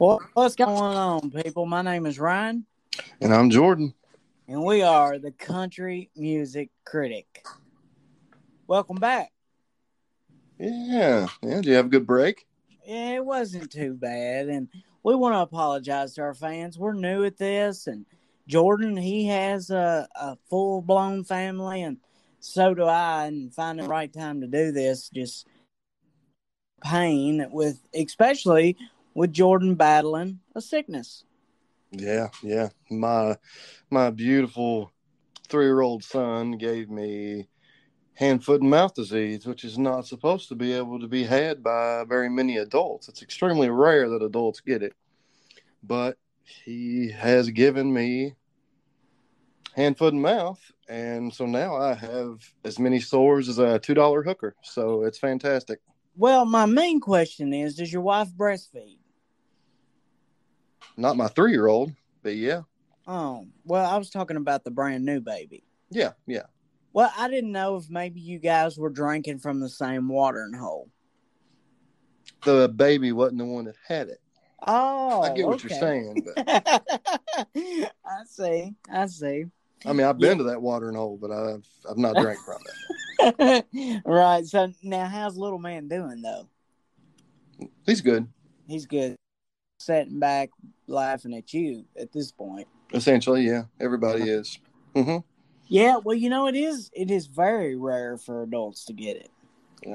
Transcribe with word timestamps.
Well, 0.00 0.18
what's 0.32 0.56
going 0.56 0.70
on, 0.70 1.30
people? 1.30 1.66
My 1.66 1.82
name 1.82 2.06
is 2.06 2.18
Ryan, 2.18 2.64
And 3.20 3.34
I'm 3.34 3.50
Jordan. 3.50 3.92
and 4.48 4.64
we 4.64 4.80
are 4.80 5.18
the 5.18 5.30
Country 5.30 6.08
Music 6.16 6.70
Critic. 6.86 7.44
Welcome 8.66 8.96
back. 8.96 9.30
Yeah. 10.58 11.26
Yeah. 11.42 11.56
Did 11.56 11.66
you 11.66 11.74
have 11.74 11.84
a 11.84 11.90
good 11.90 12.06
break? 12.06 12.46
Yeah, 12.82 13.16
it 13.16 13.24
wasn't 13.26 13.70
too 13.70 13.92
bad, 13.92 14.48
and 14.48 14.68
we 15.02 15.14
want 15.14 15.34
to 15.34 15.40
apologize 15.40 16.14
to 16.14 16.22
our 16.22 16.32
fans. 16.34 16.78
We're 16.78 16.94
new 16.94 17.24
at 17.24 17.36
this, 17.36 17.86
and 17.86 18.06
Jordan 18.48 18.96
he 18.96 19.26
has 19.26 19.68
a, 19.68 20.08
a 20.16 20.38
full 20.48 20.80
blown 20.80 21.24
family, 21.24 21.82
and 21.82 21.98
so 22.40 22.72
do 22.72 22.84
I. 22.84 23.26
And 23.26 23.54
finding 23.54 23.84
the 23.84 23.90
right 23.90 24.10
time 24.10 24.40
to 24.40 24.46
do 24.46 24.72
this 24.72 25.10
just 25.10 25.46
pain 26.82 27.46
with, 27.50 27.78
especially 27.94 28.78
with 29.14 29.32
Jordan 29.32 29.74
battling 29.74 30.40
a 30.54 30.60
sickness. 30.60 31.24
Yeah. 31.92 32.28
Yeah. 32.42 32.68
My 32.90 33.36
my 33.90 34.10
beautiful 34.10 34.92
three 35.48 35.64
year 35.64 35.80
old 35.80 36.04
son 36.04 36.52
gave 36.52 36.88
me 36.88 37.48
hand, 38.14 38.44
foot, 38.44 38.60
and 38.60 38.70
mouth 38.70 38.94
disease, 38.94 39.46
which 39.46 39.64
is 39.64 39.78
not 39.78 40.06
supposed 40.06 40.48
to 40.48 40.54
be 40.54 40.72
able 40.72 41.00
to 41.00 41.08
be 41.08 41.24
had 41.24 41.62
by 41.62 42.04
very 42.04 42.28
many 42.28 42.58
adults. 42.58 43.08
It's 43.08 43.22
extremely 43.22 43.70
rare 43.70 44.08
that 44.10 44.22
adults 44.22 44.60
get 44.60 44.82
it. 44.82 44.92
But 45.82 46.18
he 46.44 47.10
has 47.10 47.48
given 47.50 47.92
me 47.92 48.34
hand, 49.74 49.98
foot, 49.98 50.12
and 50.12 50.22
mouth. 50.22 50.60
And 50.88 51.32
so 51.32 51.46
now 51.46 51.76
I 51.76 51.94
have 51.94 52.40
as 52.64 52.78
many 52.78 53.00
sores 53.00 53.48
as 53.48 53.58
a 53.58 53.78
two 53.78 53.94
dollar 53.94 54.22
hooker. 54.22 54.54
So 54.62 55.02
it's 55.02 55.18
fantastic. 55.18 55.80
Well, 56.16 56.44
my 56.44 56.66
main 56.66 57.00
question 57.00 57.52
is: 57.52 57.76
Does 57.76 57.92
your 57.92 58.02
wife 58.02 58.28
breastfeed? 58.28 58.98
Not 61.00 61.16
my 61.16 61.28
three 61.28 61.52
year 61.52 61.66
old, 61.66 61.92
but 62.22 62.36
yeah. 62.36 62.62
Oh, 63.06 63.46
well, 63.64 63.90
I 63.90 63.96
was 63.96 64.10
talking 64.10 64.36
about 64.36 64.64
the 64.64 64.70
brand 64.70 65.04
new 65.04 65.20
baby. 65.20 65.64
Yeah, 65.88 66.12
yeah. 66.26 66.44
Well, 66.92 67.10
I 67.16 67.28
didn't 67.28 67.52
know 67.52 67.76
if 67.76 67.88
maybe 67.88 68.20
you 68.20 68.38
guys 68.38 68.76
were 68.76 68.90
drinking 68.90 69.38
from 69.38 69.60
the 69.60 69.68
same 69.68 70.08
watering 70.08 70.52
hole. 70.52 70.90
The 72.44 72.68
baby 72.68 73.12
wasn't 73.12 73.38
the 73.38 73.44
one 73.46 73.64
that 73.64 73.76
had 73.86 74.08
it. 74.08 74.20
Oh, 74.66 75.22
I 75.22 75.34
get 75.34 75.46
what 75.46 75.62
you're 75.62 75.70
saying, 75.70 76.22
but 76.34 76.44
I 77.56 78.24
see. 78.26 78.74
I 78.92 79.06
see. 79.06 79.46
I 79.86 79.94
mean, 79.94 80.06
I've 80.06 80.18
been 80.18 80.36
to 80.36 80.44
that 80.44 80.60
watering 80.60 80.96
hole, 80.96 81.18
but 81.18 81.30
I've 81.30 81.66
I've 81.88 81.96
not 81.96 82.16
drank 82.16 82.38
from 82.40 82.58
it. 83.40 84.02
right. 84.04 84.44
So 84.44 84.70
now, 84.82 85.06
how's 85.06 85.38
little 85.38 85.58
man 85.58 85.88
doing 85.88 86.20
though? 86.20 86.46
He's 87.86 88.02
good, 88.02 88.28
He's 88.66 88.84
good. 88.84 89.16
Sitting 89.80 90.18
back, 90.18 90.50
laughing 90.86 91.34
at 91.34 91.54
you 91.54 91.86
at 91.98 92.12
this 92.12 92.30
point. 92.30 92.68
essentially. 92.92 93.46
Yeah, 93.46 93.62
everybody 93.80 94.28
is. 94.28 94.58
hmm 94.94 95.18
Yeah. 95.68 95.96
Well, 95.96 96.14
you 96.14 96.28
know, 96.28 96.48
it 96.48 96.54
is. 96.54 96.90
It 96.92 97.10
is 97.10 97.26
very 97.26 97.76
rare 97.76 98.18
for 98.18 98.42
adults 98.42 98.84
to 98.84 98.92
get 98.92 99.16
it, 99.16 99.30
Yeah, 99.82 99.94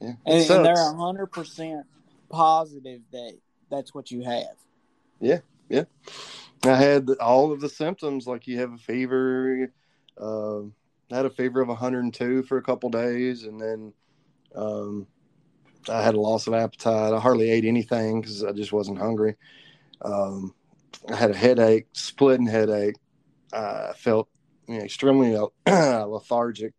it 0.00 0.16
and, 0.26 0.50
and 0.50 0.64
they're 0.66 0.94
hundred 0.94 1.28
percent 1.28 1.86
positive 2.30 3.02
that 3.12 3.38
that's 3.70 3.94
what 3.94 4.10
you 4.10 4.22
have. 4.22 4.56
Yeah, 5.20 5.38
yeah. 5.68 5.84
I 6.64 6.74
had 6.74 7.08
all 7.20 7.52
of 7.52 7.60
the 7.60 7.68
symptoms, 7.68 8.26
like 8.26 8.48
you 8.48 8.58
have 8.58 8.72
a 8.72 8.78
fever. 8.78 9.72
Uh, 10.20 10.62
I 11.12 11.16
had 11.16 11.26
a 11.26 11.30
fever 11.30 11.60
of 11.60 11.68
102 11.68 12.42
for 12.42 12.58
a 12.58 12.62
couple 12.62 12.90
days, 12.90 13.44
and 13.44 13.60
then 13.60 13.92
um, 14.56 15.06
I 15.88 16.02
had 16.02 16.14
a 16.14 16.20
loss 16.20 16.46
of 16.46 16.54
appetite. 16.54 17.12
I 17.12 17.18
hardly 17.18 17.50
ate 17.50 17.64
anything 17.64 18.20
because 18.20 18.44
I 18.44 18.52
just 18.52 18.72
wasn't 18.72 18.98
hungry. 18.98 19.36
Um, 20.02 20.54
I 21.10 21.16
had 21.16 21.30
a 21.30 21.36
headache, 21.36 21.86
splitting 21.92 22.46
headache. 22.46 22.96
I 23.52 23.92
felt 23.96 24.28
you 24.68 24.78
know, 24.78 24.84
extremely 24.84 25.36
lethargic. 25.66 26.74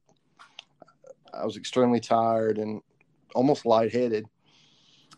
I 1.34 1.46
was 1.46 1.58
extremely 1.58 2.00
tired 2.00 2.58
and 2.58 2.82
almost 3.34 3.66
lightheaded. 3.66 4.28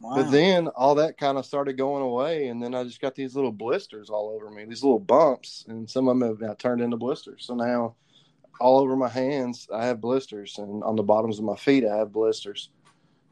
Wow. 0.01 0.15
But 0.15 0.31
then 0.31 0.67
all 0.69 0.95
that 0.95 1.17
kind 1.17 1.37
of 1.37 1.45
started 1.45 1.77
going 1.77 2.03
away, 2.03 2.47
and 2.47 2.61
then 2.61 2.75
I 2.75 2.83
just 2.83 3.01
got 3.01 3.15
these 3.15 3.35
little 3.35 3.51
blisters 3.51 4.09
all 4.09 4.29
over 4.29 4.51
me, 4.51 4.65
these 4.65 4.83
little 4.83 4.99
bumps, 4.99 5.65
and 5.67 5.89
some 5.89 6.07
of 6.07 6.19
them 6.19 6.27
have 6.27 6.41
now 6.41 6.53
turned 6.53 6.81
into 6.81 6.97
blisters. 6.97 7.45
So 7.45 7.55
now, 7.55 7.95
all 8.59 8.79
over 8.79 8.95
my 8.95 9.09
hands, 9.09 9.67
I 9.73 9.85
have 9.85 10.01
blisters, 10.01 10.57
and 10.57 10.83
on 10.83 10.95
the 10.95 11.03
bottoms 11.03 11.39
of 11.39 11.45
my 11.45 11.55
feet, 11.55 11.85
I 11.85 11.97
have 11.97 12.11
blisters. 12.11 12.69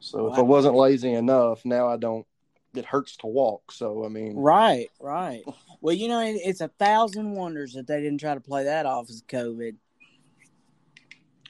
So 0.04 0.30
if 0.30 0.38
I 0.38 0.42
wasn't 0.42 0.74
lazy 0.74 1.12
enough, 1.14 1.64
now 1.64 1.88
I 1.88 1.96
don't. 1.96 2.26
It 2.74 2.84
hurts 2.84 3.16
to 3.18 3.26
walk. 3.26 3.72
So 3.72 4.04
I 4.04 4.08
mean, 4.08 4.36
Right, 4.36 4.88
right. 5.00 5.42
Well, 5.80 5.94
you 5.94 6.08
know, 6.08 6.20
it, 6.20 6.40
it's 6.44 6.60
a 6.60 6.68
thousand 6.68 7.32
wonders 7.32 7.72
that 7.72 7.86
they 7.86 8.00
didn't 8.02 8.18
try 8.20 8.34
to 8.34 8.40
play 8.40 8.64
that 8.64 8.84
off 8.84 9.08
as 9.08 9.22
COVID. 9.28 9.76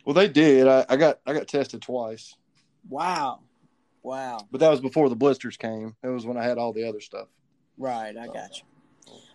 well, 0.04 0.14
they 0.14 0.28
did. 0.28 0.68
I, 0.68 0.84
I 0.88 0.96
got 0.96 1.18
I 1.26 1.32
got 1.32 1.48
tested 1.48 1.82
twice, 1.82 2.36
Wow, 2.88 3.40
wow. 4.02 4.38
but 4.52 4.60
that 4.60 4.68
was 4.70 4.80
before 4.80 5.08
the 5.08 5.16
blisters 5.16 5.56
came. 5.56 5.96
It 6.04 6.08
was 6.08 6.24
when 6.26 6.36
I 6.36 6.44
had 6.44 6.58
all 6.58 6.72
the 6.72 6.88
other 6.88 7.00
stuff. 7.00 7.26
Right, 7.76 8.16
I 8.16 8.26
got 8.26 8.58
you. 8.58 8.64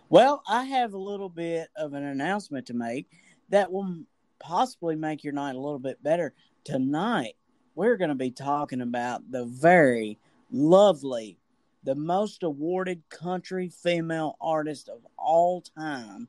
Well, 0.08 0.42
I 0.48 0.64
have 0.64 0.94
a 0.94 0.98
little 0.98 1.28
bit 1.28 1.68
of 1.76 1.92
an 1.92 2.04
announcement 2.04 2.66
to 2.68 2.74
make 2.74 3.06
that 3.50 3.70
will 3.70 3.96
possibly 4.38 4.96
make 4.96 5.24
your 5.24 5.32
night 5.34 5.56
a 5.56 5.60
little 5.60 5.78
bit 5.78 6.02
better. 6.02 6.32
Tonight, 6.64 7.34
we're 7.80 7.96
going 7.96 8.10
to 8.10 8.14
be 8.14 8.30
talking 8.30 8.82
about 8.82 9.22
the 9.30 9.46
very 9.46 10.18
lovely, 10.52 11.38
the 11.82 11.94
most 11.94 12.42
awarded 12.42 13.02
country 13.08 13.70
female 13.70 14.36
artist 14.38 14.90
of 14.90 14.98
all 15.16 15.62
time, 15.62 16.28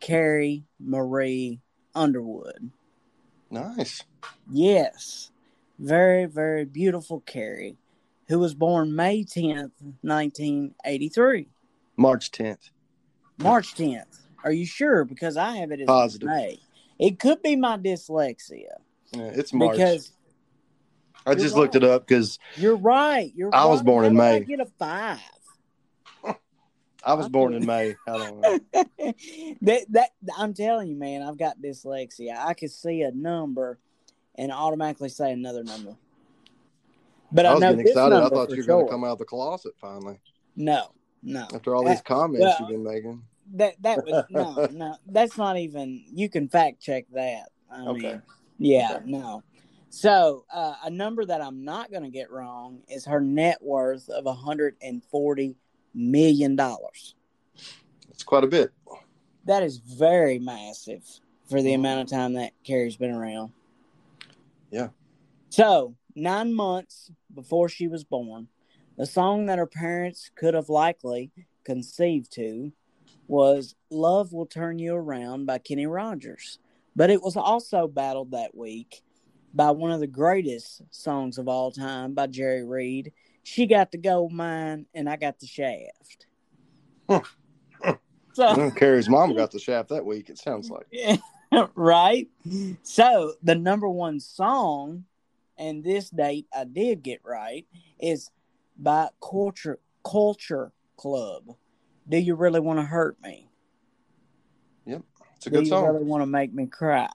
Carrie 0.00 0.64
Marie 0.80 1.60
Underwood. 1.94 2.72
Nice. 3.52 4.02
Yes, 4.50 5.30
very, 5.78 6.24
very 6.24 6.64
beautiful 6.64 7.20
Carrie, 7.20 7.76
who 8.26 8.40
was 8.40 8.52
born 8.52 8.96
May 8.96 9.22
10th, 9.22 9.70
1983. 10.02 11.46
March 11.96 12.32
tenth. 12.32 12.70
March 13.38 13.76
10th. 13.76 14.22
Are 14.42 14.50
you 14.50 14.66
sure? 14.66 15.04
Because 15.04 15.36
I 15.36 15.52
have 15.58 15.70
it 15.70 15.82
as 15.82 15.86
Positive. 15.86 16.26
May. 16.26 16.58
It 16.98 17.20
could 17.20 17.42
be 17.42 17.54
my 17.54 17.76
dyslexia 17.76 18.74
Yeah, 19.12 19.30
it's 19.32 19.52
March. 19.52 19.76
because 19.76 20.10
I 21.26 21.34
just 21.34 21.54
you're 21.54 21.62
looked 21.62 21.74
it 21.76 21.84
up 21.84 22.06
because 22.06 22.38
you're 22.56 22.76
right. 22.76 23.32
You're 23.34 23.54
I 23.54 23.66
was 23.66 23.80
right. 23.80 23.86
born 23.86 24.04
in 24.06 24.16
How 24.16 24.22
did 24.22 24.34
I 24.34 24.38
May. 24.38 24.44
get 24.44 24.60
a 24.60 24.66
five. 24.78 25.18
I 27.02 27.14
was 27.14 27.28
born 27.30 27.54
in 27.54 27.64
May. 27.64 27.96
I 28.06 28.12
don't 28.18 28.40
know. 28.40 28.58
that 29.62 29.86
that 29.90 30.10
I'm 30.36 30.52
telling 30.52 30.88
you, 30.88 30.96
man, 30.96 31.22
I've 31.22 31.38
got 31.38 31.58
dyslexia. 31.60 32.36
I 32.36 32.52
could 32.54 32.70
see 32.70 33.02
a 33.02 33.10
number 33.10 33.78
and 34.34 34.52
automatically 34.52 35.08
say 35.08 35.32
another 35.32 35.64
number. 35.64 35.96
But 37.32 37.46
I, 37.46 37.50
I 37.50 37.52
was 37.54 37.60
know 37.62 37.70
getting 37.70 37.86
excited. 37.86 38.16
I 38.16 38.28
thought 38.28 38.50
you 38.50 38.56
were 38.58 38.62
going 38.64 38.86
to 38.86 38.90
come 38.90 39.04
out 39.04 39.12
of 39.12 39.18
the 39.18 39.24
closet 39.24 39.72
finally 39.80 40.18
No, 40.56 40.88
no. 41.22 41.46
after 41.54 41.74
all 41.74 41.84
these 41.84 42.00
Uh, 42.00 42.02
comments 42.04 42.40
well- 42.40 42.56
you've 42.60 42.68
been 42.68 42.84
making. 42.84 43.22
That 43.54 43.74
that 43.82 44.04
was 44.04 44.24
no, 44.30 44.66
no. 44.70 44.96
That's 45.06 45.36
not 45.36 45.56
even. 45.56 46.04
You 46.12 46.28
can 46.28 46.48
fact 46.48 46.80
check 46.80 47.06
that. 47.14 47.46
I 47.72 47.80
Okay. 47.86 47.98
mean, 48.12 48.22
yeah, 48.58 48.92
Okay. 48.96 49.10
no. 49.10 49.42
So 49.90 50.44
uh, 50.54 50.76
a 50.84 50.90
number 50.90 51.24
that 51.24 51.42
I'm 51.42 51.64
not 51.64 51.90
going 51.90 52.04
to 52.04 52.10
get 52.10 52.30
wrong 52.30 52.82
is 52.88 53.04
her 53.06 53.20
net 53.20 53.58
worth 53.60 54.08
of 54.08 54.24
140 54.24 55.56
million 55.94 56.56
dollars. 56.56 57.16
It's 58.08 58.22
quite 58.22 58.44
a 58.44 58.46
bit. 58.46 58.70
That 59.46 59.64
is 59.64 59.78
very 59.78 60.38
massive 60.38 61.02
for 61.48 61.60
the 61.60 61.74
amount 61.74 62.02
of 62.02 62.08
time 62.08 62.34
that 62.34 62.52
Carrie's 62.62 62.96
been 62.96 63.10
around. 63.10 63.52
Yeah. 64.70 64.88
So 65.48 65.96
nine 66.14 66.54
months 66.54 67.10
before 67.34 67.68
she 67.68 67.88
was 67.88 68.04
born, 68.04 68.46
the 68.96 69.06
song 69.06 69.46
that 69.46 69.58
her 69.58 69.66
parents 69.66 70.30
could 70.36 70.54
have 70.54 70.68
likely 70.68 71.32
conceived 71.64 72.30
to 72.34 72.72
was 73.26 73.74
Love 73.90 74.32
Will 74.32 74.46
Turn 74.46 74.78
You 74.78 74.94
Around 74.94 75.46
by 75.46 75.58
Kenny 75.58 75.86
Rogers. 75.86 76.60
But 76.94 77.10
it 77.10 77.22
was 77.22 77.36
also 77.36 77.88
battled 77.88 78.30
that 78.32 78.54
week 78.54 79.02
by 79.52 79.70
one 79.70 79.90
of 79.90 80.00
the 80.00 80.06
greatest 80.06 80.82
songs 80.90 81.38
of 81.38 81.48
all 81.48 81.70
time 81.70 82.14
by 82.14 82.26
Jerry 82.26 82.64
Reed. 82.64 83.12
She 83.42 83.66
got 83.66 83.90
the 83.90 83.98
gold 83.98 84.32
mine 84.32 84.86
and 84.94 85.08
I 85.08 85.16
got 85.16 85.40
the 85.40 85.46
shaft. 85.46 86.26
Huh. 87.08 87.22
so 88.32 88.70
Carrie's 88.70 89.08
mom 89.08 89.34
got 89.34 89.50
the 89.50 89.58
shaft 89.58 89.88
that 89.88 90.04
week. 90.04 90.30
It 90.30 90.38
sounds 90.38 90.70
like. 90.70 90.86
right? 91.74 92.28
So 92.82 93.34
the 93.42 93.54
number 93.54 93.88
one 93.88 94.20
song, 94.20 95.04
and 95.58 95.82
this 95.82 96.10
date 96.10 96.46
I 96.54 96.64
did 96.64 97.02
get 97.02 97.20
right, 97.24 97.66
is 97.98 98.30
by 98.78 99.08
Culture 99.20 99.78
Culture 100.04 100.72
Club. 100.96 101.56
Do 102.08 102.18
you 102.18 102.34
really 102.34 102.60
want 102.60 102.78
to 102.78 102.84
hurt 102.84 103.20
me? 103.22 103.50
Yep, 104.86 105.02
it's 105.36 105.46
a 105.46 105.50
Do 105.50 105.56
good 105.56 105.66
you 105.66 105.70
song. 105.70 105.86
really 105.86 106.04
want 106.04 106.22
to 106.22 106.26
make 106.26 106.52
me 106.52 106.66
cry? 106.66 107.08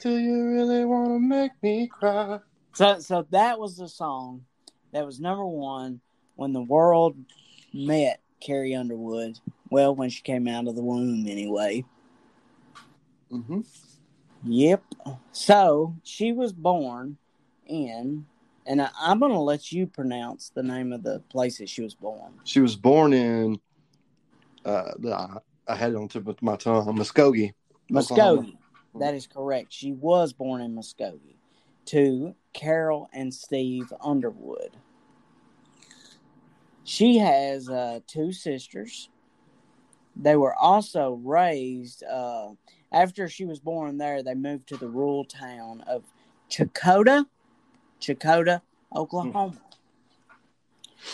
Do 0.00 0.16
you 0.16 0.48
really 0.48 0.86
want 0.86 1.08
to 1.08 1.18
make 1.18 1.52
me 1.62 1.86
cry? 1.86 2.38
So, 2.72 3.00
so 3.00 3.26
that 3.30 3.58
was 3.58 3.76
the 3.76 3.88
song 3.88 4.46
that 4.92 5.04
was 5.04 5.20
number 5.20 5.44
one 5.44 6.00
when 6.36 6.54
the 6.54 6.62
world 6.62 7.16
met 7.74 8.20
Carrie 8.40 8.74
Underwood. 8.74 9.38
Well, 9.70 9.94
when 9.94 10.08
she 10.08 10.22
came 10.22 10.48
out 10.48 10.66
of 10.66 10.74
the 10.74 10.82
womb, 10.82 11.26
anyway. 11.28 11.84
Mm-hmm. 13.30 13.60
Yep. 14.44 14.82
So 15.32 15.94
she 16.02 16.32
was 16.32 16.52
born 16.52 17.18
in, 17.66 18.24
and 18.66 18.80
I, 18.80 18.88
I'm 18.98 19.20
going 19.20 19.32
to 19.32 19.38
let 19.38 19.70
you 19.70 19.86
pronounce 19.86 20.48
the 20.48 20.62
name 20.62 20.94
of 20.94 21.02
the 21.02 21.20
place 21.28 21.58
that 21.58 21.68
she 21.68 21.82
was 21.82 21.94
born. 21.94 22.32
She 22.44 22.60
was 22.60 22.74
born 22.74 23.12
in. 23.12 23.60
Uh, 24.64 24.92
the, 24.98 25.40
I 25.68 25.74
had 25.74 25.92
it 25.92 25.96
on 25.96 26.08
tip 26.08 26.26
of 26.26 26.40
my 26.42 26.56
tongue. 26.56 26.86
Muskogee. 26.96 27.52
Oklahoma. 27.94 28.46
Muskogee. 28.94 29.00
That 29.00 29.14
is 29.14 29.26
correct. 29.26 29.72
She 29.72 29.92
was 29.92 30.32
born 30.32 30.60
in 30.60 30.74
Muskogee 30.74 31.36
to 31.86 32.34
Carol 32.52 33.08
and 33.12 33.32
Steve 33.32 33.92
Underwood. 34.00 34.76
She 36.84 37.18
has 37.18 37.68
uh, 37.68 38.00
two 38.06 38.32
sisters. 38.32 39.08
They 40.16 40.36
were 40.36 40.54
also 40.54 41.20
raised 41.22 42.02
uh, 42.04 42.50
after 42.92 43.28
she 43.28 43.44
was 43.44 43.60
born 43.60 43.98
there. 43.98 44.22
They 44.22 44.34
moved 44.34 44.68
to 44.68 44.76
the 44.76 44.88
rural 44.88 45.24
town 45.24 45.82
of 45.86 46.04
Checotah, 46.50 47.26
Checotah, 48.00 48.62
Oklahoma. 48.94 49.56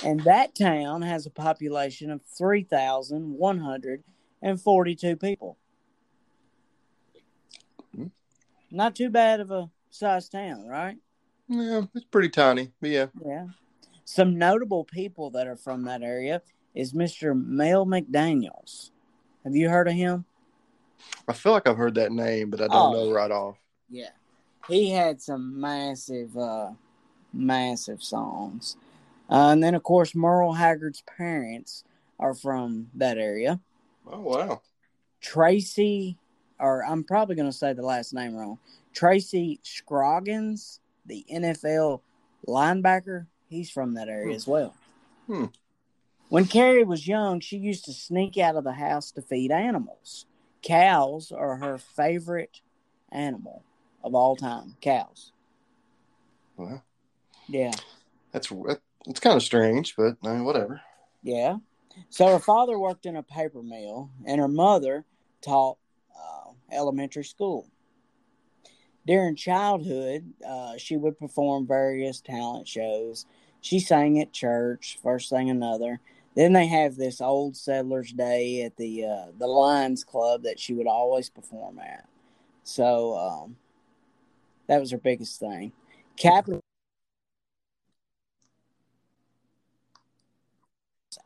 And 0.05 0.20
that 0.25 0.55
town 0.55 1.00
has 1.02 1.26
a 1.26 1.31
population 1.31 2.11
of 2.11 2.22
3,142 2.22 5.17
people. 5.17 5.56
Hmm. 7.94 8.06
Not 8.70 8.94
too 8.94 9.10
bad 9.10 9.40
of 9.40 9.50
a 9.50 9.70
size 9.90 10.28
town, 10.28 10.66
right? 10.66 10.96
Yeah, 11.48 11.82
it's 11.94 12.04
pretty 12.06 12.28
tiny, 12.28 12.72
but 12.80 12.90
yeah. 12.90 13.06
Yeah. 13.24 13.46
Some 14.04 14.38
notable 14.38 14.84
people 14.84 15.30
that 15.30 15.46
are 15.46 15.56
from 15.56 15.84
that 15.84 16.02
area 16.02 16.42
is 16.74 16.92
Mr. 16.92 17.34
Mel 17.40 17.86
McDaniels. 17.86 18.90
Have 19.44 19.54
you 19.54 19.68
heard 19.68 19.88
of 19.88 19.94
him? 19.94 20.24
I 21.28 21.32
feel 21.32 21.52
like 21.52 21.68
I've 21.68 21.76
heard 21.76 21.94
that 21.94 22.12
name, 22.12 22.50
but 22.50 22.60
I 22.60 22.68
don't 22.68 22.92
Oh. 22.94 23.06
know 23.06 23.12
right 23.12 23.30
off. 23.30 23.56
Yeah. 23.88 24.10
He 24.69 24.90
had 24.90 25.22
some 25.22 25.60
massive, 25.60 26.36
uh, 26.36 26.72
massive 27.32 28.02
songs. 28.02 28.76
Uh, 29.30 29.50
and 29.50 29.62
then, 29.62 29.74
of 29.74 29.82
course, 29.82 30.14
Merle 30.14 30.54
Haggard's 30.54 31.02
parents 31.02 31.84
are 32.19 32.34
from 32.34 32.90
that 32.94 33.19
area. 33.19 33.60
Oh 34.06 34.20
wow. 34.20 34.62
Tracy, 35.20 36.16
or 36.58 36.85
I'm 36.85 37.05
probably 37.05 37.35
going 37.37 37.50
to 37.50 37.56
say 37.56 37.73
the 37.73 37.82
last 37.82 38.12
name 38.14 38.35
wrong. 38.35 38.58
Tracy 38.93 39.61
Scroggins, 39.62 40.81
the 41.05 41.25
NFL 41.32 42.00
linebacker, 42.47 43.26
he's 43.49 43.70
from 43.70 43.94
that 43.94 44.08
area 44.08 44.29
Hmm. 44.29 44.37
as 44.37 44.47
well. 44.47 44.75
Hmm. 45.26 45.44
When 46.29 46.47
Carrie 46.47 46.85
was 46.85 47.06
young, 47.06 47.41
she 47.41 47.56
used 47.56 47.85
to 47.85 47.93
sneak 47.93 48.37
out 48.38 48.56
of 48.56 48.64
the 48.64 48.73
house 48.73 49.11
to 49.12 49.23
feed 49.23 49.53
animals. 49.53 50.26
Cows 50.62 51.31
are 51.31 51.56
her 51.56 51.79
favorite 51.79 52.61
animal 53.12 53.62
of 54.03 54.14
all 54.14 54.35
time. 54.35 54.76
Cows. 54.81 55.32
Well, 56.56 56.82
Yeah. 57.49 57.73
that's 58.32 58.50
it's 59.06 59.20
kind 59.20 59.37
of 59.37 59.43
strange, 59.43 59.94
but 59.97 60.17
uh, 60.25 60.38
whatever. 60.38 60.81
Yeah. 61.23 61.58
So 62.11 62.26
her 62.26 62.38
father 62.41 62.79
worked 62.79 63.06
in 63.06 63.17
a 63.17 63.23
paper 63.23 63.62
mill, 63.62 64.11
and 64.26 64.41
her 64.41 64.49
mother 64.49 65.05
taught 65.41 65.79
elementary 66.72 67.24
school. 67.24 67.68
During 69.06 69.36
childhood, 69.36 70.32
uh, 70.46 70.76
she 70.78 70.96
would 70.96 71.18
perform 71.18 71.66
various 71.66 72.20
talent 72.20 72.66
shows. 72.66 73.26
She 73.60 73.78
sang 73.78 74.20
at 74.20 74.32
church, 74.32 74.98
first 75.02 75.30
thing 75.30 75.48
another. 75.48 76.00
Then 76.34 76.52
they 76.52 76.66
have 76.66 76.96
this 76.96 77.20
old 77.20 77.56
settlers 77.56 78.12
day 78.12 78.62
at 78.62 78.76
the 78.76 79.06
uh, 79.06 79.26
the 79.38 79.46
Lions 79.46 80.04
Club 80.04 80.42
that 80.42 80.60
she 80.60 80.74
would 80.74 80.86
always 80.86 81.30
perform 81.30 81.78
at. 81.78 82.06
So 82.62 83.16
um, 83.16 83.56
that 84.66 84.80
was 84.80 84.90
her 84.90 84.98
biggest 84.98 85.40
thing. 85.40 85.72
Capitol 86.16 86.60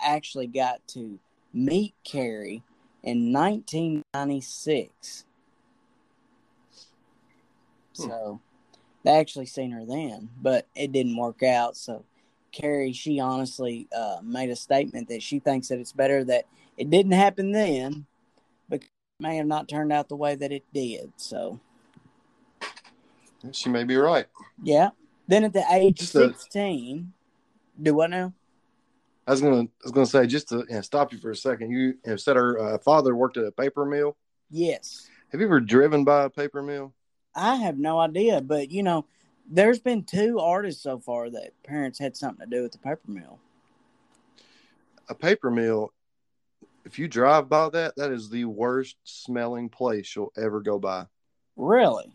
actually 0.00 0.46
got 0.46 0.86
to 0.88 1.19
meet 1.52 1.94
Carrie 2.04 2.62
in 3.02 3.32
1996. 3.32 5.25
Hmm. 7.96 8.02
So 8.02 8.40
they 9.04 9.12
actually 9.12 9.46
seen 9.46 9.70
her 9.70 9.84
then, 9.84 10.31
but 10.40 10.66
it 10.75 10.92
didn't 10.92 11.16
work 11.16 11.42
out. 11.42 11.76
So 11.76 12.04
Carrie, 12.52 12.92
she 12.92 13.20
honestly 13.20 13.88
uh, 13.96 14.19
made 14.22 14.50
a 14.50 14.56
statement 14.56 15.08
that 15.08 15.22
she 15.22 15.38
thinks 15.38 15.69
that 15.69 15.78
it's 15.78 15.92
better 15.92 16.25
that 16.25 16.44
it 16.76 16.90
didn't 16.90 17.12
happen 17.12 17.52
then, 17.52 18.06
but 18.69 18.82
it 18.82 18.88
may 19.20 19.37
have 19.37 19.46
not 19.46 19.69
turned 19.69 19.92
out 19.92 20.08
the 20.08 20.16
way 20.16 20.34
that 20.34 20.52
it 20.52 20.64
did. 20.72 21.12
So 21.16 21.60
She 23.52 23.69
may 23.69 23.84
be 23.84 23.96
right. 23.96 24.26
yeah. 24.62 24.90
Then 25.28 25.44
at 25.44 25.52
the 25.52 25.64
age 25.70 26.00
a- 26.02 26.06
16, 26.06 27.12
do 27.81 27.94
what 27.94 28.10
now? 28.10 28.32
I 29.26 29.31
was 29.31 29.40
gonna, 29.40 29.62
I 29.62 29.69
was 29.84 29.93
gonna 29.93 30.06
say 30.06 30.26
just 30.26 30.48
to 30.48 30.64
you 30.69 30.75
know, 30.75 30.81
stop 30.81 31.12
you 31.12 31.19
for 31.19 31.31
a 31.31 31.36
second. 31.36 31.70
You 31.70 31.94
have 32.04 32.20
said 32.20 32.34
her 32.34 32.58
uh, 32.58 32.78
father 32.78 33.14
worked 33.14 33.36
at 33.36 33.44
a 33.44 33.52
paper 33.52 33.84
mill. 33.84 34.16
Yes. 34.50 35.08
Have 35.31 35.40
you 35.40 35.46
ever 35.46 35.60
driven 35.60 36.02
by 36.02 36.25
a 36.25 36.31
paper 36.31 36.62
mill? 36.62 36.93
I 37.40 37.56
have 37.56 37.78
no 37.78 37.98
idea, 37.98 38.42
but 38.42 38.70
you 38.70 38.82
know, 38.82 39.06
there's 39.50 39.81
been 39.81 40.04
two 40.04 40.38
artists 40.38 40.82
so 40.82 40.98
far 40.98 41.31
that 41.31 41.50
parents 41.64 41.98
had 41.98 42.14
something 42.14 42.46
to 42.46 42.56
do 42.56 42.62
with 42.62 42.72
the 42.72 42.78
paper 42.78 43.10
mill. 43.10 43.38
A 45.08 45.14
paper 45.14 45.50
mill. 45.50 45.92
If 46.84 46.98
you 46.98 47.08
drive 47.08 47.48
by 47.48 47.70
that, 47.70 47.96
that 47.96 48.10
is 48.10 48.28
the 48.28 48.44
worst 48.44 48.96
smelling 49.04 49.70
place 49.70 50.14
you'll 50.14 50.32
ever 50.37 50.60
go 50.60 50.78
by. 50.78 51.06
Really? 51.56 52.12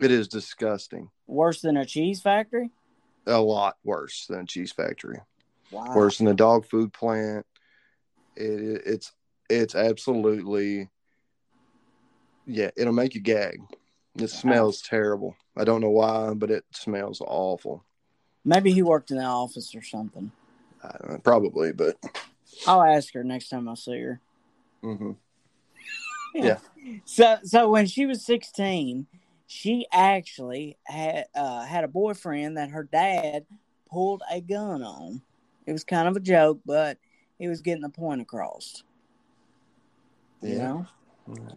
It 0.00 0.10
is 0.10 0.28
disgusting. 0.28 1.10
Worse 1.26 1.60
than 1.60 1.76
a 1.76 1.84
cheese 1.84 2.22
factory? 2.22 2.70
A 3.26 3.40
lot 3.40 3.76
worse 3.84 4.26
than 4.26 4.40
a 4.40 4.46
cheese 4.46 4.72
factory. 4.72 5.20
Wow. 5.70 5.94
Worse 5.94 6.18
than 6.18 6.28
a 6.28 6.34
dog 6.34 6.66
food 6.66 6.92
plant. 6.92 7.46
It, 8.34 8.60
it, 8.60 8.82
it's 8.86 9.12
it's 9.50 9.74
absolutely 9.74 10.88
yeah. 12.46 12.70
It'll 12.76 12.92
make 12.94 13.14
you 13.14 13.20
gag. 13.20 13.60
It 14.16 14.28
smells 14.28 14.82
terrible. 14.82 15.36
I 15.56 15.64
don't 15.64 15.80
know 15.80 15.90
why, 15.90 16.34
but 16.34 16.50
it 16.50 16.64
smells 16.72 17.20
awful. 17.20 17.84
Maybe 18.44 18.72
he 18.72 18.82
worked 18.82 19.10
in 19.10 19.16
the 19.16 19.24
office 19.24 19.74
or 19.74 19.82
something. 19.82 20.32
I 20.82 20.96
don't 20.98 21.12
know, 21.12 21.18
probably, 21.18 21.72
but 21.72 21.96
I'll 22.66 22.82
ask 22.82 23.14
her 23.14 23.24
next 23.24 23.48
time 23.48 23.68
I 23.68 23.74
see 23.74 24.00
her. 24.00 24.20
mhm. 24.84 25.16
So 27.04 27.38
so 27.44 27.70
when 27.70 27.86
she 27.86 28.06
was 28.06 28.24
16, 28.24 29.06
she 29.46 29.86
actually 29.92 30.76
had 30.84 31.26
uh, 31.34 31.64
had 31.64 31.84
a 31.84 31.88
boyfriend 31.88 32.56
that 32.56 32.70
her 32.70 32.84
dad 32.84 33.46
pulled 33.90 34.22
a 34.30 34.40
gun 34.40 34.82
on. 34.82 35.22
It 35.66 35.72
was 35.72 35.84
kind 35.84 36.08
of 36.08 36.16
a 36.16 36.20
joke, 36.20 36.60
but 36.66 36.98
he 37.38 37.48
was 37.48 37.60
getting 37.60 37.82
the 37.82 37.88
point 37.88 38.20
across. 38.20 38.82
You 40.40 40.54
yeah. 40.54 40.58
know? 40.58 40.86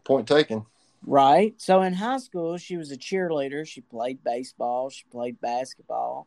Point 0.04 0.28
taken. 0.28 0.66
Right. 1.08 1.54
So 1.58 1.84
in 1.84 1.94
high 1.94 2.18
school, 2.18 2.58
she 2.58 2.78
was 2.78 2.92
a 2.92 2.98
cheerleader. 2.98 3.68
She 3.68 3.82
played 3.82 4.24
baseball. 4.24 4.90
She 4.90 5.04
played 5.12 5.40
basketball. 5.40 6.26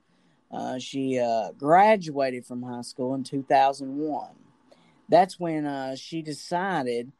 Uh, 0.53 0.79
she 0.79 1.19
uh, 1.19 1.51
graduated 1.53 2.47
from 2.47 2.63
high 2.63 2.83
school 2.83 3.15
in 3.15 3.25
2001. 3.25 4.29
That's 5.09 5.41
when 5.41 5.67
uh, 5.67 5.97
she 5.97 6.23
decided 6.23 7.11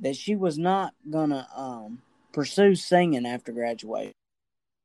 that 0.00 0.14
she 0.14 0.36
was 0.36 0.58
not 0.58 0.92
going 1.08 1.30
to 1.30 1.46
um, 1.56 2.02
pursue 2.32 2.74
singing 2.74 3.26
after 3.26 3.50
graduation. 3.50 4.12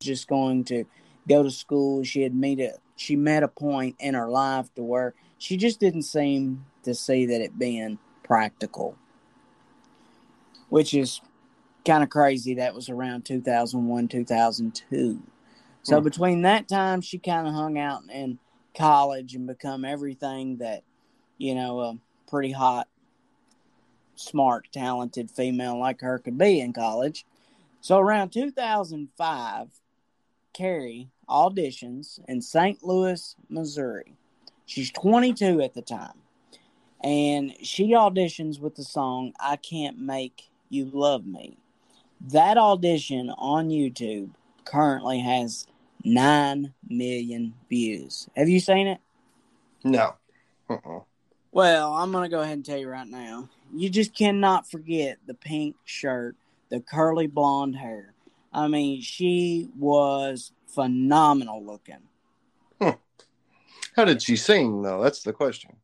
Just 0.02 0.28
going 0.28 0.64
to 0.66 0.86
go 1.28 1.44
to 1.44 1.52
school. 1.52 2.04
She 2.04 2.22
had 2.22 2.34
met 2.34 2.60
a, 2.60 2.74
she 2.96 3.18
met 3.18 3.44
a 3.44 3.48
point 3.50 3.98
in 4.00 4.14
her 4.14 4.30
life 4.30 4.74
to 4.76 4.84
where 4.84 5.14
she 5.38 5.58
just 5.58 5.82
didn't 5.82 6.04
seem 6.04 6.66
to 6.84 6.96
see 6.96 7.26
that 7.26 7.42
it 7.42 7.60
being 7.60 8.00
practical, 8.24 8.96
which 10.70 10.94
is 10.94 11.20
kind 11.86 12.04
of 12.04 12.10
crazy. 12.10 12.56
That 12.56 12.76
was 12.76 12.90
around 12.90 13.26
2001, 13.26 14.08
2002. 14.08 15.22
So 15.84 15.98
Hmm. 16.00 16.04
between 16.04 16.42
that 16.42 16.68
time, 16.68 17.02
she 17.02 17.18
kind 17.20 17.48
of 17.48 17.54
hung 17.54 17.78
out 17.78 18.02
in 18.12 18.40
college 18.76 19.36
and 19.36 19.48
become 19.48 19.86
everything 19.86 20.58
that, 20.58 20.84
you 21.38 21.56
know, 21.56 21.80
a 21.80 21.98
pretty 22.28 22.52
hot, 22.52 22.88
smart, 24.16 24.68
talented 24.72 25.30
female 25.30 25.78
like 25.80 26.02
her 26.02 26.20
could 26.20 26.38
be 26.38 26.60
in 26.60 26.74
college. 26.74 27.26
So 27.82 28.00
around 28.00 28.32
2005, 28.32 29.70
Carrie 30.54 31.10
auditions 31.30 32.20
in 32.28 32.42
St. 32.42 32.84
Louis, 32.84 33.36
Missouri. 33.50 34.16
She's 34.66 34.92
22 34.92 35.62
at 35.62 35.74
the 35.74 35.82
time. 35.82 36.22
And 37.04 37.54
she 37.62 37.90
auditions 37.90 38.60
with 38.60 38.76
the 38.76 38.84
song 38.84 39.34
I 39.40 39.58
Can't 39.58 40.00
Make 40.00 40.50
You 40.70 40.90
Love 40.92 41.28
Me. 41.28 41.58
That 42.32 42.58
audition 42.58 43.30
on 43.38 43.70
YouTube 43.70 44.32
currently 44.64 45.20
has 45.20 45.68
9 46.04 46.74
million 46.88 47.54
views. 47.70 48.28
Have 48.36 48.50
you 48.50 48.60
seen 48.60 48.88
it? 48.88 49.00
No. 49.84 50.16
Uh-uh. 50.68 51.02
Well, 51.52 51.94
I'm 51.94 52.12
going 52.12 52.24
to 52.24 52.36
go 52.36 52.42
ahead 52.42 52.54
and 52.54 52.66
tell 52.66 52.78
you 52.78 52.90
right 52.90 53.08
now. 53.08 53.50
You 53.74 53.90
just 53.90 54.16
cannot 54.16 54.70
forget 54.70 55.20
the 55.28 55.36
pink 55.36 55.76
shirt, 55.86 56.36
the 56.70 56.80
curly 56.80 57.28
blonde 57.28 57.76
hair. 57.76 58.14
I 58.52 58.68
mean, 58.70 59.02
she 59.02 59.70
was 59.78 60.52
phenomenal 60.68 61.64
looking. 61.64 62.02
Huh. 62.82 62.96
How 63.96 64.06
did 64.06 64.24
she 64.24 64.36
sing, 64.36 64.82
though? 64.82 65.04
That's 65.04 65.22
the 65.22 65.34
question. 65.34 65.76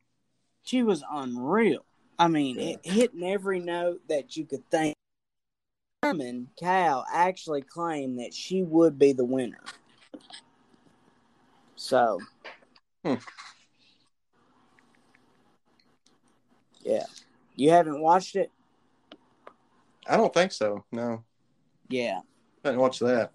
She 0.64 0.82
was 0.82 1.04
unreal. 1.12 1.86
I 2.18 2.28
mean, 2.28 2.58
yeah. 2.58 2.70
it 2.70 2.80
hitting 2.84 3.24
every 3.24 3.60
note 3.60 4.02
that 4.10 4.36
you 4.36 4.46
could 4.46 4.68
think. 4.72 4.96
Simon 6.12 6.50
Cowell 6.60 7.06
actually 7.12 7.62
claimed 7.62 8.20
that 8.20 8.34
she 8.34 8.64
would 8.64 9.00
be 9.00 9.14
the 9.14 9.24
winner. 9.24 9.64
So, 11.76 12.20
hmm. 13.04 13.16
yeah. 16.84 17.06
You 17.56 17.72
haven't 17.72 18.02
watched 18.02 18.36
it? 18.36 18.52
I 20.08 20.18
don't 20.18 20.34
think 20.34 20.52
so. 20.52 20.84
No. 20.92 21.24
Yeah. 21.90 22.20
I 22.64 22.70
didn't 22.70 22.82
watch 22.82 23.00
that. 23.00 23.32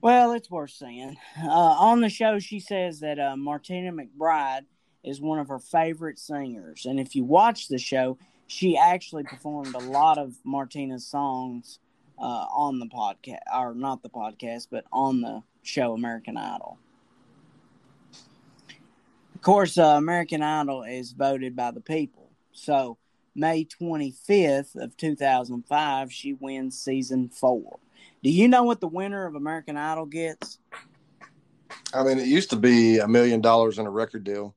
Well, 0.00 0.32
it's 0.32 0.50
worth 0.50 0.70
seeing. 0.70 1.16
Uh, 1.42 1.48
on 1.48 2.00
the 2.00 2.08
show, 2.08 2.38
she 2.38 2.60
says 2.60 3.00
that 3.00 3.18
uh, 3.18 3.36
Martina 3.36 3.92
McBride 3.92 4.64
is 5.02 5.20
one 5.20 5.38
of 5.38 5.48
her 5.48 5.58
favorite 5.58 6.18
singers. 6.18 6.86
And 6.86 6.98
if 6.98 7.14
you 7.14 7.24
watch 7.24 7.68
the 7.68 7.78
show, 7.78 8.18
she 8.46 8.76
actually 8.76 9.24
performed 9.24 9.74
a 9.74 9.78
lot 9.78 10.18
of 10.18 10.36
Martina's 10.44 11.06
songs 11.06 11.78
uh, 12.18 12.46
on 12.50 12.78
the 12.78 12.86
podcast, 12.86 13.40
or 13.54 13.74
not 13.74 14.02
the 14.02 14.10
podcast, 14.10 14.68
but 14.70 14.84
on 14.92 15.20
the 15.20 15.42
show 15.62 15.92
American 15.92 16.36
Idol. 16.36 16.78
Of 19.34 19.42
course, 19.42 19.76
uh, 19.78 19.94
American 19.96 20.42
Idol 20.42 20.84
is 20.84 21.12
voted 21.12 21.54
by 21.56 21.70
the 21.70 21.80
people. 21.80 22.30
So, 22.52 22.98
May 23.34 23.64
25th 23.64 24.76
of 24.76 24.96
2005, 24.96 26.12
she 26.12 26.34
wins 26.34 26.78
season 26.78 27.28
four. 27.28 27.78
Do 28.22 28.30
you 28.30 28.48
know 28.48 28.62
what 28.62 28.80
the 28.80 28.88
winner 28.88 29.26
of 29.26 29.34
American 29.34 29.76
Idol 29.76 30.06
gets? 30.06 30.58
I 31.92 32.04
mean, 32.04 32.18
it 32.18 32.26
used 32.26 32.50
to 32.50 32.56
be 32.56 32.98
a 32.98 33.08
million 33.08 33.40
dollars 33.40 33.78
in 33.78 33.86
a 33.86 33.90
record 33.90 34.24
deal. 34.24 34.54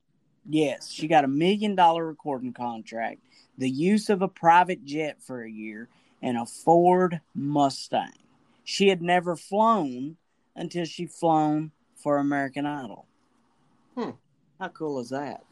Yes, 0.49 0.89
she 0.89 1.07
got 1.07 1.25
a 1.25 1.27
million 1.27 1.75
dollar 1.75 2.05
recording 2.05 2.53
contract, 2.53 3.19
the 3.57 3.69
use 3.69 4.09
of 4.09 4.21
a 4.21 4.27
private 4.27 4.85
jet 4.85 5.21
for 5.21 5.43
a 5.43 5.51
year, 5.51 5.89
and 6.21 6.37
a 6.37 6.45
Ford 6.45 7.21
Mustang. 7.35 8.13
She 8.63 8.89
had 8.89 9.01
never 9.01 9.35
flown 9.35 10.17
until 10.55 10.85
she 10.85 11.05
flown 11.05 11.71
for 11.95 12.17
American 12.17 12.65
Idol. 12.65 13.05
Hmm. 13.95 14.11
How 14.59 14.67
cool 14.69 14.99
is 14.99 15.09
that? 15.09 15.43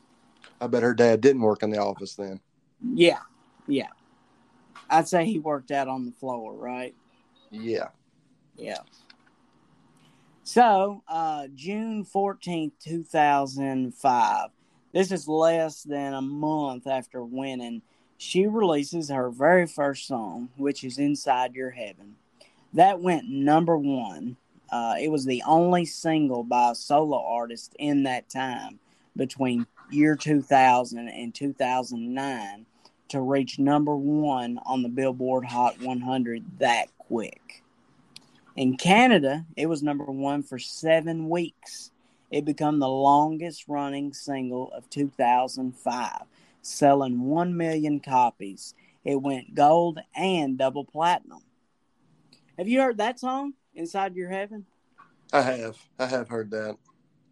I 0.60 0.68
bet 0.68 0.84
her 0.84 0.94
dad 0.94 1.22
didn't 1.22 1.42
work 1.42 1.64
in 1.64 1.70
the 1.70 1.80
office 1.80 2.16
then. 2.16 2.40
Yeah, 2.82 3.20
yeah. 3.68 3.90
I'd 4.90 5.08
say 5.08 5.26
he 5.26 5.40
worked 5.40 5.72
out 5.72 5.88
on 5.88 6.06
the 6.06 6.12
floor, 6.12 6.54
right? 6.54 6.96
Yeah. 7.52 7.90
Yeah. 8.56 8.80
So, 10.44 11.04
uh, 11.08 11.48
June 11.56 12.06
14th, 12.06 12.74
2005, 12.84 14.50
this 14.94 15.12
is 15.12 15.28
less 15.28 15.82
than 15.82 16.14
a 16.14 16.22
month 16.22 16.86
after 16.88 17.24
winning, 17.24 17.82
she 18.18 18.48
releases 18.48 19.10
her 19.10 19.30
very 19.30 19.68
first 19.68 20.08
song, 20.08 20.50
which 20.58 20.84
is 20.84 20.98
Inside 20.98 21.56
Your 21.56 21.72
Heaven. 21.72 22.16
That 22.74 23.02
went 23.02 23.30
number 23.30 23.78
one. 23.78 24.38
Uh, 24.72 24.96
it 25.00 25.10
was 25.10 25.26
the 25.26 25.44
only 25.48 25.86
single 25.86 26.44
by 26.44 26.72
a 26.72 26.76
solo 26.76 27.24
artist 27.24 27.76
in 27.80 28.04
that 28.04 28.30
time 28.30 28.80
between 29.16 29.66
year 29.92 30.16
2000 30.16 31.08
and 31.08 31.34
2009 31.34 32.66
to 33.10 33.22
reach 33.22 33.60
number 33.60 33.96
one 33.96 34.60
on 34.66 34.82
the 34.82 34.90
Billboard 34.90 35.46
Hot 35.46 35.80
100 35.82 36.60
that 36.60 36.88
quick. 36.98 37.64
In 38.56 38.78
Canada, 38.78 39.46
it 39.56 39.68
was 39.68 39.84
number 39.84 40.06
one 40.06 40.42
for 40.42 40.58
seven 40.58 41.30
weeks. 41.30 41.92
It 42.32 42.46
became 42.46 42.80
the 42.80 42.88
longest 42.88 43.66
running 43.68 44.14
single 44.14 44.72
of 44.72 44.90
2005, 44.90 46.22
selling 46.66 47.22
1 47.22 47.56
million 47.56 48.00
copies. 48.00 48.74
It 49.04 49.22
went 49.22 49.54
gold 49.54 50.00
and 50.16 50.58
double 50.58 50.84
platinum. 50.84 51.42
Have 52.58 52.68
you 52.68 52.82
heard 52.82 52.98
that 52.98 53.20
song, 53.20 53.54
Inside 53.76 54.16
Your 54.16 54.30
Heaven? 54.30 54.66
I 55.32 55.42
have. 55.42 55.78
I 56.00 56.06
have 56.06 56.28
heard 56.28 56.52
that. 56.52 56.78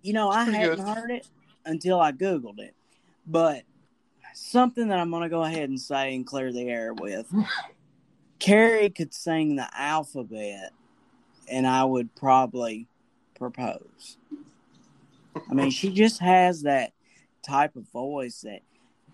You 0.01 0.13
know, 0.13 0.29
I 0.29 0.43
hadn't 0.43 0.77
good. 0.77 0.87
heard 0.87 1.11
it 1.11 1.27
until 1.65 1.99
I 1.99 2.11
Googled 2.11 2.59
it. 2.59 2.75
But 3.25 3.63
something 4.33 4.89
that 4.89 4.99
I'm 4.99 5.09
going 5.09 5.23
to 5.23 5.29
go 5.29 5.43
ahead 5.43 5.69
and 5.69 5.79
say 5.79 6.13
and 6.15 6.25
clear 6.25 6.51
the 6.51 6.69
air 6.69 6.93
with 6.93 7.31
Carrie 8.39 8.89
could 8.89 9.13
sing 9.13 9.55
the 9.55 9.67
alphabet 9.73 10.73
and 11.47 11.65
I 11.65 11.83
would 11.85 12.13
probably 12.15 12.87
propose. 13.35 14.17
I 15.49 15.53
mean, 15.53 15.71
she 15.71 15.91
just 15.91 16.19
has 16.19 16.63
that 16.63 16.91
type 17.41 17.75
of 17.75 17.89
voice 17.91 18.41
that 18.41 18.61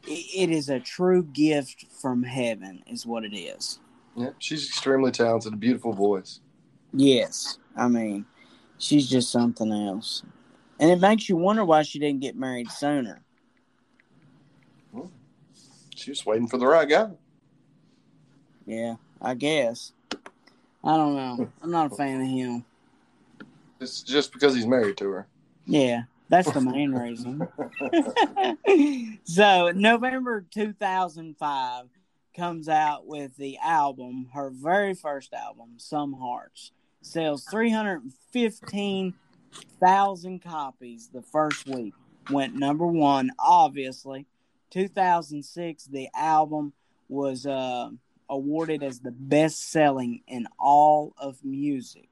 it 0.08 0.50
is 0.50 0.70
a 0.70 0.80
true 0.80 1.24
gift 1.24 1.86
from 2.02 2.24
heaven, 2.24 2.84
is 2.88 3.06
what 3.06 3.24
it 3.26 3.36
is. 3.36 3.80
Yeah, 4.16 4.32
she's 4.40 4.68
extremely 4.68 5.12
talented, 5.12 5.54
a 5.54 5.58
beautiful 5.58 5.94
voice. 5.94 6.42
Yes, 6.94 7.60
I 7.76 7.88
mean, 7.88 8.26
she's 8.78 9.10
just 9.10 9.32
something 9.32 9.72
else, 9.72 10.24
and 10.80 10.90
it 10.90 11.00
makes 11.00 11.30
you 11.30 11.38
wonder 11.38 11.64
why 11.64 11.84
she 11.84 12.00
didn't 12.00 12.22
get 12.22 12.36
married 12.36 12.72
sooner. 12.72 13.22
Well, 14.92 15.12
she 15.96 16.12
was 16.12 16.26
waiting 16.26 16.48
for 16.48 16.58
the 16.58 16.68
right 16.68 16.90
guy. 16.90 17.12
Yeah, 18.66 18.96
I 19.22 19.36
guess. 19.36 19.94
I 20.84 20.96
don't 20.96 21.16
know. 21.16 21.52
I'm 21.62 21.72
not 21.72 21.92
a 21.92 21.96
fan 21.96 22.22
of 22.22 22.28
him. 22.28 22.66
It's 23.80 24.02
just 24.02 24.34
because 24.34 24.56
he's 24.56 24.68
married 24.68 24.98
to 24.98 25.10
her. 25.10 25.28
Yeah, 25.66 26.04
that's 26.30 26.52
the 26.52 26.62
main 26.72 26.92
reason. 26.92 27.48
so, 29.24 29.72
November 29.76 30.46
2005 30.52 31.86
comes 32.36 32.70
out 32.70 33.08
with 33.08 33.36
the 33.38 33.58
album, 33.58 34.28
her 34.34 34.50
very 34.50 34.94
first 34.94 35.34
album, 35.34 35.76
Some 35.78 36.14
Hearts. 36.14 36.72
Sells 37.02 37.46
315,000 37.46 40.44
copies 40.44 41.10
the 41.14 41.22
first 41.22 41.66
week. 41.68 41.94
Went 42.30 42.56
number 42.56 42.86
one, 42.86 43.32
obviously. 43.40 44.26
2006, 44.72 45.86
the 45.86 46.10
album 46.16 46.74
was. 47.08 47.46
Uh, 47.46 47.92
awarded 48.30 48.84
as 48.84 49.00
the 49.00 49.12
best 49.12 49.72
selling 49.72 50.22
in 50.28 50.48
all 50.60 51.14
of 51.18 51.44
music. 51.44 52.10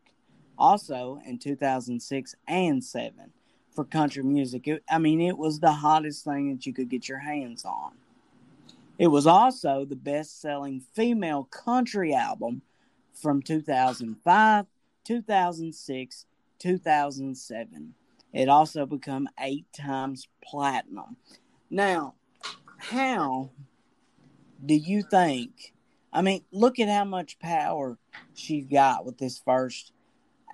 Also 0.58 1.20
in 1.26 1.38
2006 1.38 2.36
and 2.48 2.84
7 2.84 3.14
for 3.78 3.84
country 3.84 4.24
music. 4.24 4.68
It, 4.68 4.84
I 4.90 4.98
mean, 4.98 5.22
it 5.22 5.38
was 5.38 5.60
the 5.60 5.72
hottest 5.72 6.26
thing 6.26 6.50
that 6.50 6.66
you 6.66 6.74
could 6.74 6.90
get 6.90 7.08
your 7.08 7.20
hands 7.20 7.64
on. 7.64 7.92
It 8.98 9.06
was 9.06 9.28
also 9.28 9.86
the 9.86 9.96
best 9.96 10.42
selling 10.42 10.82
female 10.96 11.44
country 11.44 12.12
album 12.12 12.64
from 13.14 13.44
2005, 13.44 14.66
2006, 15.04 16.26
2007. 16.58 17.94
It 18.34 18.50
also 18.50 18.88
became 18.88 19.30
eight 19.40 19.72
times 19.74 20.28
platinum. 20.44 21.16
Now, 21.70 22.16
how 22.80 23.52
do 24.66 24.74
you 24.74 25.04
think 25.04 25.76
I 26.12 26.24
mean, 26.24 26.44
look 26.52 26.80
at 26.80 26.90
how 26.90 27.06
much 27.06 27.38
power 27.38 28.00
she's 28.34 28.66
got 28.66 29.06
with 29.06 29.20
this 29.20 29.38
first 29.38 29.92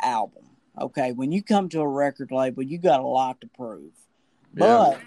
album. 0.01 0.52
Okay, 0.79 1.11
when 1.11 1.31
you 1.31 1.43
come 1.43 1.69
to 1.69 1.81
a 1.81 1.87
record 1.87 2.31
label, 2.31 2.63
you 2.63 2.77
got 2.77 2.99
a 2.99 3.07
lot 3.07 3.41
to 3.41 3.47
prove. 3.47 3.91
But 4.53 4.93
yeah. 4.93 4.99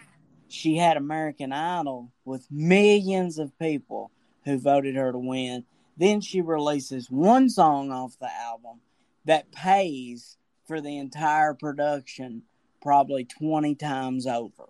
she 0.49 0.77
had 0.77 0.97
American 0.97 1.53
Idol 1.53 2.13
with 2.25 2.47
millions 2.51 3.39
of 3.39 3.59
people 3.59 4.11
who 4.45 4.59
voted 4.59 4.95
her 4.95 5.11
to 5.11 5.19
win. 5.19 5.65
Then 5.97 6.21
she 6.21 6.41
releases 6.41 7.11
one 7.11 7.49
song 7.49 7.91
off 7.91 8.19
the 8.21 8.33
album 8.33 8.81
that 9.25 9.51
pays 9.51 10.37
for 10.67 10.81
the 10.81 10.99
entire 10.99 11.55
production 11.55 12.43
probably 12.81 13.25
20 13.25 13.75
times 13.75 14.27
over. 14.27 14.69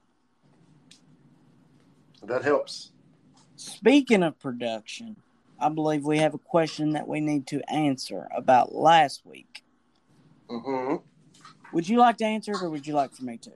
That 2.23 2.43
helps. 2.43 2.93
Speaking 3.57 4.23
of 4.23 4.39
production, 4.39 5.17
I 5.61 5.69
believe 5.69 6.05
we 6.05 6.19
have 6.19 6.35
a 6.35 6.39
question 6.39 6.91
that 6.91 7.09
we 7.09 7.21
need 7.21 7.47
to 7.49 7.61
answer 7.71 8.29
about 8.35 8.75
last 8.75 9.25
week. 9.25 9.63
Mm-hmm. 10.49 10.97
Would 11.73 11.89
you 11.89 11.99
like 11.99 12.17
to 12.19 12.25
answer 12.25 12.53
it, 12.53 12.63
or 12.63 12.71
would 12.71 12.87
you 12.87 12.95
like 12.95 13.15
for 13.15 13.25
me 13.25 13.39
to? 13.39 13.53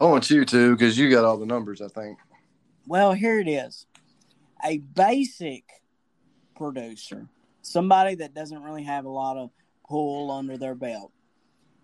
I 0.00 0.04
want 0.04 0.30
you 0.30 0.44
to, 0.44 0.76
because 0.76 0.98
you 0.98 1.10
got 1.10 1.24
all 1.24 1.36
the 1.36 1.46
numbers. 1.46 1.80
I 1.80 1.88
think. 1.88 2.18
Well, 2.86 3.12
here 3.12 3.38
it 3.38 3.48
is. 3.48 3.86
A 4.64 4.78
basic 4.78 5.64
producer, 6.56 7.28
somebody 7.62 8.16
that 8.16 8.34
doesn't 8.34 8.62
really 8.62 8.84
have 8.84 9.04
a 9.04 9.10
lot 9.10 9.36
of 9.36 9.50
pull 9.88 10.30
under 10.30 10.58
their 10.58 10.74
belt, 10.74 11.12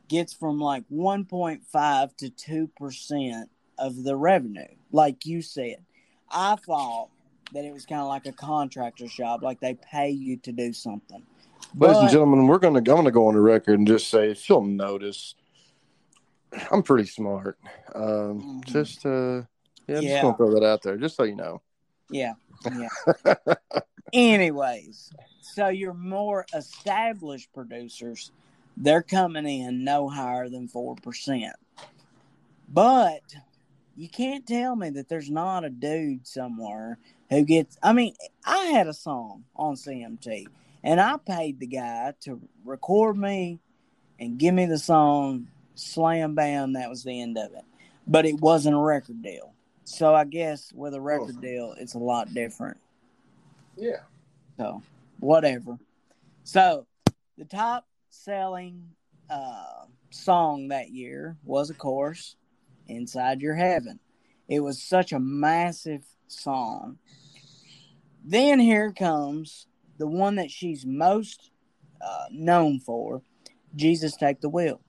gets 0.08 0.34
from 0.34 0.58
like 0.58 0.84
1.5 0.92 2.16
to 2.16 2.30
2 2.30 2.70
percent 2.76 3.50
of 3.78 4.04
the 4.04 4.16
revenue. 4.16 4.74
Like 4.92 5.26
you 5.26 5.42
said, 5.42 5.78
I 6.30 6.56
thought 6.56 7.08
that 7.52 7.64
it 7.64 7.72
was 7.72 7.86
kind 7.86 8.00
of 8.00 8.08
like 8.08 8.26
a 8.26 8.32
contractor's 8.32 9.14
job, 9.14 9.42
like 9.42 9.60
they 9.60 9.74
pay 9.74 10.10
you 10.10 10.36
to 10.38 10.52
do 10.52 10.72
something. 10.72 11.22
Ladies 11.78 11.98
and 12.00 12.10
gentlemen, 12.10 12.46
we're 12.46 12.58
gonna 12.58 12.78
I'm 12.78 12.84
gonna 12.84 13.10
go 13.10 13.26
on 13.28 13.34
the 13.34 13.40
record 13.40 13.78
and 13.78 13.86
just 13.86 14.08
say 14.08 14.30
if 14.30 14.48
you'll 14.48 14.62
notice, 14.64 15.34
I'm 16.70 16.82
pretty 16.82 17.06
smart. 17.06 17.58
Um, 17.94 18.62
Mhm. 18.62 18.64
Just 18.64 19.04
uh, 19.04 19.42
yeah, 19.86 19.98
I'm 19.98 20.04
Yeah. 20.04 20.08
just 20.08 20.22
gonna 20.22 20.36
throw 20.36 20.54
that 20.54 20.64
out 20.66 20.82
there, 20.82 20.96
just 20.96 21.16
so 21.16 21.24
you 21.24 21.36
know. 21.36 21.60
Yeah, 22.10 22.34
yeah. 22.72 22.88
Anyways, 24.12 25.12
so 25.40 25.68
your 25.68 25.92
more 25.94 26.46
established 26.54 27.52
producers, 27.52 28.30
they're 28.76 29.02
coming 29.02 29.46
in 29.46 29.84
no 29.84 30.08
higher 30.08 30.48
than 30.48 30.68
four 30.68 30.94
percent. 30.96 31.56
But 32.68 33.22
you 33.96 34.08
can't 34.08 34.46
tell 34.46 34.76
me 34.76 34.90
that 34.90 35.08
there's 35.08 35.30
not 35.30 35.64
a 35.64 35.70
dude 35.70 36.26
somewhere 36.26 36.98
who 37.30 37.42
gets. 37.44 37.76
I 37.82 37.92
mean, 37.92 38.14
I 38.44 38.66
had 38.66 38.86
a 38.86 38.94
song 38.94 39.44
on 39.56 39.74
CMT, 39.74 40.46
and 40.82 41.00
I 41.00 41.16
paid 41.16 41.60
the 41.60 41.66
guy 41.66 42.14
to 42.22 42.40
record 42.64 43.16
me 43.16 43.60
and 44.18 44.38
give 44.38 44.54
me 44.54 44.66
the 44.66 44.78
song. 44.78 45.48
Slam 45.74 46.34
bam, 46.34 46.72
that 46.72 46.88
was 46.88 47.04
the 47.04 47.20
end 47.20 47.36
of 47.36 47.52
it. 47.52 47.64
But 48.06 48.24
it 48.24 48.40
wasn't 48.40 48.76
a 48.76 48.78
record 48.78 49.22
deal. 49.22 49.52
So 49.84 50.14
I 50.14 50.24
guess 50.24 50.72
with 50.72 50.94
a 50.94 51.00
record 51.00 51.40
deal, 51.40 51.74
it's 51.78 51.94
a 51.94 51.98
lot 51.98 52.32
different. 52.32 52.78
Yeah. 53.76 54.00
So, 54.56 54.82
whatever. 55.20 55.78
So, 56.44 56.86
the 57.36 57.44
top 57.44 57.86
selling 58.08 58.90
uh, 59.28 59.84
song 60.10 60.68
that 60.68 60.90
year 60.90 61.36
was, 61.44 61.68
of 61.68 61.78
course, 61.78 62.36
Inside 62.88 63.42
Your 63.42 63.54
Heaven. 63.54 64.00
It 64.48 64.60
was 64.60 64.82
such 64.82 65.12
a 65.12 65.20
massive 65.20 66.04
song. 66.28 66.98
Then 68.24 68.58
here 68.58 68.92
comes 68.92 69.66
the 69.98 70.06
one 70.06 70.36
that 70.36 70.50
she's 70.50 70.84
most 70.86 71.50
uh, 72.00 72.26
known 72.30 72.80
for 72.80 73.22
Jesus 73.74 74.16
Take 74.16 74.40
the 74.40 74.48
Wheel, 74.48 74.80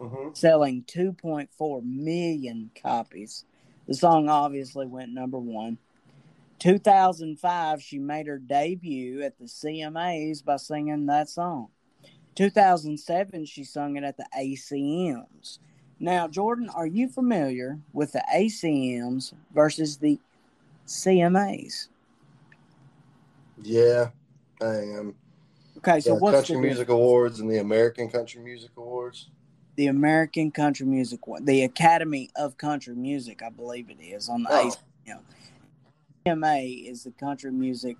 Mm-hmm. 0.00 0.28
selling 0.34 0.84
2.4 0.84 1.82
million 1.82 2.70
copies. 2.80 3.44
The 3.88 3.94
song 3.94 4.28
obviously 4.28 4.86
went 4.86 5.12
number 5.12 5.38
one. 5.38 5.78
2005, 6.60 7.82
she 7.82 7.98
made 7.98 8.26
her 8.26 8.38
debut 8.38 9.22
at 9.22 9.38
the 9.38 9.46
CMAs 9.46 10.44
by 10.44 10.56
singing 10.56 11.06
that 11.06 11.28
song. 11.28 11.68
2007, 12.36 13.44
she 13.46 13.64
sung 13.64 13.96
it 13.96 14.04
at 14.04 14.16
the 14.16 14.26
ACMs. 14.38 15.58
Now, 15.98 16.28
Jordan, 16.28 16.68
are 16.68 16.86
you 16.86 17.08
familiar 17.08 17.80
with 17.92 18.12
the 18.12 18.22
ACMs 18.32 19.32
versus 19.52 19.96
the 19.96 20.20
CMAs? 20.86 21.88
Yeah, 23.62 24.10
I 24.60 24.66
am. 24.74 25.14
Okay, 25.78 26.00
so 26.00 26.14
the 26.14 26.20
what's 26.20 26.36
Country 26.38 26.56
the, 26.56 26.62
Music 26.62 26.88
Awards 26.88 27.40
and 27.40 27.50
the 27.50 27.58
American 27.58 28.08
Country 28.10 28.40
Music 28.42 28.70
Awards. 28.76 29.30
the 29.76 29.86
American 29.86 30.50
Country 30.50 30.84
Music, 30.86 31.20
the 31.42 31.62
Academy 31.62 32.30
of 32.34 32.56
Country 32.56 32.96
Music, 32.96 33.42
I 33.44 33.50
believe 33.50 33.90
it 33.90 34.02
is 34.02 34.28
on 34.28 34.42
the 34.42 34.48
Oh. 34.50 34.70
ACM. 35.06 35.20
CMA 36.26 36.90
is 36.90 37.04
the 37.04 37.12
Country 37.12 37.52
Music 37.52 37.96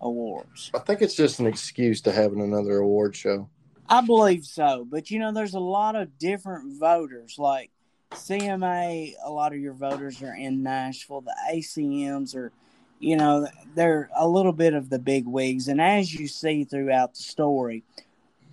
Awards. 0.00 0.70
I 0.74 0.78
think 0.78 1.02
it's 1.02 1.16
just 1.16 1.40
an 1.40 1.46
excuse 1.46 2.00
to 2.02 2.12
having 2.12 2.40
another 2.40 2.78
award 2.78 3.16
show. 3.16 3.48
I 3.88 4.00
believe 4.00 4.44
so, 4.44 4.86
but 4.88 5.10
you 5.10 5.18
know, 5.18 5.32
there's 5.32 5.54
a 5.54 5.60
lot 5.60 5.96
of 5.96 6.18
different 6.18 6.78
voters. 6.78 7.36
Like 7.36 7.70
CMA, 8.12 9.14
a 9.24 9.30
lot 9.30 9.52
of 9.52 9.58
your 9.58 9.72
voters 9.72 10.22
are 10.22 10.34
in 10.36 10.62
Nashville. 10.62 11.22
The 11.22 11.34
ACMs 11.52 12.36
are, 12.36 12.52
you 13.00 13.16
know, 13.16 13.46
they're 13.74 14.10
a 14.16 14.26
little 14.26 14.52
bit 14.52 14.74
of 14.74 14.90
the 14.90 14.98
big 14.98 15.26
wigs. 15.26 15.68
And 15.68 15.80
as 15.80 16.12
you 16.12 16.28
see 16.28 16.64
throughout 16.64 17.14
the 17.14 17.22
story, 17.22 17.84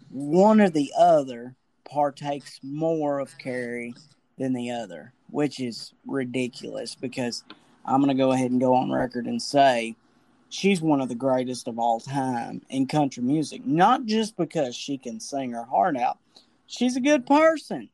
one 0.10 0.62
or 0.62 0.69
the 0.69 0.91
other 0.97 1.55
partakes 1.84 2.60
more 2.63 3.19
of 3.19 3.38
Carrie 3.38 3.95
than 4.38 4.53
the 4.53 4.71
other, 4.71 5.13
which 5.29 5.60
is 5.60 5.93
ridiculous 6.05 6.95
because 6.95 7.43
I'm 7.86 8.01
going 8.01 8.15
to 8.15 8.21
go 8.21 8.31
ahead 8.31 8.51
and 8.51 8.60
go 8.60 8.75
on 8.75 8.91
record 8.91 9.25
and 9.25 9.41
say 9.41 9.95
she's 10.49 10.81
one 10.81 11.01
of 11.01 11.10
the 11.10 11.15
greatest 11.15 11.67
of 11.67 11.79
all 11.79 11.99
time 11.99 12.62
in 12.69 12.88
country 12.88 13.23
music. 13.23 13.65
Not 13.65 14.05
just 14.05 14.36
because 14.36 14.75
she 14.75 14.97
can 14.97 15.19
sing 15.19 15.51
her 15.51 15.65
heart 15.65 15.97
out, 15.97 16.17
she's 16.67 16.95
a 16.95 17.01
good 17.01 17.25
person 17.25 17.89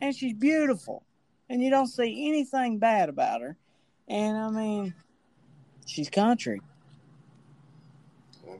and 0.00 0.14
she's 0.14 0.34
beautiful, 0.34 1.04
and 1.48 1.62
you 1.62 1.70
don't 1.70 1.86
see 1.86 2.28
anything 2.28 2.78
bad 2.78 3.08
about 3.08 3.40
her. 3.40 3.56
And 4.08 4.36
I 4.36 4.50
mean, 4.50 4.94
she's 5.86 6.10
country. 6.10 6.60
Mm-hmm. 8.44 8.58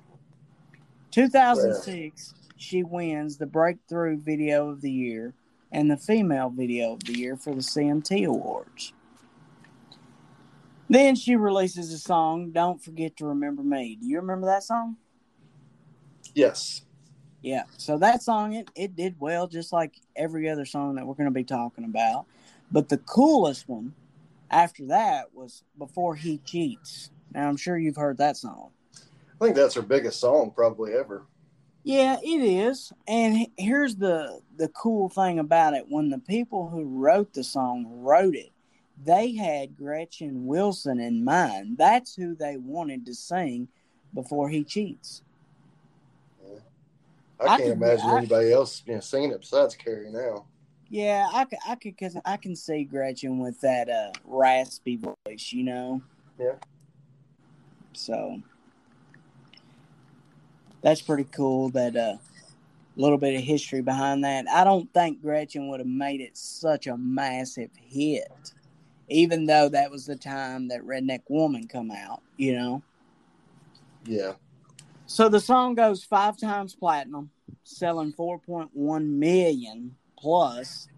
2006, 1.11 2.35
she 2.57 2.83
wins 2.83 3.37
the 3.37 3.47
Breakthrough 3.47 4.19
Video 4.19 4.69
of 4.69 4.81
the 4.81 4.91
Year 4.91 5.35
and 5.71 5.91
the 5.91 5.97
Female 5.97 6.51
Video 6.51 6.95
of 6.95 7.05
the 7.05 7.19
Year 7.19 7.37
for 7.37 7.55
the 7.55 7.61
CMT 7.61 8.27
Awards. 8.27 8.93
Then 10.89 11.17
she 11.17 11.35
releases 11.35 11.93
a 11.93 11.99
song, 11.99 12.53
Don't 12.53 12.83
Forget 12.83 13.17
to 13.17 13.27
Remember 13.27 13.63
Me. 13.63 13.97
Do 14.01 14.07
you 14.07 14.17
remember 14.17 14.47
that 14.47 14.63
song? 14.63 14.97
Yes. 16.35 16.83
Yeah. 17.43 17.65
So 17.77 17.99
that 17.99 18.23
song, 18.23 18.55
it, 18.55 18.71
it 18.75 18.97
did 18.97 19.17
well, 19.19 19.47
just 19.47 19.73
like 19.73 19.95
every 20.17 20.49
other 20.49 20.65
song 20.65 20.95
that 20.95 21.07
we're 21.07 21.15
going 21.15 21.27
to 21.27 21.31
be 21.31 21.45
talking 21.45 21.85
about. 21.85 22.27
But 22.71 22.89
the 22.89 22.99
coolest 22.99 23.69
one 23.69 23.95
after 24.51 24.87
that 24.87 25.35
was 25.35 25.63
Before 25.77 26.15
He 26.15 26.39
Cheats. 26.39 27.11
Now, 27.35 27.49
I'm 27.49 27.57
sure 27.57 27.77
you've 27.77 27.97
heard 27.97 28.19
that 28.19 28.37
song. 28.37 28.71
I 28.97 29.45
think 29.45 29.57
that's 29.57 29.75
her 29.75 29.83
biggest 29.83 30.21
song 30.21 30.53
probably 30.55 30.93
ever. 30.95 31.25
Yeah, 31.83 32.17
it 32.23 32.41
is. 32.41 32.93
And 33.07 33.47
here's 33.59 33.97
the 33.97 34.41
the 34.57 34.69
cool 34.69 35.09
thing 35.11 35.39
about 35.39 35.75
it: 35.75 35.85
when 35.89 36.09
the 36.09 36.19
people 36.19 36.69
who 36.69 36.85
wrote 36.85 37.35
the 37.35 37.45
song 37.45 37.85
wrote 37.89 38.35
it, 38.37 38.53
they 39.05 39.35
had 39.35 39.77
Gretchen 39.77 40.47
Wilson 40.47 40.99
in 41.01 41.25
mind. 41.25 41.77
That's 41.77 42.15
who 42.15 42.35
they 42.35 42.57
wanted 42.57 43.05
to 43.07 43.15
sing 43.15 43.69
before 44.15 44.49
he 44.49 44.65
cheats. 44.65 45.23
I, 47.41 47.45
I 47.45 47.49
can't 47.49 47.63
could- 47.63 47.73
imagine 47.73 48.09
I- 48.09 48.19
anybody 48.19 48.53
else 48.53 48.83
you 48.87 48.95
know, 48.95 49.01
singing 49.01 49.33
it 49.33 49.41
besides 49.41 49.75
Carrie 49.75 50.11
now. 50.11 50.47
Yeah, 50.89 51.29
I 51.33 51.45
could, 51.45 51.59
I 51.67 51.75
could, 51.75 51.99
cause 51.99 52.17
I 52.25 52.37
can 52.37 52.55
see 52.55 52.85
Gretchen 52.85 53.39
with 53.41 53.61
that 53.63 53.89
uh, 53.91 54.13
raspy 54.25 54.97
voice, 54.97 55.51
you 55.53 55.65
know. 55.65 56.03
Yeah. 56.39 56.53
So 57.95 58.41
that's 60.83 61.03
pretty 61.03 61.25
cool. 61.25 61.71
That 61.71 61.97
uh, 61.97 62.17
little 62.97 63.19
bit 63.19 63.35
of 63.35 63.43
history 63.43 63.83
behind 63.83 64.25
that. 64.25 64.47
I 64.49 64.65
don't 64.65 64.93
think 64.93 65.23
Gretchen 65.23 65.69
would 65.69 65.81
have 65.81 65.87
made 65.87 66.21
it 66.21 66.37
such 66.37 66.87
a 66.87 66.97
massive 66.97 67.71
hit, 67.75 68.53
even 69.09 69.47
though 69.47 69.69
that 69.69 69.91
was 69.91 70.07
the 70.07 70.17
time 70.17 70.69
that 70.69 70.83
Redneck 70.83 71.23
Woman 71.29 71.67
come 71.69 71.91
out. 71.91 72.23
You 72.37 72.57
know. 72.57 72.83
Yeah. 74.05 74.33
So 75.07 75.29
the 75.29 75.41
song 75.41 75.75
goes 75.75 76.03
five 76.03 76.39
times 76.39 76.75
platinum, 76.75 77.31
selling 77.63 78.13
4.1 78.13 79.07
million 79.07 79.97
plus. 80.19 80.89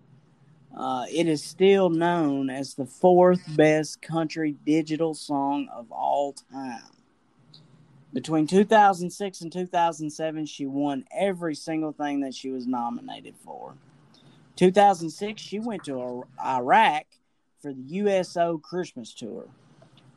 Uh, 0.76 1.06
it 1.10 1.26
is 1.26 1.42
still 1.42 1.88
known 1.88 2.50
as 2.50 2.74
the 2.74 2.84
fourth 2.84 3.42
best 3.56 4.02
country 4.02 4.56
digital 4.66 5.14
song 5.14 5.68
of 5.74 5.90
all 5.90 6.34
time. 6.52 6.82
Between 8.12 8.46
2006 8.46 9.40
and 9.40 9.52
2007, 9.52 10.46
she 10.46 10.66
won 10.66 11.04
every 11.16 11.54
single 11.54 11.92
thing 11.92 12.20
that 12.20 12.34
she 12.34 12.50
was 12.50 12.66
nominated 12.66 13.34
for. 13.42 13.74
2006, 14.56 15.40
she 15.40 15.58
went 15.58 15.84
to 15.84 16.24
Iraq 16.44 17.06
for 17.60 17.72
the 17.72 17.82
USO 17.82 18.58
Christmas 18.58 19.14
tour. 19.14 19.44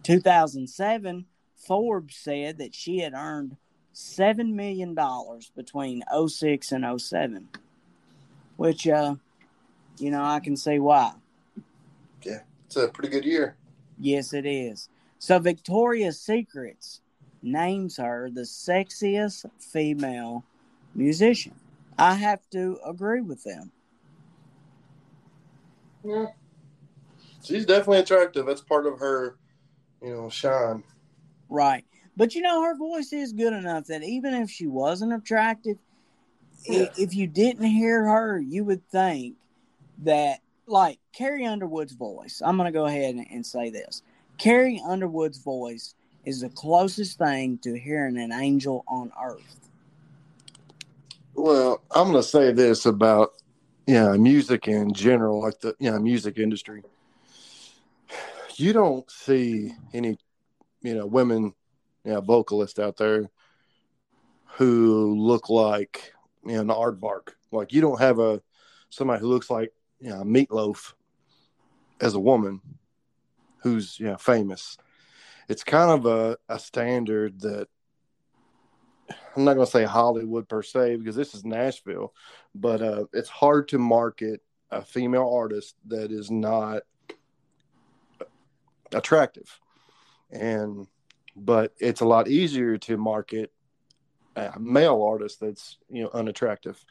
2007, 0.03 1.25
Forbes 1.55 2.15
said 2.15 2.57
that 2.57 2.75
she 2.75 2.99
had 2.99 3.13
earned 3.13 3.57
seven 3.93 4.55
million 4.55 4.93
dollars 4.93 5.51
between 5.55 6.03
06 6.27 6.71
and 6.71 7.01
07 7.01 7.49
which 8.55 8.87
uh 8.87 9.15
you 9.99 10.11
know 10.11 10.23
i 10.23 10.39
can 10.39 10.55
see 10.55 10.79
why 10.79 11.11
Yeah, 12.23 12.39
It's 12.65 12.75
a 12.75 12.87
pretty 12.87 13.09
good 13.09 13.25
year. 13.25 13.55
yes 13.99 14.33
it 14.33 14.45
is 14.45 14.89
so 15.19 15.39
victoria's 15.39 16.19
secrets 16.19 17.01
names 17.41 17.97
her 17.97 18.29
the 18.33 18.41
sexiest 18.41 19.45
female 19.59 20.43
musician 20.95 21.53
i 21.97 22.13
have 22.13 22.41
to 22.51 22.79
agree 22.85 23.21
with 23.21 23.43
them 23.43 23.71
Yeah. 26.03 26.27
She's 27.41 27.65
definitely 27.65 27.99
attractive. 27.99 28.45
That's 28.45 28.61
part 28.61 28.85
of 28.85 28.99
her, 28.99 29.37
you 30.01 30.09
know, 30.09 30.29
shine. 30.29 30.83
right 31.49 31.83
but 32.17 32.35
you 32.35 32.41
know 32.41 32.61
her 32.63 32.75
voice 32.75 33.11
is 33.13 33.31
good 33.33 33.53
enough 33.53 33.85
that 33.87 34.03
even 34.03 34.33
if 34.33 34.49
she 34.49 34.67
wasn't 34.67 35.13
attractive 35.13 35.77
Yeah. 36.65 36.87
if 36.97 37.15
you 37.15 37.27
didn't 37.27 37.65
hear 37.65 38.05
her 38.05 38.39
you 38.39 38.63
would 38.65 38.85
think 38.89 39.35
that 40.03 40.39
like 40.67 40.99
Carrie 41.13 41.45
Underwood's 41.45 41.93
voice. 41.93 42.41
I'm 42.43 42.57
gonna 42.57 42.71
go 42.71 42.85
ahead 42.85 43.15
and, 43.15 43.25
and 43.29 43.45
say 43.45 43.69
this: 43.69 44.03
Carrie 44.37 44.81
Underwood's 44.87 45.39
voice 45.39 45.95
is 46.25 46.41
the 46.41 46.49
closest 46.49 47.17
thing 47.17 47.57
to 47.59 47.77
hearing 47.77 48.17
an 48.17 48.31
angel 48.31 48.83
on 48.87 49.11
earth. 49.21 49.69
Well, 51.33 51.81
I'm 51.91 52.11
going 52.11 52.21
to 52.21 52.27
say 52.27 52.51
this 52.51 52.85
about 52.85 53.31
yeah, 53.87 54.11
music 54.17 54.67
in 54.67 54.93
general, 54.93 55.41
like 55.41 55.59
the 55.61 55.75
yeah, 55.79 55.97
music 55.97 56.37
industry. 56.37 56.83
You 58.55 58.73
don't 58.73 59.09
see 59.09 59.71
any, 59.93 60.17
you 60.81 60.95
know, 60.95 61.05
women, 61.05 61.53
yeah, 62.03 62.19
vocalists 62.19 62.77
out 62.77 62.97
there 62.97 63.29
who 64.45 65.15
look 65.17 65.49
like 65.49 66.13
you 66.45 66.53
know, 66.53 66.61
an 66.61 66.67
aardvark. 66.67 67.29
Like 67.51 67.71
you 67.71 67.81
don't 67.81 67.99
have 67.99 68.19
a 68.19 68.41
somebody 68.89 69.21
who 69.21 69.27
looks 69.27 69.49
like 69.49 69.71
you 69.99 70.09
know, 70.09 70.23
meatloaf 70.23 70.93
as 72.01 72.13
a 72.13 72.19
woman 72.19 72.61
who's 73.63 73.99
yeah 73.99 74.15
famous. 74.17 74.77
It's 75.47 75.63
kind 75.63 75.91
of 75.91 76.05
a, 76.05 76.37
a 76.47 76.59
standard 76.59 77.41
that 77.41 77.67
I'm 79.35 79.45
not 79.45 79.55
going 79.55 79.65
to 79.65 79.71
say 79.71 79.83
Hollywood 79.83 80.47
per 80.47 80.61
se 80.61 80.97
because 80.97 81.15
this 81.15 81.33
is 81.33 81.43
Nashville, 81.43 82.13
but 82.53 82.81
uh, 82.81 83.05
it's 83.13 83.29
hard 83.29 83.67
to 83.69 83.79
market 83.79 84.41
a 84.71 84.81
female 84.81 85.29
artist 85.33 85.75
that 85.87 86.11
is 86.11 86.29
not 86.29 86.83
attractive, 88.93 89.59
and 90.31 90.87
but 91.35 91.73
it's 91.79 92.01
a 92.01 92.05
lot 92.05 92.27
easier 92.27 92.77
to 92.77 92.97
market 92.97 93.51
a 94.35 94.59
male 94.59 95.01
artist 95.01 95.39
that's 95.39 95.77
you 95.89 96.03
know 96.03 96.09
unattractive, 96.13 96.83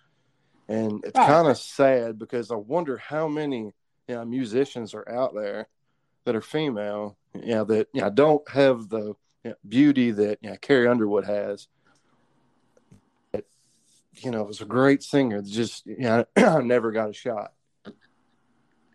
and 0.68 1.02
it's 1.04 1.16
right. 1.16 1.26
kind 1.26 1.48
of 1.48 1.57
sad 1.59 2.18
because 2.18 2.50
I 2.50 2.57
wonder 2.57 2.96
how 2.96 3.28
many 3.28 3.72
you 4.07 4.14
know, 4.14 4.24
musicians 4.24 4.94
are 4.94 5.09
out 5.09 5.35
there 5.35 5.68
that 6.24 6.37
are 6.37 6.40
female, 6.40 7.16
you 7.35 7.54
know, 7.54 7.64
that 7.64 7.88
you 7.92 8.02
know, 8.02 8.11
don't 8.11 8.48
have 8.50 8.88
the 8.88 9.14
you 9.44 9.50
know, 9.50 9.54
beauty 9.68 10.11
that 10.11 10.38
you 10.42 10.50
know, 10.50 10.57
Carrie 10.57 10.88
Underwood 10.88 11.24
has 11.24 11.68
you 14.24 14.31
know, 14.31 14.42
was 14.42 14.61
a 14.61 14.66
great 14.66 15.02
singer. 15.02 15.42
Just, 15.42 15.87
you 15.87 15.98
know, 15.98 16.24
never 16.61 16.92
got 16.92 17.11
a 17.11 17.12
shot. 17.12 17.52
It 17.85 17.94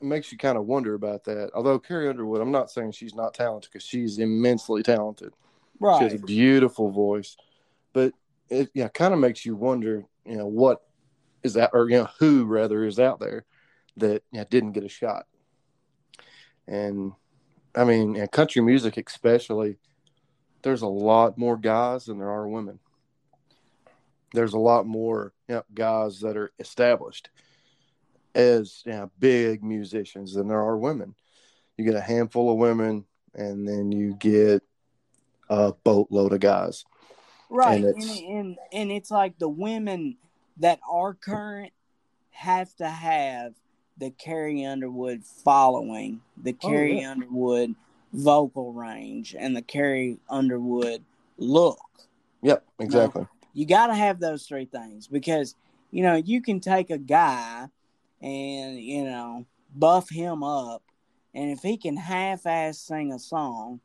makes 0.02 0.32
you 0.32 0.38
kind 0.38 0.58
of 0.58 0.66
wonder 0.66 0.94
about 0.96 1.24
that. 1.26 1.52
Although 1.54 1.80
Carrie 1.80 2.10
Underwood, 2.10 2.42
I'm 2.42 2.52
not 2.52 2.72
saying 2.72 2.92
she's 2.92 3.16
not 3.16 3.34
talented 3.34 3.72
because 3.72 3.86
she's 3.86 4.20
immensely 4.20 4.84
talented. 4.84 5.34
Right. 5.80 5.98
She 5.98 6.04
has 6.04 6.14
a 6.14 6.26
beautiful 6.26 6.92
voice, 6.92 7.36
but 7.94 8.14
it 8.50 8.70
yeah 8.74 8.90
kind 8.90 9.14
of 9.14 9.20
makes 9.20 9.46
you 9.46 9.56
wonder, 9.56 10.04
you 10.26 10.38
know, 10.38 10.48
what 10.48 10.82
is 11.44 11.54
that, 11.54 11.72
or 11.74 11.90
you 11.90 11.98
know, 11.98 12.10
who 12.20 12.46
rather 12.46 12.86
is 12.86 13.00
out 13.00 13.20
there 13.20 13.46
that 13.98 14.24
you 14.32 14.40
know, 14.40 14.46
didn't 14.50 14.72
get 14.72 14.84
a 14.84 14.90
shot. 14.90 15.26
And 16.68 17.14
I 17.76 17.84
mean, 17.84 18.16
in 18.16 18.28
country 18.28 18.62
music 18.62 18.98
especially, 18.98 19.78
there's 20.62 20.82
a 20.82 20.88
lot 20.88 21.38
more 21.38 21.58
guys 21.58 22.06
than 22.06 22.20
there 22.20 22.32
are 22.32 22.48
women 22.48 22.80
there's 24.34 24.54
a 24.54 24.60
lot 24.60 24.86
more 24.86 25.32
you 25.48 25.56
know, 25.56 25.64
guys 25.74 26.20
that 26.20 26.36
are 26.36 26.52
established 26.60 27.30
as 28.36 28.82
you 28.86 28.92
know, 28.92 29.12
big 29.20 29.64
musicians 29.64 30.34
than 30.34 30.48
there 30.48 30.62
are 30.62 30.78
women. 30.78 31.16
You 31.78 31.86
get 31.86 31.96
a 31.96 32.02
handful 32.02 32.52
of 32.52 32.58
women, 32.58 33.06
and 33.34 33.68
then 33.68 33.92
you 33.92 34.16
get 34.16 34.64
a 35.50 35.74
boatload 35.84 36.34
of 36.34 36.40
guys. 36.40 36.84
Right, 37.50 37.84
and 37.84 37.86
it's, 37.86 38.20
and, 38.20 38.38
and, 38.38 38.58
and 38.72 38.92
it's 38.92 39.12
like 39.12 39.38
the 39.38 39.50
women 39.50 40.18
that 40.58 40.80
are 40.90 41.14
current 41.14 41.74
have 42.32 42.76
to 42.76 42.88
have 42.88 43.54
the 43.98 44.12
Carrie 44.12 44.66
Underwood 44.66 45.24
following, 45.24 46.22
the 46.42 46.56
oh, 46.64 46.68
Carrie 46.68 46.98
oh, 46.98 47.02
yeah. 47.02 47.12
Underwood 47.12 47.76
vocal 48.12 48.74
range, 48.74 49.36
and 49.38 49.56
the 49.56 49.62
Carrie 49.62 50.18
Underwood 50.30 51.04
look. 51.38 51.80
Yep, 52.42 52.64
exactly. 52.80 53.28
You 53.54 53.66
got 53.66 53.88
to 53.88 53.96
have 53.96 54.20
those 54.20 54.46
three 54.46 54.66
things 54.66 55.08
because 55.08 55.56
you 55.92 56.04
know 56.04 56.16
you 56.16 56.42
can 56.42 56.60
take 56.60 56.90
a 56.90 56.98
guy 56.98 57.68
and 58.22 58.80
you 58.80 59.04
know 59.04 59.46
buff 59.76 60.10
him 60.10 60.44
up, 60.44 60.84
and 61.34 61.52
if 61.52 61.62
he 61.62 61.78
can 61.78 61.98
half-ass 61.98 62.80
sing 62.80 63.12
a 63.14 63.20
song, 63.20 63.80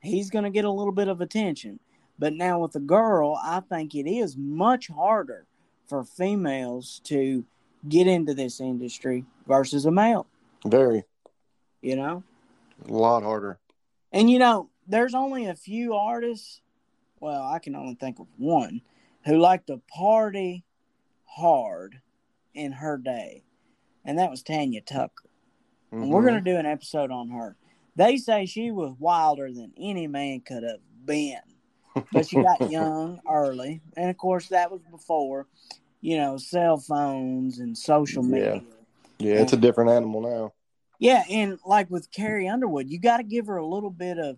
he's 0.00 0.30
going 0.30 0.44
to 0.44 0.50
get 0.50 0.64
a 0.64 0.70
little 0.70 0.92
bit 0.92 1.08
of 1.08 1.20
attention. 1.20 1.80
But 2.18 2.32
now 2.32 2.60
with 2.60 2.74
a 2.74 2.80
girl, 2.80 3.38
I 3.42 3.60
think 3.60 3.94
it 3.94 4.08
is 4.08 4.36
much 4.36 4.88
harder 4.88 5.46
for 5.88 6.04
females 6.04 7.00
to 7.04 7.44
get 7.88 8.06
into 8.06 8.34
this 8.34 8.60
industry 8.60 9.24
versus 9.46 9.86
a 9.86 9.90
male. 9.90 10.26
Very. 10.64 11.04
You 11.80 11.96
know? 11.96 12.24
A 12.86 12.92
lot 12.92 13.22
harder. 13.22 13.58
And 14.12 14.30
you 14.30 14.38
know, 14.38 14.70
there's 14.86 15.14
only 15.14 15.46
a 15.46 15.54
few 15.54 15.94
artists. 15.94 16.60
Well, 17.20 17.42
I 17.42 17.58
can 17.58 17.74
only 17.74 17.94
think 17.94 18.18
of 18.18 18.26
one 18.36 18.80
who 19.24 19.38
liked 19.38 19.66
to 19.66 19.80
party 19.94 20.64
hard 21.24 22.00
in 22.54 22.72
her 22.72 22.96
day, 22.96 23.44
and 24.04 24.18
that 24.18 24.30
was 24.30 24.42
Tanya 24.42 24.80
Tucker. 24.80 25.24
Mm-hmm. 25.92 26.02
And 26.02 26.12
we're 26.12 26.22
going 26.22 26.34
to 26.34 26.40
mm-hmm. 26.40 26.56
do 26.56 26.56
an 26.56 26.66
episode 26.66 27.10
on 27.10 27.30
her. 27.30 27.56
They 27.96 28.16
say 28.16 28.46
she 28.46 28.70
was 28.70 28.94
wilder 28.98 29.52
than 29.52 29.72
any 29.76 30.06
man 30.06 30.40
could 30.40 30.62
have 30.62 30.80
been, 31.04 31.40
but 32.12 32.28
she 32.28 32.36
got 32.42 32.70
young 32.70 33.20
early, 33.30 33.80
and 33.96 34.10
of 34.10 34.16
course 34.16 34.48
that 34.48 34.70
was 34.70 34.80
before, 34.90 35.46
you 36.00 36.16
know, 36.16 36.36
cell 36.36 36.78
phones 36.78 37.58
and 37.58 37.76
social 37.76 38.22
media. 38.22 38.62
Yeah, 39.18 39.34
yeah 39.34 39.42
it's 39.42 39.52
a 39.52 39.56
different 39.56 39.90
animal 39.90 40.22
now. 40.22 40.52
Yeah, 40.98 41.22
and 41.30 41.58
like 41.64 41.90
with 41.90 42.10
Carrie 42.10 42.48
Underwood, 42.48 42.90
you 42.90 42.98
got 42.98 43.18
to 43.18 43.22
give 43.22 43.46
her 43.46 43.56
a 43.56 43.66
little 43.66 43.90
bit 43.90 44.18
of 44.18 44.36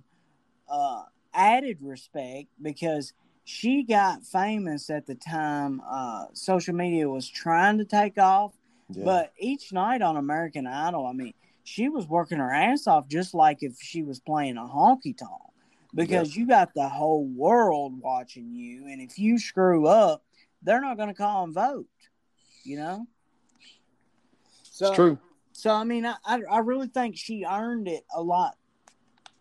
uh, 0.68 1.04
added 1.32 1.78
respect 1.80 2.48
because 2.60 3.12
she 3.44 3.82
got 3.82 4.24
famous 4.24 4.90
at 4.90 5.06
the 5.06 5.14
time 5.14 5.80
uh, 5.88 6.26
social 6.34 6.74
media 6.74 7.08
was 7.08 7.28
trying 7.28 7.78
to 7.78 7.84
take 7.84 8.18
off. 8.18 8.52
Yeah. 8.90 9.04
But 9.04 9.32
each 9.38 9.72
night 9.72 10.02
on 10.02 10.16
American 10.16 10.66
Idol, 10.66 11.06
I 11.06 11.12
mean, 11.12 11.32
she 11.64 11.88
was 11.88 12.06
working 12.06 12.38
her 12.38 12.52
ass 12.52 12.86
off 12.86 13.08
just 13.08 13.34
like 13.34 13.58
if 13.62 13.76
she 13.80 14.02
was 14.02 14.20
playing 14.20 14.56
a 14.56 14.62
honky 14.62 15.16
tonk 15.16 15.49
because 15.94 16.34
yeah. 16.34 16.40
you 16.40 16.46
got 16.46 16.74
the 16.74 16.88
whole 16.88 17.26
world 17.26 18.00
watching 18.00 18.54
you. 18.54 18.86
And 18.86 19.00
if 19.00 19.18
you 19.18 19.38
screw 19.38 19.86
up, 19.86 20.24
they're 20.62 20.80
not 20.80 20.96
going 20.96 21.08
to 21.08 21.14
call 21.14 21.44
and 21.44 21.54
vote, 21.54 21.88
you 22.64 22.76
know? 22.76 23.06
So, 24.62 24.88
it's 24.88 24.96
true. 24.96 25.18
So, 25.52 25.70
I 25.70 25.84
mean, 25.84 26.06
I, 26.06 26.16
I 26.26 26.58
really 26.60 26.88
think 26.88 27.16
she 27.16 27.44
earned 27.44 27.88
it 27.88 28.04
a 28.14 28.22
lot 28.22 28.56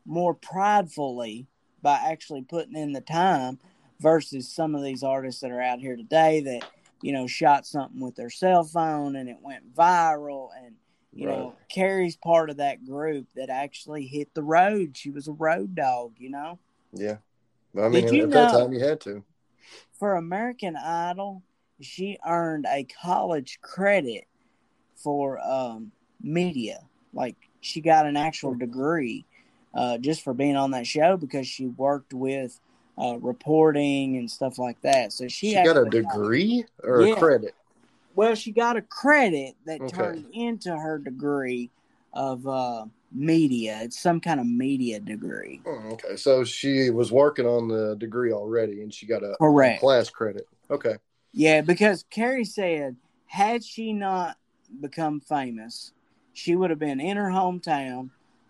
more 0.06 0.34
pridefully 0.34 1.48
by 1.82 1.96
actually 1.96 2.42
putting 2.42 2.76
in 2.76 2.92
the 2.92 3.02
time 3.02 3.60
versus 4.00 4.52
some 4.52 4.76
of 4.76 4.84
these 4.84 5.04
artists 5.04 5.42
that 5.42 5.52
are 5.52 5.62
out 5.62 5.80
here 5.80 5.96
today 5.96 6.42
that 6.42 6.70
you 7.02 7.14
know 7.14 7.28
shot 7.28 7.66
something 7.66 8.02
with 8.02 8.16
their 8.16 8.30
cell 8.30 8.64
phone 8.64 9.16
and 9.16 9.30
it 9.30 9.38
went 9.42 9.74
viral 9.76 10.50
and 10.58 10.76
you 11.14 11.28
right. 11.28 11.38
know 11.38 11.56
carrie's 11.70 12.16
part 12.16 12.50
of 12.50 12.58
that 12.58 12.86
group 12.86 13.28
that 13.36 13.50
actually 13.50 14.06
hit 14.06 14.34
the 14.34 14.44
road 14.44 14.96
she 14.96 15.10
was 15.10 15.28
a 15.28 15.34
road 15.34 15.76
dog 15.76 16.14
you 16.18 16.30
know 16.30 16.60
yeah 16.94 17.18
i 17.78 17.88
mean 17.90 18.06
Did 18.06 18.24
at 18.24 18.32
that 18.32 18.52
time 18.52 18.74
you 18.74 18.80
had 18.80 19.00
to 19.02 19.24
for 19.94 20.16
american 20.16 20.76
idol 20.76 21.42
she 21.82 22.18
earned 22.26 22.66
a 22.70 22.86
college 23.02 23.60
credit 23.62 24.26
for 24.96 25.40
um, 25.40 25.92
media 26.22 26.82
like 27.14 27.36
she 27.62 27.82
got 27.82 28.06
an 28.06 28.18
actual 28.18 28.54
degree 28.54 29.26
uh, 29.74 29.98
just 29.98 30.24
for 30.24 30.34
being 30.34 30.56
on 30.56 30.72
that 30.72 30.88
show 30.88 31.18
because 31.18 31.48
she 31.48 31.68
worked 31.68 32.14
with 32.14 32.60
uh, 32.98 33.18
reporting 33.20 34.18
and 34.18 34.30
stuff 34.30 34.60
like 34.60 34.82
that. 34.82 35.14
So 35.14 35.28
she, 35.28 35.52
she 35.52 35.64
got 35.64 35.78
a 35.78 35.90
degree 35.90 36.66
got, 36.82 36.90
or 36.90 37.02
yeah. 37.02 37.14
a 37.14 37.16
credit. 37.16 37.56
Well, 38.20 38.36
she 38.36 38.52
got 38.52 38.76
a 38.76 38.82
credit 38.82 39.56
that 39.66 39.80
okay. 39.80 39.96
turned 39.96 40.26
into 40.34 40.76
her 40.76 40.98
degree 40.98 41.70
of 42.12 42.46
uh, 42.46 42.84
media. 43.14 43.80
It's 43.84 43.98
some 43.98 44.20
kind 44.20 44.42
of 44.42 44.46
media 44.46 45.00
degree. 45.00 45.62
Oh, 45.66 45.94
okay, 45.94 46.18
so 46.18 46.44
she 46.44 46.90
was 46.90 47.14
working 47.14 47.46
on 47.46 47.70
the 47.70 47.96
degree 47.96 48.34
already, 48.34 48.82
and 48.82 48.94
she 48.94 49.06
got 49.06 49.24
a, 49.24 49.38
Correct. 49.40 49.78
A 49.78 49.80
class 49.80 50.10
credit. 50.10 50.50
Okay. 50.70 50.98
Yeah, 51.32 51.62
because 51.62 52.04
Carrie 52.10 52.44
said 52.44 52.98
had 53.28 53.64
she 53.64 53.94
not 53.94 54.36
become 54.82 55.22
famous, 55.22 55.94
she 56.34 56.58
would 56.58 56.72
have 56.72 56.80
been 56.80 57.00
in 57.00 57.16
her 57.16 57.30
hometown, 57.30 58.10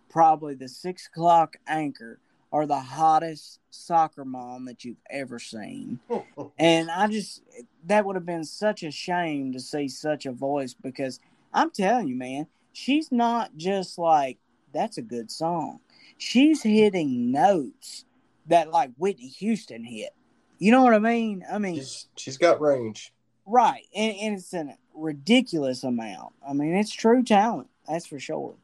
probably 0.09 0.55
the 0.55 0.67
six 0.67 1.05
o'clock 1.05 1.57
anchor 1.67 2.17
are 2.51 2.65
the 2.65 2.79
hottest 2.79 3.59
soccer 3.69 4.25
mom 4.25 4.65
that 4.65 4.83
you've 4.83 5.01
ever 5.09 5.39
seen. 5.39 5.99
and 6.59 6.89
I 6.89 7.07
just, 7.07 7.43
that 7.85 8.05
would 8.05 8.15
have 8.15 8.25
been 8.25 8.43
such 8.43 8.83
a 8.83 8.91
shame 8.91 9.53
to 9.53 9.59
see 9.59 9.87
such 9.87 10.25
a 10.25 10.31
voice 10.31 10.73
because 10.73 11.19
I'm 11.53 11.71
telling 11.71 12.07
you, 12.07 12.15
man, 12.15 12.47
she's 12.73 13.11
not 13.11 13.55
just 13.57 13.97
like, 13.97 14.37
that's 14.73 14.97
a 14.97 15.03
good 15.03 15.31
song. 15.31 15.79
She's 16.17 16.63
hitting 16.63 17.31
notes 17.31 18.05
that 18.47 18.71
like 18.71 18.91
Whitney 18.97 19.27
Houston 19.27 19.83
hit. 19.83 20.09
You 20.57 20.71
know 20.71 20.83
what 20.83 20.93
I 20.93 20.99
mean? 20.99 21.45
I 21.51 21.57
mean, 21.57 21.75
she's, 21.75 22.07
she's 22.17 22.37
got 22.37 22.59
range. 22.59 23.13
Right. 23.45 23.85
And, 23.95 24.15
and 24.17 24.37
it's 24.37 24.53
a 24.53 24.75
ridiculous 24.93 25.83
amount. 25.83 26.33
I 26.47 26.53
mean, 26.53 26.75
it's 26.75 26.93
true 26.93 27.23
talent. 27.23 27.69
That's 27.87 28.05
for 28.05 28.19
sure. 28.19 28.55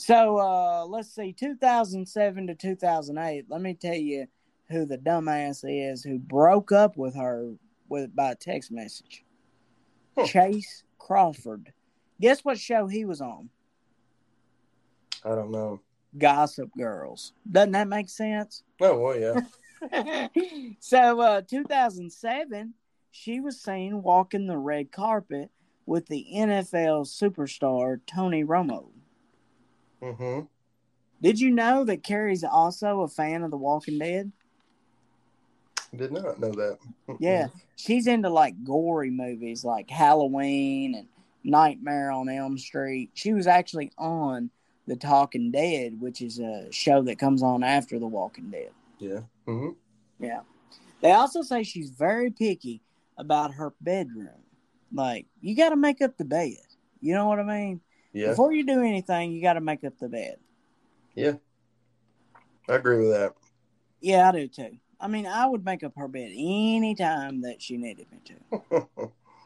So 0.00 0.38
uh, 0.38 0.86
let's 0.86 1.14
see, 1.14 1.34
2007 1.34 2.46
to 2.46 2.54
2008. 2.54 3.44
Let 3.50 3.60
me 3.60 3.74
tell 3.74 3.92
you 3.94 4.28
who 4.70 4.86
the 4.86 4.96
dumbass 4.96 5.62
is 5.62 6.02
who 6.02 6.18
broke 6.18 6.72
up 6.72 6.96
with 6.96 7.14
her 7.16 7.52
with 7.90 8.16
by 8.16 8.32
text 8.32 8.72
message. 8.72 9.26
Huh. 10.16 10.26
Chace 10.26 10.84
Crawford. 10.98 11.74
Guess 12.18 12.46
what 12.46 12.58
show 12.58 12.86
he 12.86 13.04
was 13.04 13.20
on? 13.20 13.50
I 15.22 15.34
don't 15.34 15.50
know. 15.50 15.82
Gossip 16.16 16.70
Girls. 16.78 17.34
Doesn't 17.52 17.72
that 17.72 17.86
make 17.86 18.08
sense? 18.08 18.62
Oh 18.80 18.98
well, 18.98 19.18
yeah. 19.18 20.28
so 20.80 21.20
uh 21.20 21.42
2007 21.42 22.72
she 23.10 23.40
was 23.40 23.60
seen 23.60 24.02
walking 24.02 24.46
the 24.46 24.56
red 24.56 24.92
carpet 24.92 25.50
with 25.84 26.06
the 26.06 26.26
NFL 26.34 27.06
superstar 27.06 28.00
Tony 28.06 28.44
Romo. 28.44 28.92
Mm-hmm. 30.02 30.46
Did 31.22 31.38
you 31.38 31.50
know 31.50 31.84
that 31.84 32.02
Carrie's 32.02 32.44
also 32.44 33.00
a 33.00 33.08
fan 33.08 33.42
of 33.42 33.50
The 33.50 33.56
Walking 33.56 33.98
Dead? 33.98 34.32
Did 35.94 36.12
not 36.12 36.38
know 36.38 36.52
that. 36.52 36.78
Yeah, 37.18 37.48
she's 37.76 38.06
into 38.06 38.30
like 38.30 38.62
gory 38.64 39.10
movies 39.10 39.64
like 39.64 39.90
Halloween 39.90 40.94
and 40.94 41.08
Nightmare 41.42 42.10
on 42.10 42.28
Elm 42.28 42.56
Street. 42.56 43.10
She 43.14 43.32
was 43.32 43.46
actually 43.46 43.90
on 43.98 44.50
The 44.86 44.96
Talking 44.96 45.50
Dead, 45.50 46.00
which 46.00 46.22
is 46.22 46.38
a 46.38 46.68
show 46.70 47.02
that 47.02 47.18
comes 47.18 47.42
on 47.42 47.62
after 47.62 47.98
The 47.98 48.06
Walking 48.06 48.50
Dead. 48.50 48.70
Yeah. 48.98 49.20
Mm-hmm. 49.46 50.24
Yeah. 50.24 50.40
They 51.00 51.12
also 51.12 51.42
say 51.42 51.62
she's 51.64 51.90
very 51.90 52.30
picky 52.30 52.82
about 53.18 53.54
her 53.54 53.72
bedroom. 53.80 54.28
Like, 54.92 55.26
you 55.40 55.56
got 55.56 55.70
to 55.70 55.76
make 55.76 56.00
up 56.02 56.16
the 56.16 56.24
bed. 56.24 56.56
You 57.00 57.14
know 57.14 57.26
what 57.26 57.40
I 57.40 57.44
mean? 57.44 57.80
Yeah. 58.12 58.28
Before 58.28 58.52
you 58.52 58.64
do 58.64 58.80
anything, 58.82 59.32
you 59.32 59.42
got 59.42 59.54
to 59.54 59.60
make 59.60 59.84
up 59.84 59.98
the 59.98 60.08
bed. 60.08 60.36
Yeah. 61.14 61.34
I 62.68 62.74
agree 62.74 62.98
with 62.98 63.10
that. 63.10 63.34
Yeah, 64.00 64.28
I 64.28 64.32
do 64.32 64.48
too. 64.48 64.78
I 65.00 65.08
mean, 65.08 65.26
I 65.26 65.46
would 65.46 65.64
make 65.64 65.82
up 65.82 65.92
her 65.96 66.08
bed 66.08 66.30
anytime 66.32 67.42
that 67.42 67.62
she 67.62 67.76
needed 67.76 68.06
me 68.12 68.18
to. 68.24 68.60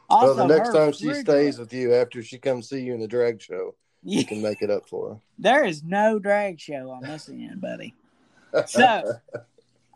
Also, 0.09 0.35
well, 0.35 0.35
the 0.35 0.47
next 0.47 0.73
time 0.73 0.93
she 0.93 1.13
stays 1.15 1.59
with 1.59 1.73
you 1.73 1.95
after 1.95 2.23
she 2.23 2.39
comes 2.39 2.69
see 2.69 2.81
you 2.81 2.95
in 2.95 3.01
the 3.01 3.09
drag 3.09 3.41
show, 3.41 3.75
Yeah, 4.03 4.21
you 4.21 4.27
can 4.27 4.43
make 4.43 4.63
it 4.63 4.71
up 4.71 4.89
for 4.89 5.11
her. 5.11 5.21
there 5.39 5.65
is 5.65 5.83
no 5.85 6.19
drag 6.19 6.61
show 6.61 6.91
on 6.91 7.03
this 7.03 7.29
end, 7.29 7.61
buddy. 7.61 7.95
So, 8.67 9.15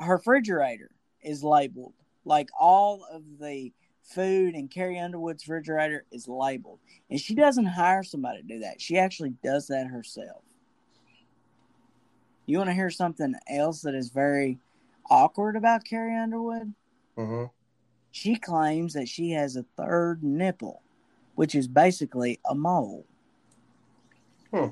her 0.00 0.14
refrigerator 0.16 0.90
is 1.22 1.44
labeled. 1.44 1.92
Like 2.24 2.48
all 2.58 3.06
of 3.12 3.22
the 3.40 3.72
food 4.08 4.54
in 4.54 4.68
Carrie 4.68 4.98
Underwood's 4.98 5.46
refrigerator 5.46 6.04
is 6.10 6.28
labeled. 6.28 6.80
And 7.10 7.20
she 7.20 7.34
doesn't 7.34 7.66
hire 7.66 8.02
somebody 8.02 8.42
to 8.42 8.48
do 8.48 8.58
that. 8.60 8.80
She 8.80 8.98
actually 8.98 9.34
does 9.42 9.68
that 9.68 9.86
herself. 9.86 10.42
You 12.46 12.58
want 12.58 12.70
to 12.70 12.74
hear 12.74 12.90
something 12.90 13.34
else 13.48 13.82
that 13.82 13.94
is 13.94 14.08
very 14.08 14.58
awkward 15.10 15.56
about 15.56 15.84
Carrie 15.84 16.16
Underwood? 16.16 16.72
hmm 17.16 17.44
She 18.10 18.36
claims 18.36 18.94
that 18.94 19.08
she 19.08 19.30
has 19.32 19.56
a 19.56 19.66
third 19.76 20.22
nipple, 20.22 20.82
which 21.34 21.54
is 21.54 21.68
basically 21.68 22.40
a 22.48 22.54
mole. 22.54 23.04
Hmm. 24.50 24.68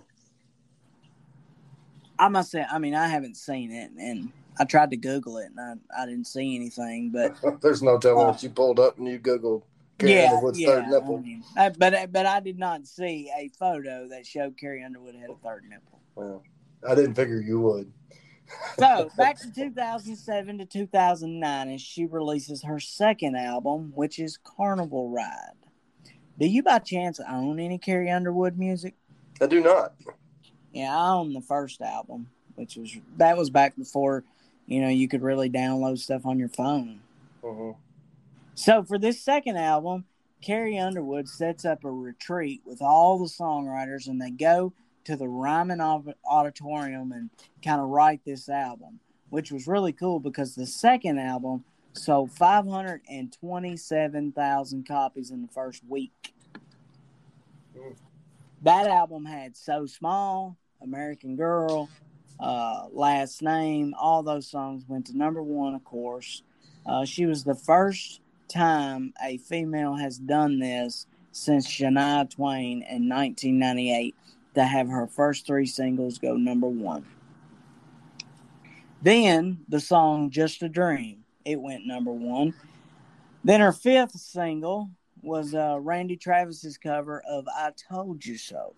I 2.18 2.28
must 2.28 2.50
say, 2.50 2.64
I 2.70 2.78
mean, 2.78 2.94
I 2.94 3.08
haven't 3.08 3.36
seen 3.36 3.70
it, 3.70 3.90
and 3.98 4.32
I 4.58 4.64
tried 4.64 4.90
to 4.90 4.96
Google 4.96 5.38
it, 5.38 5.50
and 5.56 5.80
I, 5.96 6.02
I 6.02 6.06
didn't 6.06 6.26
see 6.26 6.56
anything. 6.56 7.10
But 7.10 7.36
There's 7.60 7.82
no 7.82 7.98
telling 7.98 8.24
Uh, 8.26 8.30
what 8.30 8.42
you 8.42 8.50
pulled 8.50 8.80
up 8.80 8.98
and 8.98 9.06
you 9.06 9.18
Googled 9.18 9.62
Carrie 9.98 10.14
yeah, 10.14 10.30
Underwood's 10.32 10.60
yeah. 10.60 10.68
third 10.68 10.88
nipple. 10.88 11.16
I 11.16 11.20
mean, 11.20 11.44
I- 11.56 11.68
but 11.70 12.12
but 12.12 12.26
I 12.26 12.40
did 12.40 12.58
not 12.58 12.86
see 12.86 13.30
a 13.36 13.48
photo 13.58 14.08
that 14.08 14.26
showed 14.26 14.58
Carrie 14.58 14.82
Underwood 14.84 15.14
had 15.14 15.30
a 15.30 15.34
third 15.36 15.64
nipple. 15.68 16.00
Well, 16.14 16.42
I 16.88 16.94
didn't 16.94 17.14
figure 17.14 17.40
you 17.40 17.60
would. 17.60 17.92
So 18.78 19.10
back 19.16 19.38
to 19.40 19.50
2007 19.52 20.58
to 20.58 20.64
2009, 20.66 21.68
and 21.68 21.80
she 21.80 22.06
releases 22.06 22.62
her 22.62 22.78
second 22.78 23.36
album, 23.36 23.92
which 23.94 24.18
is 24.18 24.38
Carnival 24.42 25.10
Ride. 25.10 25.52
Do 26.38 26.46
you 26.46 26.62
by 26.62 26.78
chance 26.78 27.18
own 27.28 27.58
any 27.58 27.78
Carrie 27.78 28.10
Underwood 28.10 28.58
music? 28.58 28.94
I 29.40 29.46
do 29.46 29.60
not. 29.60 29.94
Yeah, 30.72 30.94
I 30.96 31.12
own 31.14 31.32
the 31.32 31.40
first 31.40 31.80
album, 31.80 32.28
which 32.54 32.76
was 32.76 32.94
that 33.16 33.36
was 33.38 33.48
back 33.50 33.74
before, 33.76 34.24
you 34.66 34.80
know, 34.80 34.88
you 34.88 35.06
could 35.08 35.22
really 35.22 35.48
download 35.48 35.98
stuff 35.98 36.26
on 36.26 36.38
your 36.38 36.48
phone. 36.48 37.00
hmm 37.42 37.70
So 38.54 38.82
for 38.82 38.98
this 38.98 39.22
second 39.22 39.56
album, 39.56 40.04
Carrie 40.42 40.78
Underwood 40.78 41.28
sets 41.28 41.64
up 41.64 41.84
a 41.84 41.90
retreat 41.90 42.60
with 42.64 42.82
all 42.82 43.18
the 43.18 43.26
songwriters, 43.26 44.06
and 44.06 44.20
they 44.20 44.30
go 44.30 44.72
to 45.04 45.16
the 45.16 45.28
Ryman 45.28 45.80
Auditorium 45.80 47.12
and 47.12 47.30
kind 47.64 47.80
of 47.80 47.88
write 47.88 48.24
this 48.24 48.48
album, 48.48 49.00
which 49.30 49.52
was 49.52 49.66
really 49.66 49.92
cool 49.92 50.20
because 50.20 50.54
the 50.54 50.66
second 50.66 51.18
album 51.18 51.64
sold 51.92 52.30
527,000 52.32 54.86
copies 54.86 55.30
in 55.30 55.42
the 55.42 55.48
first 55.48 55.82
week. 55.88 56.34
Mm. 57.76 57.96
That 58.62 58.86
album 58.86 59.24
had 59.24 59.56
So 59.56 59.86
Small, 59.86 60.56
American 60.82 61.36
Girl, 61.36 61.88
uh, 62.38 62.86
Last 62.92 63.42
Name, 63.42 63.94
all 63.98 64.22
those 64.22 64.48
songs 64.48 64.84
went 64.86 65.06
to 65.06 65.16
number 65.16 65.42
one, 65.42 65.74
of 65.74 65.84
course. 65.84 66.42
Uh, 66.84 67.04
she 67.04 67.26
was 67.26 67.44
the 67.44 67.54
first 67.54 68.20
time 68.48 69.12
a 69.22 69.38
female 69.38 69.96
has 69.96 70.18
done 70.18 70.58
this 70.58 71.06
since 71.32 71.66
Shania 71.66 72.28
Twain 72.30 72.82
in 72.82 73.08
1998 73.08 74.14
to 74.54 74.64
have 74.64 74.88
her 74.88 75.06
first 75.06 75.46
three 75.46 75.66
singles 75.66 76.18
go 76.18 76.36
number 76.36 76.68
one. 76.68 77.06
Then 79.02 79.58
the 79.68 79.80
song 79.80 80.30
Just 80.30 80.62
a 80.62 80.68
Dream, 80.68 81.24
it 81.44 81.60
went 81.60 81.86
number 81.86 82.12
one. 82.12 82.54
Then 83.44 83.60
her 83.60 83.72
fifth 83.72 84.18
single 84.18 84.90
was 85.22 85.54
uh, 85.54 85.78
Randy 85.80 86.16
Travis's 86.16 86.78
cover 86.78 87.22
of 87.28 87.46
I 87.48 87.72
Told 87.90 88.24
You 88.24 88.38
So. 88.38 88.74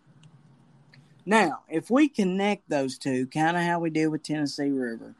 Now, 1.28 1.64
if 1.68 1.90
we 1.90 2.08
connect 2.08 2.70
those 2.70 2.96
two, 2.96 3.26
kind 3.26 3.54
of 3.54 3.62
how 3.62 3.80
we 3.80 3.90
did 3.90 4.06
with 4.06 4.22
Tennessee 4.22 4.70
River, 4.70 5.14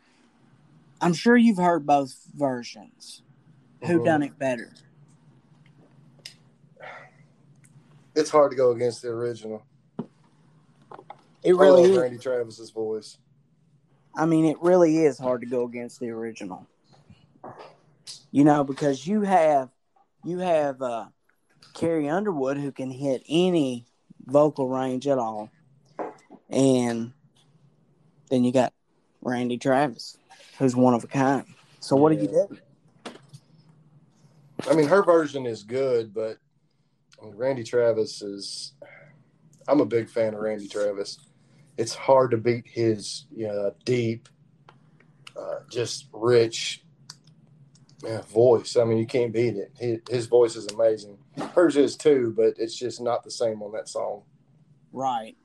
I'm 1.02 1.12
sure 1.12 1.36
you've 1.36 1.58
heard 1.58 1.84
both 1.84 2.24
versions. 2.34 3.20
Who 3.84 4.00
Mhm. 4.00 4.04
done 4.06 4.22
it 4.22 4.38
better? 4.38 4.72
It's 8.14 8.30
hard 8.30 8.52
to 8.52 8.56
go 8.56 8.70
against 8.70 9.02
the 9.02 9.08
original. 9.08 9.66
It 11.42 11.54
really 11.54 11.92
is. 11.92 11.98
Randy 11.98 12.16
Travis's 12.16 12.70
voice. 12.70 13.18
I 14.16 14.24
mean, 14.24 14.46
it 14.46 14.56
really 14.62 15.04
is 15.04 15.18
hard 15.18 15.42
to 15.42 15.46
go 15.46 15.66
against 15.66 16.00
the 16.00 16.08
original. 16.08 16.66
You 18.30 18.44
know, 18.44 18.64
because 18.64 19.06
you 19.06 19.20
have 19.20 19.68
you 20.24 20.38
have 20.38 20.80
uh, 20.80 21.08
Carrie 21.74 22.08
Underwood 22.08 22.56
who 22.56 22.72
can 22.72 22.90
hit 22.90 23.22
any 23.28 23.84
vocal 24.24 24.70
range 24.70 25.06
at 25.06 25.18
all, 25.18 25.50
and 26.50 27.12
then 28.30 28.44
you 28.44 28.52
got 28.52 28.72
Randy 29.22 29.58
Travis, 29.58 30.16
who's 30.58 30.76
one 30.76 30.94
of 30.94 31.04
a 31.04 31.06
kind. 31.06 31.44
So 31.80 31.96
what 31.96 32.12
do 32.12 32.18
you 32.18 32.28
do? 32.28 32.58
I 34.68 34.74
mean, 34.74 34.88
her 34.88 35.02
version 35.02 35.46
is 35.46 35.62
good, 35.62 36.12
but 36.12 36.38
Randy 37.20 37.64
Travis 37.64 38.22
is. 38.22 38.72
I'm 39.66 39.80
a 39.80 39.86
big 39.86 40.08
fan 40.08 40.34
of 40.34 40.40
Randy 40.40 40.66
Travis. 40.66 41.18
It's 41.76 41.94
hard 41.94 42.30
to 42.30 42.38
beat 42.38 42.66
his 42.66 43.26
you 43.30 43.46
know, 43.46 43.74
deep, 43.84 44.28
uh, 45.36 45.60
just 45.70 46.08
rich 46.12 46.82
yeah, 48.02 48.22
voice. 48.22 48.76
I 48.76 48.84
mean, 48.84 48.98
you 48.98 49.06
can't 49.06 49.32
beat 49.32 49.56
it. 49.56 49.72
His, 49.76 49.98
his 50.08 50.26
voice 50.26 50.56
is 50.56 50.68
amazing. 50.68 51.18
Hers 51.54 51.76
is 51.76 51.96
too, 51.96 52.32
but 52.36 52.54
it's 52.56 52.76
just 52.76 53.00
not 53.00 53.24
the 53.24 53.30
same 53.30 53.62
on 53.62 53.72
that 53.72 53.88
song. 53.88 54.22
Right. 54.92 55.36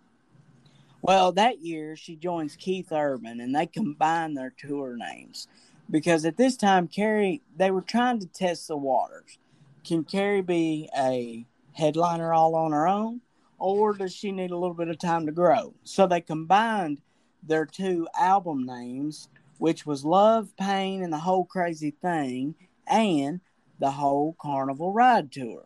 Well, 1.04 1.34
that 1.34 1.60
year 1.60 1.98
she 1.98 2.16
joins 2.16 2.56
Keith 2.56 2.94
Urban 2.94 3.42
and 3.42 3.54
they 3.54 3.66
combine 3.68 4.36
their 4.36 4.54
tour 4.58 4.96
names 4.96 5.50
because 5.90 6.24
at 6.24 6.38
this 6.38 6.56
time, 6.56 6.88
Carrie, 6.88 7.42
they 7.58 7.72
were 7.72 7.82
trying 7.82 8.20
to 8.22 8.26
test 8.26 8.70
the 8.70 8.78
waters. 8.78 9.38
Can 9.84 10.06
Carrie 10.06 10.42
be 10.42 10.90
a 10.98 11.46
headliner 11.74 12.34
all 12.34 12.56
on 12.56 12.72
her 12.72 12.88
own 12.88 13.20
or 13.60 13.94
does 13.94 14.16
she 14.16 14.32
need 14.32 14.52
a 14.52 14.58
little 14.58 14.74
bit 14.74 14.88
of 14.88 14.98
time 14.98 15.26
to 15.26 15.34
grow? 15.34 15.74
So 15.84 16.08
they 16.08 16.22
combined 16.22 17.02
their 17.46 17.66
two 17.66 18.08
album 18.18 18.66
names, 18.66 19.28
which 19.58 19.86
was 19.86 20.06
Love, 20.06 20.56
Pain, 20.56 21.04
and 21.04 21.12
the 21.12 21.18
Whole 21.18 21.44
Crazy 21.44 21.92
Thing, 21.92 22.56
and 22.88 23.42
the 23.80 23.92
whole 23.92 24.38
Carnival 24.42 24.94
Ride 24.94 25.34
Tour. 25.34 25.66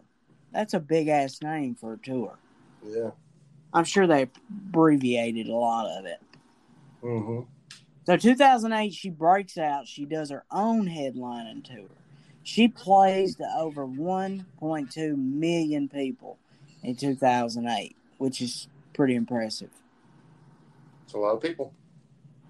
That's 0.51 0.73
a 0.73 0.79
big 0.79 1.09
ass 1.09 1.43
name 1.43 1.75
for 1.75 1.93
a 1.93 1.97
tour. 1.99 2.39
Yeah. 2.83 3.11
I'm 3.73 3.83
sure 3.83 4.07
they 4.07 4.23
abbreviated 4.23 5.47
a 5.47 5.55
lot 5.55 5.87
of 5.99 6.05
it. 6.05 6.19
hmm 7.01 7.41
So 8.05 8.17
2008, 8.17 8.93
she 8.93 9.09
breaks 9.09 9.57
out. 9.57 9.87
She 9.87 10.05
does 10.05 10.29
her 10.29 10.45
own 10.51 10.87
headlining 10.87 11.63
tour. 11.63 11.89
She 12.43 12.69
plays 12.69 13.35
to 13.35 13.45
over 13.57 13.85
1.2 13.85 15.17
million 15.17 15.89
people 15.89 16.37
in 16.81 16.95
2008, 16.95 17.95
which 18.19 18.41
is 18.41 18.69
pretty 18.93 19.15
impressive. 19.15 19.69
It's 21.05 21.13
a 21.13 21.17
lot 21.17 21.35
of 21.35 21.41
people. 21.41 21.73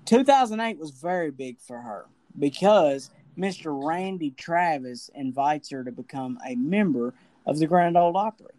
2008 0.06 0.78
was 0.78 0.92
very 0.92 1.32
big 1.32 1.60
for 1.60 1.82
her 1.82 2.06
because 2.38 3.10
Mr. 3.38 3.76
Randy 3.88 4.32
Travis 4.32 5.10
invites 5.14 5.70
her 5.72 5.84
to 5.84 5.92
become 5.92 6.40
a 6.46 6.56
member 6.56 7.14
of 7.46 7.60
the 7.60 7.68
Grand 7.68 7.98
Ole 7.98 8.16
Opry. 8.18 8.54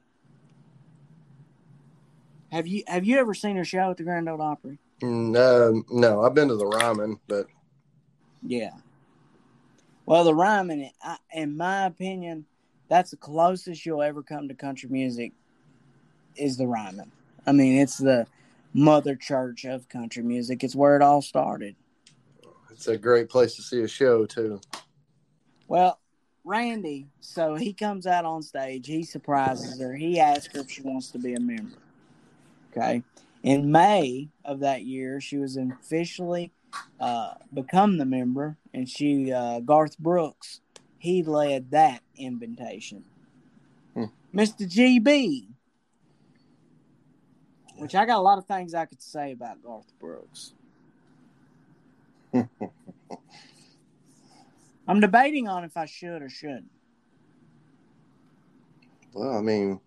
Have 2.50 2.66
you 2.66 2.82
have 2.86 3.04
you 3.04 3.18
ever 3.18 3.34
seen 3.34 3.56
her 3.56 3.64
show 3.64 3.90
at 3.90 3.96
the 3.96 4.04
Grand 4.04 4.28
Ole 4.28 4.40
Opry? 4.40 4.78
No, 5.02 5.82
no, 5.90 6.22
I've 6.22 6.34
been 6.34 6.48
to 6.48 6.56
the 6.56 6.66
Ryman, 6.66 7.20
but 7.28 7.46
yeah. 8.42 8.72
Well, 10.06 10.24
the 10.24 10.34
Ryman, 10.34 10.90
in 11.32 11.56
my 11.56 11.86
opinion, 11.86 12.46
that's 12.88 13.10
the 13.10 13.16
closest 13.16 13.84
you'll 13.84 14.02
ever 14.02 14.22
come 14.22 14.48
to 14.48 14.54
country 14.54 14.88
music. 14.88 15.32
Is 16.36 16.56
the 16.56 16.66
Ryman? 16.66 17.12
I 17.46 17.52
mean, 17.52 17.78
it's 17.78 17.98
the 17.98 18.26
mother 18.72 19.14
church 19.14 19.64
of 19.64 19.88
country 19.88 20.22
music. 20.22 20.64
It's 20.64 20.74
where 20.74 20.96
it 20.96 21.02
all 21.02 21.20
started. 21.20 21.76
It's 22.70 22.86
a 22.88 22.96
great 22.96 23.28
place 23.28 23.54
to 23.56 23.62
see 23.62 23.82
a 23.82 23.88
show 23.88 24.24
too. 24.24 24.60
Well, 25.66 26.00
Randy, 26.44 27.08
so 27.20 27.56
he 27.56 27.74
comes 27.74 28.06
out 28.06 28.24
on 28.24 28.42
stage. 28.42 28.86
He 28.86 29.02
surprises 29.02 29.78
her. 29.80 29.94
He 29.94 30.18
asks 30.18 30.54
her 30.54 30.60
if 30.60 30.70
she 30.70 30.80
wants 30.80 31.10
to 31.10 31.18
be 31.18 31.34
a 31.34 31.40
member. 31.40 31.76
Okay. 32.70 33.02
In 33.42 33.70
May 33.70 34.28
of 34.44 34.60
that 34.60 34.82
year, 34.82 35.20
she 35.20 35.38
was 35.38 35.56
officially 35.56 36.52
uh, 37.00 37.34
become 37.52 37.98
the 37.98 38.04
member, 38.04 38.56
and 38.74 38.88
she 38.88 39.32
uh, 39.32 39.60
Garth 39.60 39.98
Brooks 39.98 40.60
he 40.98 41.22
led 41.22 41.70
that 41.70 42.02
invitation. 42.16 43.04
Hmm. 43.94 44.04
Mr. 44.34 44.68
GB, 44.68 45.46
which 47.76 47.94
I 47.94 48.04
got 48.04 48.18
a 48.18 48.22
lot 48.22 48.38
of 48.38 48.46
things 48.46 48.74
I 48.74 48.84
could 48.84 49.00
say 49.00 49.30
about 49.32 49.62
Garth 49.62 49.92
Brooks. 50.00 50.54
I'm 54.88 55.00
debating 55.00 55.48
on 55.48 55.64
if 55.64 55.76
I 55.76 55.86
should 55.86 56.20
or 56.20 56.28
shouldn't. 56.28 56.70
Well, 59.14 59.36
I 59.36 59.40
mean, 59.40 59.80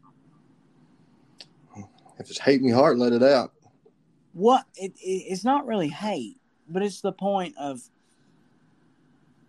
if 2.22 2.30
it's 2.30 2.40
hate 2.40 2.62
me 2.62 2.72
heart, 2.72 2.98
let 2.98 3.14
it 3.14 3.24
out. 3.24 3.52
What 4.34 4.66
it, 4.76 4.94
it, 4.98 5.26
it's 5.32 5.44
not 5.44 5.68
really 5.68 5.90
hate, 5.90 6.40
but 6.70 6.84
it's 6.84 7.02
the 7.02 7.12
point 7.12 7.56
of 7.60 7.82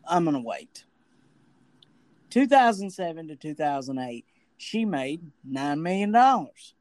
I'm 0.09 0.25
gonna 0.25 0.41
wait. 0.41 0.85
2007 2.31 3.29
to 3.29 3.37
2008, 3.37 4.25
she 4.57 4.85
made 4.85 5.31
nine 5.45 5.83
million 5.83 6.11
dollars. 6.13 6.75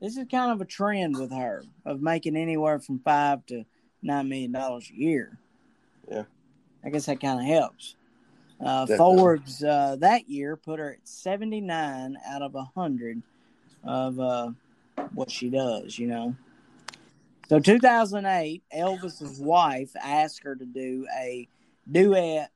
This 0.00 0.16
is 0.16 0.26
kind 0.30 0.52
of 0.52 0.60
a 0.60 0.64
trend 0.64 1.18
with 1.18 1.32
her 1.32 1.64
of 1.84 2.00
making 2.00 2.36
anywhere 2.36 2.78
from 2.78 3.00
five 3.00 3.44
to 3.46 3.64
nine 4.02 4.28
million 4.28 4.52
dollars 4.52 4.90
a 4.92 4.96
year. 4.96 5.38
Yeah, 6.10 6.24
I 6.84 6.90
guess 6.90 7.06
that 7.06 7.20
kind 7.20 7.40
of 7.40 7.46
helps. 7.46 7.96
Uh, 8.60 8.86
Forbes 8.96 9.62
uh, 9.62 9.96
that 10.00 10.28
year 10.28 10.56
put 10.56 10.80
her 10.80 10.94
at 10.94 11.08
79 11.08 12.16
out 12.26 12.42
of 12.42 12.54
100 12.54 13.22
of 13.84 14.18
uh, 14.18 14.50
what 15.14 15.30
she 15.30 15.50
does, 15.50 15.98
you 15.98 16.06
know. 16.06 16.36
So 17.48 17.58
2008, 17.58 18.62
Elvis's 18.76 19.40
wife 19.40 19.90
asked 20.02 20.42
her 20.44 20.54
to 20.54 20.66
do 20.66 21.06
a 21.18 21.48
duet 21.90 22.50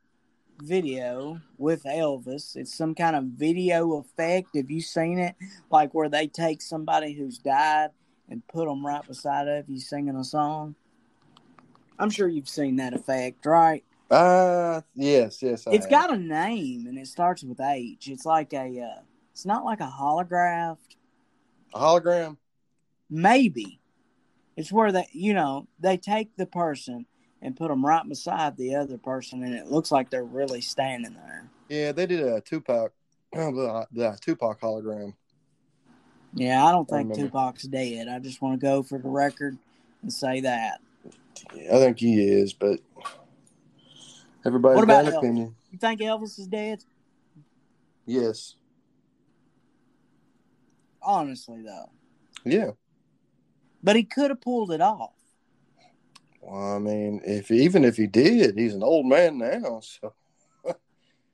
video 0.61 1.41
with 1.57 1.85
Elvis. 1.85 2.57
It's 2.57 2.77
some 2.77 2.95
kind 2.95 3.17
of 3.17 3.25
video 3.25 3.95
effect. 3.95 4.55
Have 4.55 4.71
you 4.71 4.81
seen 4.81 5.19
it? 5.19 5.35
Like 5.71 5.95
where 5.95 6.09
they 6.09 6.27
take 6.27 6.61
somebody 6.61 7.15
who's 7.15 7.39
died 7.39 7.91
and 8.29 8.47
put 8.49 8.67
them 8.67 8.85
right 8.85 9.07
beside 9.07 9.49
of 9.49 9.69
you 9.69 9.79
singing 9.79 10.17
a 10.17 10.25
song. 10.25 10.75
I'm 11.99 12.11
sure 12.11 12.29
you've 12.29 12.49
seen 12.49 12.77
that 12.77 12.95
effect, 12.95 13.47
right? 13.47 13.85
Uh, 14.11 14.83
yes, 14.95 15.43
yes. 15.43 15.67
I 15.67 15.73
it's 15.73 15.87
have. 15.87 15.91
got 15.91 16.13
a 16.13 16.19
name 16.19 16.87
and 16.87 16.99
it 16.99 17.07
starts 17.07 17.43
with 17.43 17.61
H. 17.61 18.09
It's 18.09 18.27
like 18.27 18.53
a, 18.53 18.81
uh, 18.81 19.01
it's 19.33 19.47
not 19.47 19.65
like 19.65 19.81
a 19.81 19.91
holograph. 19.91 20.77
A 21.75 21.81
hologram? 21.81 22.37
Maybe. 23.11 23.81
It's 24.57 24.73
where 24.73 24.93
they, 24.93 25.09
you 25.13 25.35
know, 25.35 25.67
they 25.81 25.97
take 25.97 26.37
the 26.37 26.47
person 26.47 27.07
and 27.41 27.57
put 27.57 27.69
them 27.69 27.85
right 27.85 28.07
beside 28.09 28.57
the 28.57 28.75
other 28.75 28.99
person, 28.99 29.43
and 29.43 29.55
it 29.55 29.67
looks 29.67 29.91
like 29.91 30.11
they're 30.11 30.25
really 30.25 30.61
standing 30.61 31.15
there. 31.15 31.51
Yeah, 31.69 31.93
they 31.93 32.07
did 32.07 32.21
a 32.21 32.41
Tupac, 32.41 32.93
the, 33.33 33.41
uh, 33.73 33.85
the 33.93 34.19
Tupac 34.21 34.61
hologram. 34.61 35.15
Yeah, 36.35 36.65
I 36.65 36.73
don't 36.73 36.89
think 36.89 37.13
I 37.13 37.15
Tupac's 37.15 37.65
dead. 37.65 38.09
I 38.09 38.19
just 38.19 38.41
want 38.41 38.59
to 38.61 38.65
go 38.65 38.83
for 38.83 38.99
the 38.99 39.09
record 39.09 39.59
and 40.03 40.13
say 40.13 40.41
that. 40.41 40.81
Yeah, 41.55 41.77
I 41.77 41.79
think 41.79 41.99
he 41.99 42.23
is, 42.23 42.53
but 42.53 42.81
Everybody's 44.45 44.85
got 44.85 45.05
an 45.05 45.13
Elvis? 45.13 45.19
opinion. 45.19 45.55
You 45.71 45.79
think 45.79 46.01
Elvis 46.01 46.39
is 46.39 46.47
dead? 46.47 46.85
Yes. 48.07 48.57
Honestly, 51.05 51.63
though. 51.63 51.91
Yeah. 52.45 52.73
But 53.83 53.97
he 53.97 54.05
could 54.05 54.31
have 54.31 54.41
pulled 54.41 54.71
it 54.73 54.81
off. 54.81 55.13
Well, 56.41 56.77
I 56.77 56.79
mean, 56.79 57.21
if 57.25 57.51
even 57.51 57.85
if 57.85 57.97
he 57.97 58.07
did, 58.07 58.59
he's 58.59 58.75
an 58.75 58.83
old 58.83 59.07
man 59.07 59.39
now. 59.39 59.81
So. 59.81 60.15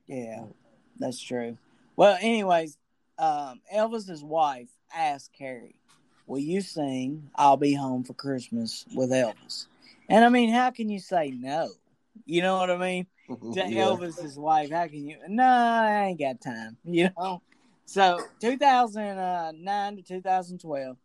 yeah, 0.07 0.45
that's 0.99 1.21
true. 1.21 1.57
Well, 1.97 2.19
anyways, 2.21 2.77
um, 3.19 3.61
Elvis's 3.75 4.23
wife 4.23 4.69
asked 4.95 5.33
Carrie, 5.33 5.77
"Will 6.27 6.39
you 6.39 6.61
sing 6.61 7.31
"I'll 7.35 7.57
Be 7.57 7.75
Home 7.75 8.05
for 8.05 8.15
Christmas" 8.15 8.85
with 8.95 9.11
Elvis?" 9.11 9.67
And 10.09 10.25
I 10.25 10.29
mean, 10.29 10.51
how 10.51 10.71
can 10.71 10.89
you 10.89 10.99
say 10.99 11.31
no? 11.31 11.69
You 12.25 12.43
know 12.43 12.57
what 12.57 12.71
I 12.71 12.77
mean? 12.77 13.07
To 13.29 13.61
yeah. 13.69 13.85
Elvis's 13.85 14.39
wife, 14.39 14.71
how 14.71 14.87
can 14.87 15.07
you? 15.07 15.19
No, 15.29 15.45
I 15.45 16.07
ain't 16.07 16.19
got 16.19 16.41
time. 16.41 16.79
You 16.85 17.11
know. 17.19 17.43
So 17.89 18.21
2009 18.41 19.97
to 19.97 20.03
2012, 20.03 20.97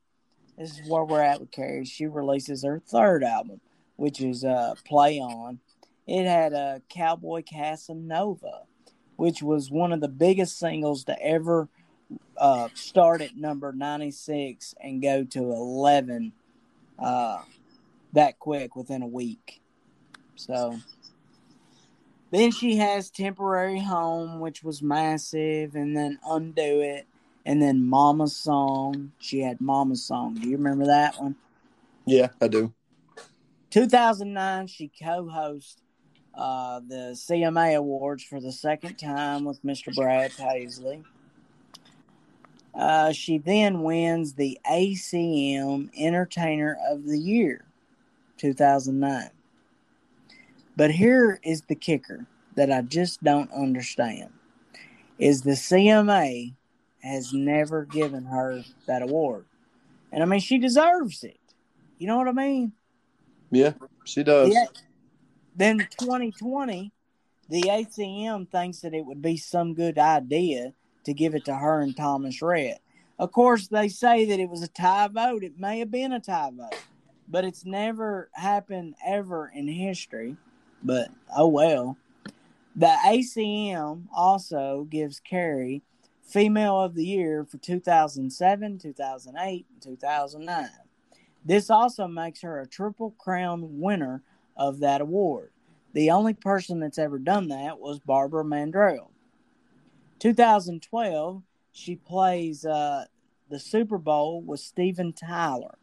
this 0.57 0.77
is 0.77 0.89
where 0.89 1.05
we're 1.05 1.21
at 1.21 1.39
with 1.39 1.49
Carrie. 1.49 1.85
She 1.85 2.07
releases 2.07 2.65
her 2.65 2.77
third 2.77 3.23
album, 3.23 3.61
which 3.95 4.19
is 4.19 4.43
uh, 4.43 4.75
Play 4.85 5.17
On. 5.17 5.61
It 6.07 6.25
had 6.25 6.51
a 6.51 6.57
uh, 6.57 6.79
Cowboy 6.89 7.43
Casanova, 7.43 8.63
which 9.15 9.41
was 9.41 9.71
one 9.71 9.93
of 9.93 10.01
the 10.01 10.09
biggest 10.09 10.59
singles 10.59 11.05
to 11.05 11.17
ever 11.23 11.69
uh, 12.35 12.67
start 12.73 13.21
at 13.21 13.37
number 13.37 13.71
96 13.71 14.75
and 14.81 15.01
go 15.01 15.23
to 15.23 15.39
11 15.39 16.33
uh, 16.99 17.43
that 18.11 18.39
quick 18.39 18.75
within 18.75 19.03
a 19.03 19.07
week. 19.07 19.61
So 20.35 20.81
then 22.33 22.51
she 22.51 22.77
has 22.77 23.11
Temporary 23.11 23.79
Home, 23.79 24.39
which 24.39 24.63
was 24.63 24.81
massive, 24.81 25.75
and 25.75 25.95
then 25.95 26.17
Undo 26.27 26.81
It, 26.81 27.05
and 27.45 27.61
then 27.61 27.85
Mama's 27.85 28.35
Song. 28.35 29.11
She 29.19 29.41
had 29.41 29.61
Mama's 29.61 30.03
Song. 30.03 30.33
Do 30.33 30.49
you 30.49 30.57
remember 30.57 30.85
that 30.87 31.19
one? 31.19 31.35
Yeah, 32.05 32.29
I 32.41 32.47
do. 32.47 32.73
2009, 33.69 34.67
she 34.67 34.91
co 35.01 35.27
hosts 35.27 35.81
uh, 36.33 36.79
the 36.79 37.11
CMA 37.13 37.75
Awards 37.75 38.23
for 38.23 38.41
the 38.41 38.51
second 38.51 38.95
time 38.95 39.45
with 39.45 39.63
Mr. 39.63 39.93
Brad 39.95 40.31
Paisley. 40.35 41.03
Uh, 42.73 43.11
she 43.11 43.37
then 43.37 43.83
wins 43.83 44.33
the 44.33 44.59
ACM 44.67 45.89
Entertainer 45.95 46.77
of 46.89 47.05
the 47.05 47.19
Year, 47.19 47.65
2009. 48.37 49.29
But 50.75 50.91
here 50.91 51.39
is 51.43 51.61
the 51.61 51.75
kicker 51.75 52.25
that 52.55 52.71
I 52.71 52.81
just 52.81 53.23
don't 53.23 53.51
understand 53.51 54.31
is 55.19 55.41
the 55.41 55.51
CMA 55.51 56.53
has 57.03 57.33
never 57.33 57.85
given 57.85 58.25
her 58.25 58.63
that 58.87 59.01
award. 59.01 59.45
And 60.11 60.23
I 60.23 60.25
mean 60.25 60.39
she 60.39 60.57
deserves 60.57 61.23
it. 61.23 61.39
You 61.97 62.07
know 62.07 62.17
what 62.17 62.27
I 62.27 62.31
mean? 62.31 62.73
Yeah, 63.51 63.73
she 64.03 64.23
does. 64.23 64.53
Yeah. 64.53 64.65
Then 65.55 65.77
2020, 65.99 66.91
the 67.49 67.61
ACM 67.61 68.49
thinks 68.49 68.81
that 68.81 68.95
it 68.95 69.05
would 69.05 69.21
be 69.21 69.37
some 69.37 69.75
good 69.75 69.99
idea 69.99 70.73
to 71.05 71.13
give 71.13 71.35
it 71.35 71.45
to 71.45 71.55
her 71.55 71.81
and 71.81 71.95
Thomas 71.95 72.41
Rhett. 72.41 72.81
Of 73.19 73.31
course, 73.31 73.67
they 73.67 73.89
say 73.89 74.25
that 74.25 74.39
it 74.39 74.49
was 74.49 74.63
a 74.63 74.67
tie 74.67 75.07
vote. 75.07 75.43
It 75.43 75.59
may 75.59 75.79
have 75.79 75.91
been 75.91 76.13
a 76.13 76.19
tie 76.19 76.49
vote, 76.51 76.81
but 77.27 77.45
it's 77.45 77.63
never 77.63 78.29
happened 78.33 78.95
ever 79.05 79.51
in 79.53 79.67
history. 79.67 80.35
But 80.83 81.09
oh 81.35 81.47
well. 81.47 81.97
The 82.75 82.95
ACM 83.05 84.05
also 84.13 84.87
gives 84.89 85.19
Carrie 85.19 85.83
Female 86.23 86.81
of 86.81 86.95
the 86.95 87.05
Year 87.05 87.45
for 87.45 87.57
2007, 87.57 88.79
2008, 88.79 89.65
and 89.71 89.81
2009. 89.81 90.69
This 91.45 91.69
also 91.69 92.07
makes 92.07 92.41
her 92.41 92.59
a 92.59 92.67
Triple 92.67 93.11
Crown 93.19 93.79
winner 93.79 94.23
of 94.57 94.79
that 94.79 95.01
award. 95.01 95.51
The 95.93 96.09
only 96.09 96.33
person 96.33 96.79
that's 96.79 96.97
ever 96.97 97.19
done 97.19 97.49
that 97.49 97.79
was 97.79 97.99
Barbara 97.99 98.43
Mandrell. 98.43 99.09
2012, 100.19 101.43
she 101.71 101.95
plays 101.95 102.65
uh, 102.65 103.05
the 103.49 103.59
Super 103.59 103.97
Bowl 103.97 104.41
with 104.41 104.59
Steven 104.59 105.13
Tyler. 105.13 105.77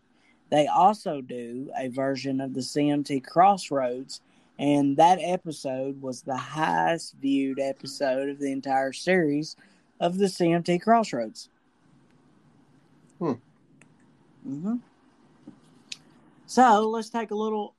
they 0.51 0.67
also 0.67 1.21
do 1.21 1.71
a 1.79 1.89
version 1.89 2.41
of 2.41 2.55
the 2.55 2.61
CMT 2.61 3.25
Crossroads, 3.25 4.21
and 4.61 4.99
that 4.99 5.19
episode 5.23 6.03
was 6.03 6.21
the 6.21 6.37
highest 6.37 7.15
viewed 7.15 7.59
episode 7.59 8.29
of 8.29 8.39
the 8.39 8.53
entire 8.53 8.93
series 8.93 9.57
of 9.99 10.19
the 10.19 10.27
CMT 10.27 10.83
Crossroads. 10.83 11.49
Hmm. 13.19 13.33
Mm-hmm. 14.47 14.77
So 16.45 16.91
let's 16.91 17.09
take 17.09 17.31
a 17.31 17.35
little 17.35 17.75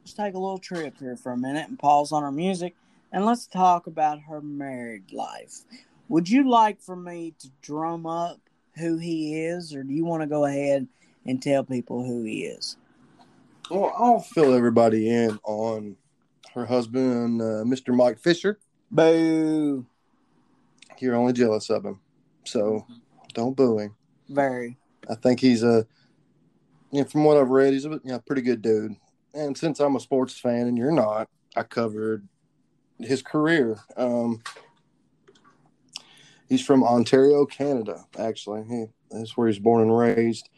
let's 0.00 0.14
take 0.14 0.32
a 0.32 0.38
little 0.38 0.58
trip 0.58 0.94
here 0.98 1.14
for 1.14 1.32
a 1.32 1.36
minute 1.36 1.68
and 1.68 1.78
pause 1.78 2.10
on 2.10 2.24
our 2.24 2.32
music 2.32 2.74
and 3.12 3.26
let's 3.26 3.46
talk 3.46 3.86
about 3.86 4.18
her 4.20 4.40
married 4.40 5.12
life. 5.12 5.60
Would 6.08 6.30
you 6.30 6.48
like 6.48 6.80
for 6.80 6.96
me 6.96 7.34
to 7.38 7.50
drum 7.60 8.06
up 8.06 8.40
who 8.78 8.96
he 8.96 9.44
is, 9.44 9.74
or 9.74 9.82
do 9.82 9.92
you 9.92 10.06
want 10.06 10.22
to 10.22 10.26
go 10.26 10.46
ahead 10.46 10.88
and 11.26 11.42
tell 11.42 11.64
people 11.64 12.02
who 12.02 12.22
he 12.22 12.44
is? 12.44 12.78
Well, 13.70 13.94
I'll 13.98 14.20
fill 14.20 14.54
everybody 14.54 15.10
in 15.10 15.38
on 15.44 15.96
her 16.54 16.64
husband, 16.64 17.40
uh, 17.42 17.64
Mr. 17.64 17.94
Mike 17.94 18.18
Fisher. 18.18 18.58
Boo. 18.90 19.86
You're 20.98 21.14
only 21.14 21.32
jealous 21.32 21.70
of 21.70 21.84
him, 21.84 22.00
so 22.44 22.86
don't 23.34 23.56
boo 23.56 23.78
him. 23.78 23.94
Very. 24.28 24.78
I 25.08 25.14
think 25.14 25.40
he's 25.40 25.62
a, 25.62 25.86
you 26.90 27.02
know, 27.02 27.04
from 27.04 27.24
what 27.24 27.36
I've 27.36 27.50
read, 27.50 27.72
he's 27.72 27.84
a 27.84 27.90
you 27.90 28.00
know, 28.04 28.18
pretty 28.20 28.42
good 28.42 28.62
dude. 28.62 28.96
And 29.34 29.56
since 29.56 29.78
I'm 29.80 29.96
a 29.96 30.00
sports 30.00 30.38
fan 30.38 30.66
and 30.66 30.76
you're 30.76 30.90
not, 30.90 31.28
I 31.54 31.62
covered 31.62 32.26
his 32.98 33.22
career. 33.22 33.78
Um, 33.96 34.42
he's 36.48 36.64
from 36.64 36.82
Ontario, 36.82 37.44
Canada. 37.46 38.04
Actually, 38.18 38.64
he 38.64 38.86
that's 39.10 39.36
where 39.36 39.48
he's 39.48 39.58
born 39.58 39.82
and 39.82 39.96
raised. 39.96 40.48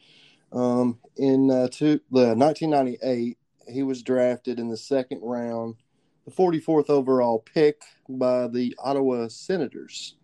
Um, 0.53 0.98
in 1.16 1.51
uh, 1.51 1.68
two, 1.68 2.01
the 2.11 2.34
1998, 2.34 3.38
he 3.68 3.82
was 3.82 4.03
drafted 4.03 4.59
in 4.59 4.68
the 4.68 4.76
second 4.76 5.20
round, 5.22 5.76
the 6.24 6.32
44th 6.32 6.90
overall 6.90 7.38
pick 7.38 7.82
by 8.09 8.48
the 8.48 8.74
Ottawa 8.78 9.28
Senators. 9.28 10.16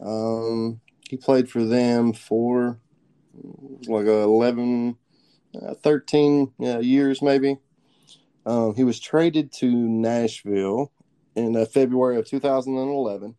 Um, 0.00 0.80
he 1.08 1.16
played 1.16 1.50
for 1.50 1.64
them 1.64 2.12
for 2.12 2.78
like 3.86 4.06
11, 4.06 4.96
uh, 5.60 5.74
13 5.74 6.52
uh, 6.60 6.78
years, 6.78 7.20
maybe. 7.20 7.58
Um, 8.46 8.74
he 8.74 8.84
was 8.84 8.98
traded 8.98 9.52
to 9.52 9.70
Nashville 9.70 10.92
in 11.36 11.56
uh, 11.56 11.64
February 11.64 12.18
of 12.18 12.26
2011, 12.26 13.34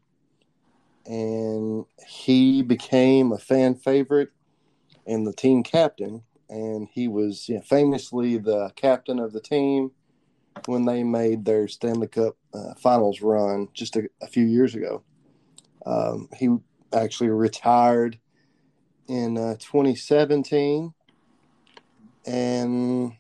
and 1.06 1.86
he 2.08 2.62
became 2.62 3.32
a 3.32 3.38
fan 3.38 3.76
favorite 3.76 4.30
and 5.06 5.26
the 5.26 5.34
team 5.34 5.64
captain. 5.64 6.24
And 6.49 6.88
he 6.91 7.08
was 7.08 7.49
you 7.49 7.56
know, 7.56 7.62
famously 7.62 8.38
the 8.38 8.72
captain 8.76 9.20
of 9.20 9.34
the 9.34 9.41
team 9.41 9.91
when 10.66 10.86
they 10.86 11.04
made 11.04 11.45
their 11.45 11.68
Stanley 11.68 12.08
Cup 12.08 12.38
uh, 12.54 12.74
Finals 12.76 13.22
run 13.22 13.70
just 13.74 13.95
a, 13.95 14.10
a 14.22 14.28
few 14.28 14.45
years 14.45 14.76
ago. 14.76 15.04
Um, 15.86 16.30
he 16.36 16.56
actually 16.93 17.30
retired 17.30 18.20
in 19.08 19.38
uh, 19.38 19.56
2017, 19.60 20.93
and 22.26 23.14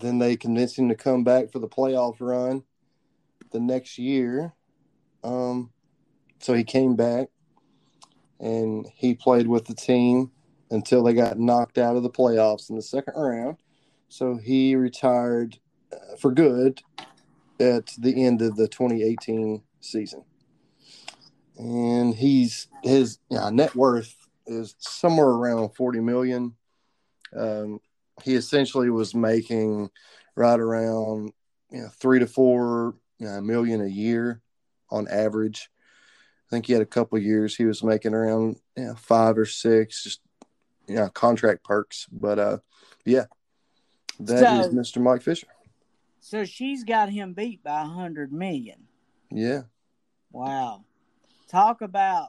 then 0.00 0.18
they 0.18 0.36
convinced 0.36 0.78
him 0.78 0.88
to 0.88 0.94
come 0.94 1.24
back 1.24 1.50
for 1.50 1.58
the 1.58 1.68
playoff 1.68 2.16
run 2.20 2.62
the 3.52 3.60
next 3.60 3.98
year. 3.98 4.54
Um, 5.22 5.72
so 6.38 6.54
he 6.54 6.64
came 6.64 6.96
back 6.96 7.28
and 8.38 8.86
he 8.94 9.14
played 9.14 9.46
with 9.46 9.66
the 9.66 9.74
team 9.74 10.30
until 10.70 11.02
they 11.02 11.14
got 11.14 11.38
knocked 11.38 11.78
out 11.78 11.96
of 11.96 12.02
the 12.02 12.10
playoffs 12.10 12.70
in 12.70 12.76
the 12.76 12.82
second 12.82 13.14
round. 13.14 13.56
So 14.08 14.36
he 14.36 14.74
retired 14.76 15.58
uh, 15.92 16.16
for 16.18 16.32
good 16.32 16.82
at 17.58 17.92
the 17.98 18.24
end 18.24 18.42
of 18.42 18.56
the 18.56 18.68
2018 18.68 19.62
season. 19.80 20.24
And 21.56 22.14
he's 22.14 22.68
his 22.82 23.18
net 23.30 23.74
worth 23.74 24.16
is 24.46 24.74
somewhere 24.78 25.28
around 25.28 25.74
40 25.74 26.00
million. 26.00 26.56
Um, 27.36 27.80
he 28.22 28.34
essentially 28.34 28.90
was 28.90 29.14
making 29.14 29.90
right 30.34 30.58
around 30.58 31.32
you 31.70 31.82
know, 31.82 31.88
three 31.88 32.18
to 32.18 32.26
four 32.26 32.94
million 33.18 33.80
a 33.80 33.86
year 33.86 34.40
on 34.90 35.06
average. 35.08 35.70
I 36.46 36.50
think 36.50 36.66
he 36.66 36.72
had 36.72 36.82
a 36.82 36.86
couple 36.86 37.18
years 37.18 37.54
he 37.54 37.64
was 37.64 37.84
making 37.84 38.14
around 38.14 38.56
you 38.76 38.86
know, 38.86 38.94
five 38.94 39.38
or 39.38 39.46
six, 39.46 40.02
just 40.02 40.20
know, 40.96 41.08
contract 41.08 41.64
perks. 41.64 42.06
But 42.10 42.38
uh, 42.38 42.58
yeah, 43.04 43.26
that 44.20 44.38
so, 44.40 44.60
is 44.60 44.74
Mr. 44.74 45.02
Mike 45.02 45.22
Fisher. 45.22 45.46
So 46.20 46.44
she's 46.44 46.84
got 46.84 47.10
him 47.10 47.32
beat 47.32 47.62
by 47.62 47.82
a 47.82 47.86
hundred 47.86 48.32
million. 48.32 48.86
Yeah. 49.30 49.62
Wow. 50.32 50.84
Talk 51.48 51.80
about 51.80 52.28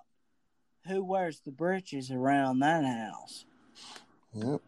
who 0.87 1.03
wears 1.03 1.41
the 1.41 1.51
breeches 1.51 2.09
around 2.09 2.59
that 2.59 2.83
house. 2.83 3.45
Yep. 4.33 4.61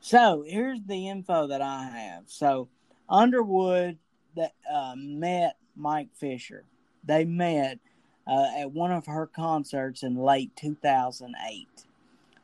So 0.00 0.44
here's 0.46 0.80
the 0.82 1.08
info 1.08 1.48
that 1.48 1.60
I 1.62 1.84
have. 1.84 2.24
So 2.26 2.68
Underwood 3.10 3.98
that 4.36 4.52
uh, 4.72 4.94
met 4.96 5.56
Mike 5.74 6.10
Fisher. 6.14 6.64
They 7.04 7.24
met 7.24 7.80
uh, 8.26 8.46
at 8.58 8.70
one 8.70 8.92
of 8.92 9.06
her 9.06 9.26
concerts 9.26 10.04
in 10.04 10.16
late 10.16 10.54
2008. 10.54 11.68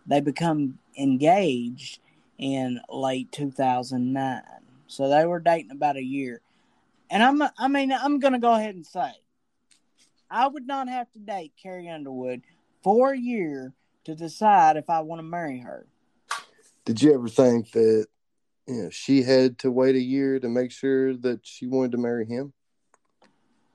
They 0.07 0.21
become 0.21 0.79
engaged 0.99 2.01
in 2.39 2.81
late 2.89 3.33
2009. 3.33 4.43
So 4.87 5.09
they 5.09 5.27
were 5.27 5.41
dating 5.41 5.73
about 5.73 5.97
a 5.97 6.03
year. 6.03 6.41
And 7.11 7.23
I'm 7.23 7.43
I 7.59 7.69
mean 7.69 7.93
I'm 7.93 8.19
going 8.19 8.33
to 8.33 8.39
go 8.39 8.53
ahead 8.53 8.75
and 8.75 8.87
say 8.87 9.13
I 10.31 10.49
would 10.49 10.67
not 10.67 10.89
have 10.89 11.11
to 11.13 11.19
date 11.19 11.53
Carrie 11.61 11.89
Underwood 11.89 12.43
for 12.83 13.13
a 13.13 13.19
year 13.19 13.73
to 14.05 14.15
decide 14.15 14.77
if 14.77 14.91
I 14.91 15.01
want 15.01 15.21
to 15.21 15.25
marry 15.25 15.61
her. 15.61 15.87
Did 16.85 17.03
you 17.03 17.15
ever 17.15 17.29
think 17.29 17.73
that 17.73 18.07
you 18.67 18.83
know, 18.83 18.91
she 18.91 19.23
had 19.23 19.59
to 19.61 19.71
wait 19.71 19.95
a 19.95 20.01
year 20.01 20.41
to 20.41 20.49
make 20.49 20.73
sure 20.73 21.17
that 21.19 21.41
she 21.47 21.67
wanted 21.67 21.93
to 21.93 21.99
marry 21.99 22.27
him. 22.27 22.53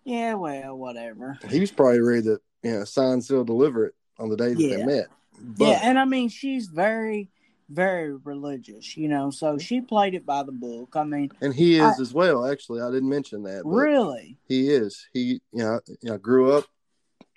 Yeah, 0.03 0.33
well, 0.33 0.77
whatever. 0.77 1.37
He 1.49 1.59
was 1.59 1.71
probably 1.71 2.01
ready 2.01 2.23
to, 2.23 2.41
you 2.63 2.71
know, 2.71 2.83
sign, 2.83 3.21
seal, 3.21 3.43
deliver 3.43 3.85
it 3.85 3.95
on 4.19 4.29
the 4.29 4.35
day 4.35 4.53
that 4.53 4.61
yeah. 4.61 4.77
they 4.77 4.85
met. 4.85 5.07
But... 5.41 5.67
yeah, 5.67 5.79
and 5.83 5.99
I 5.99 6.05
mean, 6.05 6.29
she's 6.29 6.67
very, 6.67 7.29
very 7.69 8.15
religious, 8.15 8.95
you 8.97 9.07
know, 9.07 9.31
so 9.31 9.57
she 9.57 9.81
played 9.81 10.13
it 10.13 10.25
by 10.25 10.43
the 10.43 10.51
book. 10.51 10.95
I 10.95 11.03
mean, 11.03 11.31
and 11.41 11.53
he 11.53 11.75
is 11.75 11.99
I... 11.99 12.01
as 12.01 12.13
well. 12.13 12.49
Actually, 12.49 12.81
I 12.81 12.91
didn't 12.91 13.09
mention 13.09 13.43
that. 13.43 13.63
Really, 13.65 14.37
he 14.47 14.69
is. 14.69 15.07
He, 15.13 15.41
you 15.53 15.63
know, 15.63 15.79
you 16.01 16.11
know, 16.11 16.17
grew 16.17 16.53
up 16.53 16.65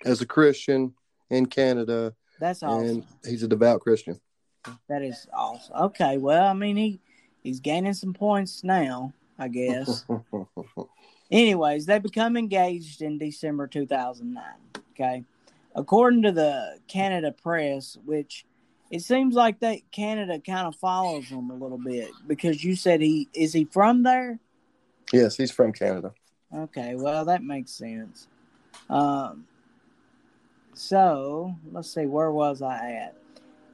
as 0.03 0.21
a 0.21 0.25
Christian 0.25 0.93
in 1.29 1.45
Canada. 1.45 2.13
That's 2.39 2.63
awesome. 2.63 2.87
And 2.87 3.05
he's 3.25 3.43
a 3.43 3.47
devout 3.47 3.81
Christian. 3.81 4.19
That 4.89 5.01
is 5.01 5.27
awesome. 5.33 5.75
Okay, 5.75 6.17
well, 6.17 6.47
I 6.47 6.53
mean, 6.53 6.75
he 6.75 6.99
he's 7.43 7.59
gaining 7.59 7.93
some 7.93 8.13
points 8.13 8.63
now, 8.63 9.13
I 9.37 9.47
guess. 9.47 10.05
Anyways, 11.31 11.85
they 11.85 11.99
become 11.99 12.37
engaged 12.37 13.01
in 13.01 13.17
December 13.17 13.67
2009. 13.67 14.43
Okay. 14.91 15.23
According 15.75 16.23
to 16.23 16.31
the 16.31 16.79
Canada 16.87 17.31
Press, 17.31 17.97
which 18.05 18.45
it 18.89 19.01
seems 19.01 19.35
like 19.35 19.59
that 19.59 19.79
Canada 19.91 20.39
kind 20.39 20.67
of 20.67 20.75
follows 20.75 21.29
them 21.29 21.49
a 21.49 21.55
little 21.55 21.77
bit 21.77 22.11
because 22.27 22.63
you 22.63 22.75
said 22.75 23.01
he 23.01 23.27
is 23.33 23.51
he 23.53 23.65
from 23.65 24.03
there? 24.03 24.39
Yes, 25.11 25.35
he's 25.35 25.51
from 25.51 25.73
Canada. 25.73 26.13
Okay, 26.55 26.95
well 26.95 27.25
that 27.25 27.43
makes 27.43 27.71
sense. 27.71 28.27
Um, 28.89 29.45
so 30.73 31.55
let's 31.71 31.93
see, 31.93 32.05
where 32.05 32.31
was 32.31 32.61
I 32.61 32.91
at? 32.91 33.15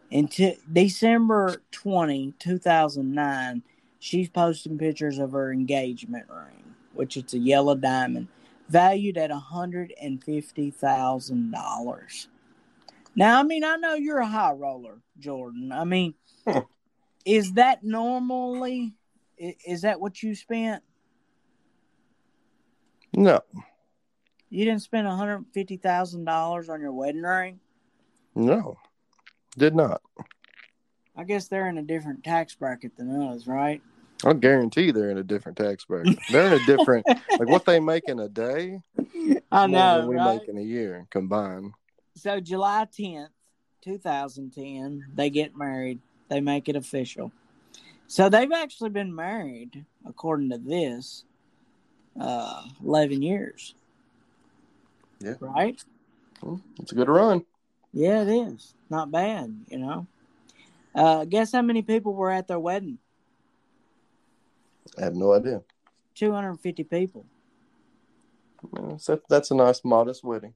In 0.10 0.28
t- 0.28 0.58
December 0.72 1.62
20, 1.72 2.34
2009, 2.38 3.64
she's 4.00 4.30
posting 4.30 4.78
pictures 4.78 5.20
of 5.20 5.32
her 5.32 5.52
engagement 5.52 6.26
ring, 6.30 6.76
which 6.94 7.16
it's 7.16 7.34
a 7.34 7.40
yellow 7.40 7.76
diamond, 7.76 8.28
valued 8.72 9.18
at 9.18 9.30
$150,000. 9.30 12.28
Now, 13.14 13.40
I 13.40 13.44
mean, 13.44 13.66
I 13.66 13.76
know 13.76 13.96
you're 13.96 14.20
a 14.20 14.28
high 14.28 14.54
roller, 14.54 15.02
Jordan. 15.20 15.72
I 15.72 15.84
mean, 15.84 16.14
hmm. 16.48 16.60
is 17.26 17.54
that 17.54 17.84
normally, 17.84 18.94
is 19.38 19.82
that 19.82 20.00
what 20.00 20.24
you 20.24 20.34
spent? 20.36 20.82
No. 23.14 23.42
You 24.50 24.66
didn't 24.66 24.82
spend 24.82 25.08
$150,000 25.08 26.70
on 26.70 26.82
your 26.82 26.94
wedding 26.94 27.22
ring? 27.22 27.60
No. 28.36 28.78
Did 29.58 29.76
not. 29.76 30.02
I 31.16 31.24
guess 31.26 31.50
they're 31.50 31.68
in 31.68 31.78
a 31.78 31.84
different 31.84 32.24
tax 32.24 32.56
bracket 32.56 32.96
than 32.96 33.22
us, 33.22 33.48
right? 33.48 33.82
I 34.26 34.34
guarantee 34.34 34.92
they're 34.92 35.10
in 35.10 35.18
a 35.18 35.24
different 35.24 35.58
tax 35.58 35.86
bracket. 35.86 36.18
they're 36.32 36.48
in 36.48 36.54
a 36.54 36.66
different, 36.66 37.06
like 37.08 37.48
what 37.48 37.66
they 37.66 37.80
make 37.80 38.04
in 38.08 38.20
a 38.20 38.30
day. 38.30 38.80
I 39.52 39.68
know. 39.68 40.06
we 40.08 40.16
right? 40.16 40.40
make 40.40 40.48
in 40.48 40.58
a 40.58 40.62
year 40.62 41.08
combined. 41.10 41.74
So 42.16 42.40
July 42.40 42.88
10th, 42.98 43.30
2010, 43.84 45.06
they 45.14 45.30
get 45.30 45.58
married. 45.58 46.00
They 46.30 46.42
make 46.42 46.70
it 46.70 46.76
official. 46.76 47.32
So 48.08 48.30
they've 48.30 48.52
actually 48.52 48.90
been 48.90 49.14
married, 49.16 49.86
according 50.06 50.50
to 50.52 50.58
this, 50.58 51.24
uh, 52.20 52.64
11 52.84 53.22
years. 53.22 53.76
Yeah. 55.20 55.36
Right? 55.40 55.82
Well, 56.42 56.62
It's 56.80 56.92
a 56.92 56.96
good 56.96 57.10
run. 57.10 57.46
Yeah, 57.94 58.24
it 58.24 58.30
is. 58.30 58.74
Not 58.90 59.12
bad, 59.12 59.56
you 59.70 59.78
know. 59.80 60.08
Uh, 60.94 61.26
guess 61.26 61.52
how 61.52 61.62
many 61.62 61.82
people 61.82 62.14
were 62.14 62.32
at 62.32 62.48
their 62.48 62.60
wedding? 62.60 62.98
I 64.98 65.04
have 65.04 65.16
no 65.16 65.34
idea. 65.34 65.62
250 66.16 66.84
people. 66.84 67.26
Yeah, 68.76 68.98
so 68.98 69.20
that's 69.30 69.52
a 69.52 69.56
nice, 69.56 69.82
modest 69.84 70.24
wedding. 70.24 70.54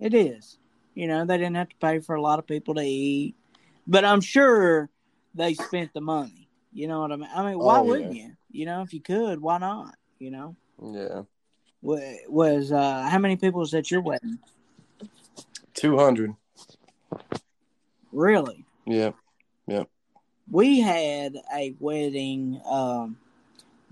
It 0.00 0.14
is. 0.14 0.58
You 0.94 1.06
know, 1.06 1.24
they 1.24 1.36
didn't 1.36 1.56
have 1.56 1.68
to 1.68 1.76
pay 1.76 2.00
for 2.00 2.14
a 2.14 2.20
lot 2.20 2.38
of 2.38 2.46
people 2.46 2.74
to 2.74 2.80
eat, 2.82 3.34
but 3.86 4.04
I'm 4.04 4.20
sure 4.20 4.88
they 5.34 5.54
spent 5.54 5.92
the 5.92 6.00
money. 6.00 6.48
You 6.72 6.88
know 6.88 7.00
what 7.00 7.12
I 7.12 7.16
mean? 7.16 7.28
I 7.34 7.44
mean, 7.44 7.58
why 7.58 7.78
Oh, 7.78 7.84
wouldn't 7.84 8.14
you? 8.14 8.32
You 8.50 8.66
know, 8.66 8.82
if 8.82 8.92
you 8.92 9.00
could, 9.00 9.40
why 9.40 9.58
not? 9.58 9.94
You 10.18 10.30
know, 10.30 10.56
Yeah. 10.82 11.22
Wa- 11.82 12.00
was 12.28 12.72
uh, 12.72 13.02
how 13.08 13.18
many 13.18 13.36
people 13.36 13.60
was 13.60 13.74
at 13.74 13.90
your 13.90 14.00
wedding? 14.00 14.38
200. 15.74 16.34
Really? 18.12 18.64
Yeah. 18.86 19.10
Yeah. 19.66 19.84
We 20.50 20.80
had 20.80 21.36
a 21.54 21.74
wedding. 21.78 22.60
Um, 22.64 23.18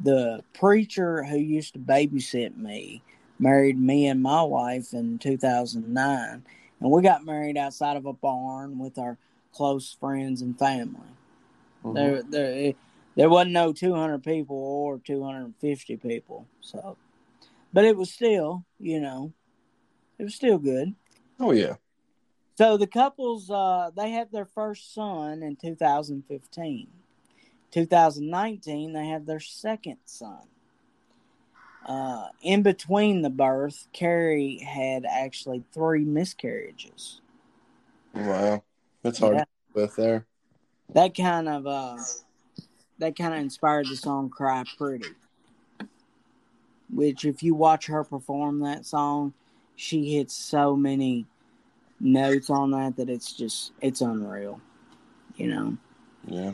the 0.05 0.45
preacher 0.53 1.25
who 1.25 1.39
used 1.39 1.73
to 1.73 1.79
babysit 1.81 2.57
me 2.57 3.03
married 3.39 3.79
me 3.79 4.07
and 4.07 4.23
my 4.23 4.43
wife 4.43 4.93
in 4.93 5.19
2009, 5.19 6.45
and 6.81 6.91
we 6.91 7.03
got 7.03 7.25
married 7.25 7.57
outside 7.57 7.97
of 7.97 8.07
a 8.07 8.13
barn 8.13 8.79
with 8.79 8.99
our 8.99 9.17
close 9.53 9.97
friends 9.99 10.43
and 10.43 10.59
family. 10.59 11.01
Mhm. 11.85 11.95
There, 11.95 12.23
there, 12.23 12.73
there 13.17 13.31
wasn't 13.31 13.53
no 13.53 13.73
200 13.73 14.23
people 14.23 14.57
or 14.57 14.99
250 14.99 15.97
people. 15.97 16.47
So, 16.61 16.97
but 17.73 17.85
it 17.85 17.97
was 17.97 18.13
still, 18.13 18.65
you 18.79 19.01
know, 19.01 19.33
it 20.19 20.25
was 20.25 20.35
still 20.35 20.59
good. 20.59 20.95
Oh, 21.41 21.53
yeah. 21.53 21.77
So 22.57 22.77
the 22.77 22.87
couples, 22.87 23.51
uh, 23.51 23.91
they 23.97 24.11
had 24.11 24.31
their 24.31 24.45
first 24.45 24.95
son 24.95 25.43
in 25.43 25.57
2015. 25.57 26.89
2019, 27.75 28.93
they 28.93 29.07
had 29.09 29.27
their 29.27 29.41
second 29.41 29.97
son. 30.05 30.47
Uh, 31.85 32.29
in 32.41 32.63
between 32.63 33.23
the 33.23 33.31
birth, 33.31 33.89
Carrie 33.93 34.59
had 34.59 35.05
actually 35.05 35.65
three 35.73 36.05
miscarriages. 36.05 37.21
Wow. 38.15 38.63
That's 39.03 39.19
hard 39.19 39.35
Yeah. 39.35 39.45
to 39.45 39.47
with 39.75 39.97
there. 39.97 40.25
That 40.91 41.17
kind 41.17 41.49
of, 41.49 41.67
uh, 41.67 41.99
that 42.99 43.17
kind 43.17 43.35
of 43.35 43.41
inspired 43.41 43.89
the 43.89 43.97
song 43.97 44.31
"Cry 44.31 44.63
Pretty," 44.79 45.09
which, 46.89 47.25
if 47.25 47.43
you 47.43 47.57
watch 47.57 47.87
her 47.87 48.05
perform 48.05 48.61
that 48.61 48.87
song, 48.87 49.35
she 49.75 50.15
hits 50.15 50.33
so 50.33 50.77
many 50.77 51.27
notes 51.99 52.51
on 52.51 52.71
that 52.71 52.95
that 52.97 53.11
it's 53.11 53.33
just 53.33 53.73
it's 53.81 54.01
unreal. 54.01 54.61
You 55.35 55.49
know. 55.49 55.77
Yeah. 56.27 56.53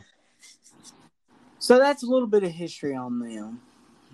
So 1.61 1.79
that's 1.79 2.03
a 2.03 2.07
little 2.07 2.27
bit 2.27 2.43
of 2.43 2.51
history 2.51 2.97
on 2.97 3.21
them. 3.21 3.61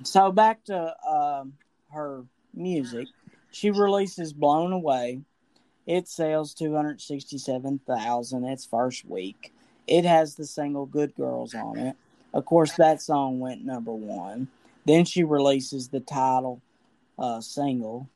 So 0.03 0.30
back 0.32 0.64
to 0.64 0.94
um, 1.09 1.55
her 1.92 2.24
music. 2.53 3.07
She 3.53 3.70
releases 3.70 4.32
"Blown 4.32 4.72
Away." 4.72 5.22
It 5.86 6.09
sells 6.09 6.53
two 6.53 6.74
hundred 6.74 7.01
sixty-seven 7.01 7.80
thousand 7.86 8.44
its 8.44 8.66
first 8.66 9.05
week. 9.05 9.55
It 9.86 10.05
has 10.05 10.34
the 10.34 10.44
single 10.44 10.86
"Good 10.86 11.14
Girls" 11.14 11.55
on 11.55 11.78
it. 11.78 11.97
Of 12.34 12.44
course, 12.44 12.72
that 12.72 13.01
song 13.01 13.38
went 13.38 13.64
number 13.64 13.92
one. 13.92 14.49
Then 14.84 15.05
she 15.05 15.22
releases 15.22 15.88
the 15.88 16.01
title 16.01 16.61
uh, 17.18 17.40
single, 17.40 18.11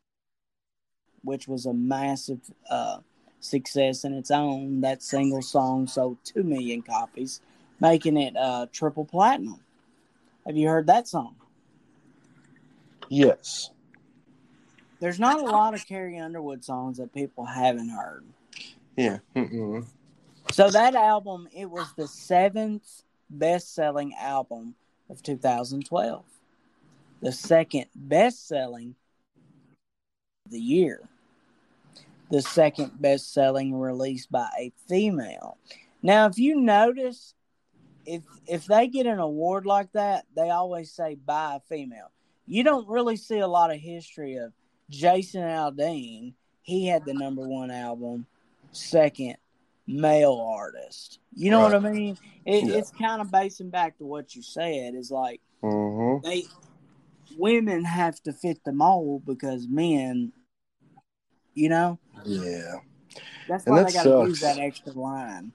which 1.23 1.47
was 1.47 1.67
a 1.67 1.73
massive 1.73 2.41
uh, 2.69 2.99
success 3.39 4.05
in 4.05 4.13
its 4.13 4.33
own. 4.33 4.81
That 4.81 5.03
single 5.03 5.43
song 5.43 5.87
sold 5.87 6.19
two 6.25 6.43
million 6.43 6.83
copies 6.83 7.41
making 7.81 8.17
it 8.17 8.37
uh, 8.37 8.67
triple 8.73 9.05
platinum. 9.05 9.61
Have 10.47 10.57
you 10.57 10.69
heard 10.69 10.87
that 10.87 11.09
song? 11.09 11.37
Yes. 13.09 13.71
There's 15.01 15.19
not 15.19 15.41
a 15.41 15.45
lot 15.45 15.75
of 15.75 15.87
Carrie 15.87 16.19
Underwood 16.19 16.63
songs 16.65 16.99
that 16.99 17.13
people 17.13 17.45
haven't 17.45 17.89
heard. 17.89 18.25
Yeah. 18.97 19.19
Mm-mm. 19.35 19.87
So 20.53 20.71
that 20.71 20.95
album, 20.95 21.49
it 21.55 21.71
was 21.71 21.87
the 21.97 22.07
seventh 22.07 23.03
best-selling 23.31 24.15
album 24.19 24.75
of 25.09 25.23
2012. 25.23 26.25
The 27.23 27.33
second 27.33 27.87
best-selling 27.95 28.95
of 30.47 30.53
the 30.53 30.61
year. 30.61 31.09
The 32.31 32.43
second 32.43 33.01
best-selling 33.01 33.75
released 33.79 34.31
by 34.31 34.49
a 34.59 34.73
female. 34.87 35.57
Now, 36.03 36.27
if 36.27 36.39
you 36.39 36.61
notice, 36.61 37.35
if 38.07 38.23
if 38.47 38.67
they 38.67 38.89
get 38.89 39.07
an 39.07 39.19
award 39.19 39.67
like 39.67 39.93
that, 39.93 40.27
they 40.37 40.51
always 40.51 40.93
say 40.93 41.15
by 41.15 41.57
a 41.57 41.61
female. 41.61 42.11
You 42.47 42.65
don't 42.65 42.89
really 42.89 43.17
see 43.17 43.39
a 43.39 43.47
lot 43.49 43.71
of 43.73 43.79
history 43.79 44.37
of 44.37 44.53
Jason 44.89 45.43
Aldean. 45.43 46.35
He 46.63 46.87
had 46.87 47.05
the 47.05 47.15
number 47.15 47.47
one 47.49 47.71
album, 47.71 48.27
second 48.73 49.37
male 49.87 50.41
artist. 50.57 51.19
You 51.35 51.51
know 51.51 51.61
what 51.61 51.75
I 51.75 51.79
mean? 51.79 52.17
It, 52.45 52.65
Yeah. 52.65 52.77
It's 52.79 52.91
kind 52.91 53.21
of 53.21 53.31
basing 53.31 53.71
back 53.71 53.99
to 53.99 54.05
what 54.07 54.35
you 54.35 54.43
said. 54.43 54.95
Is 54.95 55.11
like 55.11 55.41
Mm-hmm. 55.63 56.27
they 56.27 56.45
women 57.37 57.85
have 57.85 58.21
to 58.23 58.33
fit 58.33 58.65
the 58.65 58.73
mold 58.73 59.25
because 59.27 59.69
men, 59.69 60.33
you 61.55 61.69
know, 61.69 61.99
Yeah. 62.25 62.77
that's 63.49 63.65
And 63.67 63.75
why 63.77 63.83
that 63.83 63.89
they 63.89 63.95
got 63.95 64.05
to 64.05 64.29
use 64.29 64.41
that 64.41 64.59
extra 64.59 64.93
line. 64.93 65.53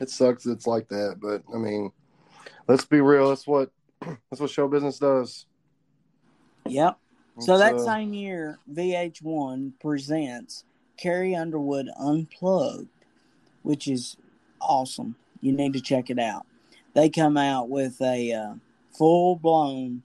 It 0.00 0.10
sucks. 0.10 0.46
It's 0.46 0.66
like 0.66 0.88
that, 0.88 1.18
but 1.20 1.42
I 1.54 1.58
mean, 1.58 1.92
let's 2.68 2.84
be 2.84 3.00
real. 3.00 3.28
That's 3.28 3.46
what 3.46 3.70
that's 4.00 4.40
what 4.40 4.50
show 4.50 4.68
business 4.68 4.98
does. 4.98 5.46
Yep. 6.66 6.98
So 7.40 7.54
It's, 7.54 7.62
that 7.62 7.74
uh, 7.74 7.84
same 7.84 8.14
year, 8.14 8.58
VH1 8.72 9.72
presents 9.80 10.64
Carrie 10.96 11.34
Underwood 11.34 11.88
Unplugged, 11.98 12.88
which 13.62 13.88
is 13.88 14.16
awesome. 14.60 15.16
You 15.40 15.52
need 15.52 15.72
to 15.72 15.80
check 15.80 16.10
it 16.10 16.18
out. 16.18 16.46
They 16.94 17.10
come 17.10 17.36
out 17.36 17.68
with 17.68 18.00
a 18.00 18.32
uh, 18.32 18.54
full 18.96 19.36
blown 19.36 20.02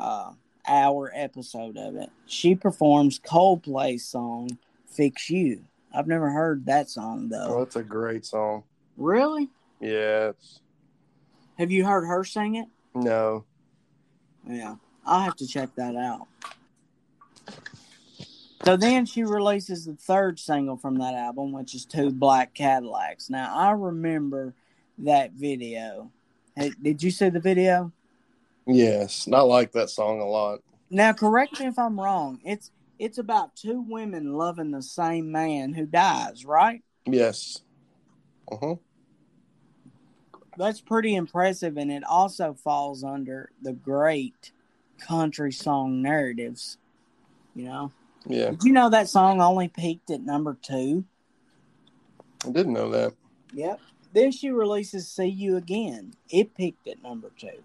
uh, 0.00 0.32
hour 0.66 1.10
episode 1.14 1.76
of 1.76 1.96
it. 1.96 2.10
She 2.26 2.54
performs 2.54 3.18
Coldplay's 3.18 4.04
song 4.04 4.58
"Fix 4.86 5.30
You." 5.30 5.64
I've 5.94 6.06
never 6.06 6.30
heard 6.30 6.66
that 6.66 6.90
song 6.90 7.30
Oh, 7.34 7.48
though. 7.48 7.58
that's 7.60 7.76
a 7.76 7.82
great 7.82 8.24
song. 8.26 8.64
Really? 8.96 9.48
Yeah. 9.80 10.28
It's, 10.30 10.60
Have 11.58 11.70
you 11.70 11.84
heard 11.84 12.04
her 12.06 12.24
sing 12.24 12.56
it? 12.56 12.66
no. 12.94 13.44
Yeah, 14.46 14.76
I'll 15.04 15.20
have 15.20 15.36
to 15.36 15.46
check 15.46 15.74
that 15.76 15.94
out. 15.94 16.26
So 18.64 18.76
then 18.76 19.06
she 19.06 19.22
releases 19.24 19.84
the 19.84 19.94
third 19.94 20.38
single 20.38 20.76
from 20.76 20.98
that 20.98 21.14
album, 21.14 21.52
which 21.52 21.74
is 21.74 21.84
Two 21.84 22.10
Black 22.10 22.54
Cadillacs. 22.54 23.30
Now, 23.30 23.54
I 23.54 23.70
remember 23.72 24.54
that 24.98 25.32
video. 25.32 26.10
Hey, 26.56 26.72
did 26.82 27.02
you 27.02 27.10
see 27.10 27.28
the 27.28 27.40
video? 27.40 27.92
Yes. 28.66 29.26
Not 29.26 29.48
like 29.48 29.72
that 29.72 29.90
song 29.90 30.20
a 30.20 30.26
lot. 30.26 30.60
Now, 30.90 31.12
correct 31.12 31.60
me 31.60 31.66
if 31.66 31.78
I'm 31.78 32.00
wrong. 32.00 32.40
It's 32.44 32.70
it's 32.98 33.18
about 33.18 33.54
two 33.54 33.80
women 33.80 34.34
loving 34.34 34.70
the 34.70 34.82
same 34.82 35.30
man 35.30 35.72
who 35.72 35.86
dies, 35.86 36.44
right? 36.44 36.82
Yes. 37.06 37.62
Uh-huh. 38.50 38.76
That's 40.56 40.80
pretty 40.80 41.14
impressive, 41.14 41.76
and 41.76 41.90
it 41.90 42.02
also 42.04 42.54
falls 42.54 43.04
under 43.04 43.50
the 43.62 43.72
great 43.72 44.50
country 44.98 45.52
song 45.52 46.02
narratives. 46.02 46.78
You 47.54 47.66
know, 47.66 47.92
Yeah. 48.26 48.50
did 48.50 48.64
you 48.64 48.72
know 48.72 48.90
that 48.90 49.08
song 49.08 49.40
only 49.40 49.68
peaked 49.68 50.10
at 50.10 50.22
number 50.22 50.54
two? 50.60 51.04
I 52.44 52.50
didn't 52.50 52.72
know 52.72 52.90
that. 52.90 53.14
Yep. 53.52 53.80
Then 54.12 54.32
she 54.32 54.50
releases 54.50 55.08
"See 55.08 55.26
You 55.26 55.56
Again." 55.56 56.14
It 56.30 56.54
peaked 56.54 56.88
at 56.88 57.02
number 57.02 57.30
two. 57.36 57.62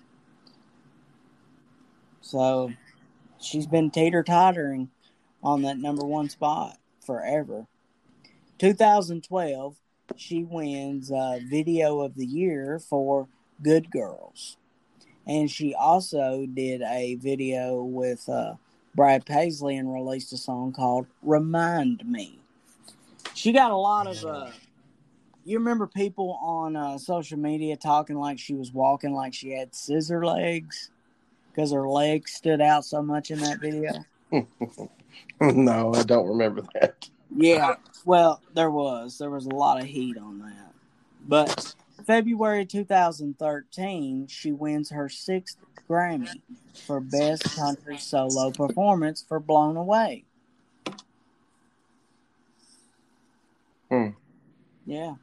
So 2.22 2.72
she's 3.40 3.66
been 3.68 3.90
teeter 3.92 4.24
tottering 4.24 4.90
on 5.44 5.62
that 5.64 5.78
number 5.78 6.06
one 6.06 6.30
spot 6.30 6.78
forever. 7.06 7.68
2012, 8.60 9.76
she 10.16 10.44
wins 10.44 11.12
uh, 11.12 11.40
Video 11.50 12.02
of 12.02 12.16
the 12.16 12.26
Year 12.26 12.80
for 12.80 13.28
Good 13.62 13.92
Girls. 13.92 14.58
And 15.26 15.50
she 15.50 15.74
also 15.74 16.46
did 16.46 16.82
a 16.82 17.16
video 17.16 17.84
with 17.84 18.28
uh, 18.28 18.56
Brad 18.96 19.26
Paisley 19.26 19.78
and 19.78 19.94
released 19.94 20.34
a 20.34 20.38
song 20.38 20.74
called 20.74 21.08
Remind 21.22 22.06
Me. 22.06 22.40
She 23.34 23.52
got 23.52 23.72
a 23.72 23.76
lot 23.76 24.08
of 24.08 24.24
uh, 24.26 24.52
you 25.46 25.58
remember 25.58 25.88
people 25.88 26.40
on 26.42 26.76
uh, 26.76 26.98
social 26.98 27.38
media 27.38 27.76
talking 27.76 28.18
like 28.18 28.40
she 28.40 28.54
was 28.54 28.72
walking 28.72 29.14
like 29.14 29.34
she 29.34 29.52
had 29.52 29.76
scissor 29.76 30.26
legs 30.26 30.92
because 31.52 31.72
her 31.72 31.88
legs 31.88 32.34
stood 32.34 32.62
out 32.62 32.86
so 32.86 33.02
much 33.02 33.32
in 33.32 33.40
that 33.40 33.60
video? 33.60 34.06
no, 35.42 35.94
I 35.94 36.04
don't 36.04 36.28
remember 36.28 36.64
that. 36.74 37.10
Yeah, 37.36 37.76
well, 38.06 38.42
there 38.54 38.72
was. 38.72 39.18
There 39.18 39.30
was 39.30 39.46
a 39.46 39.56
lot 39.56 39.82
of 39.82 39.86
heat 39.86 40.18
on 40.18 40.40
that. 40.40 40.74
But 41.28 41.76
February 42.06 42.66
2013, 42.66 44.28
she 44.28 44.52
wins 44.52 44.90
her 44.92 45.10
sixth 45.10 45.58
Grammy 45.90 46.42
for 46.86 47.00
Best 47.00 47.56
Country 47.56 47.98
Solo 47.98 48.52
Performance 48.52 49.24
for 49.28 49.40
Blown 49.40 49.78
Away. 49.78 50.26
Hmm. 53.90 54.10
Yeah. 54.86 55.16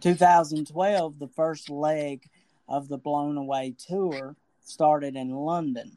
2012, 0.00 1.18
the 1.18 1.28
first 1.28 1.70
leg 1.70 2.28
of 2.68 2.88
the 2.88 2.98
Blown 2.98 3.36
Away 3.36 3.74
tour 3.76 4.36
started 4.62 5.16
in 5.16 5.30
London, 5.30 5.92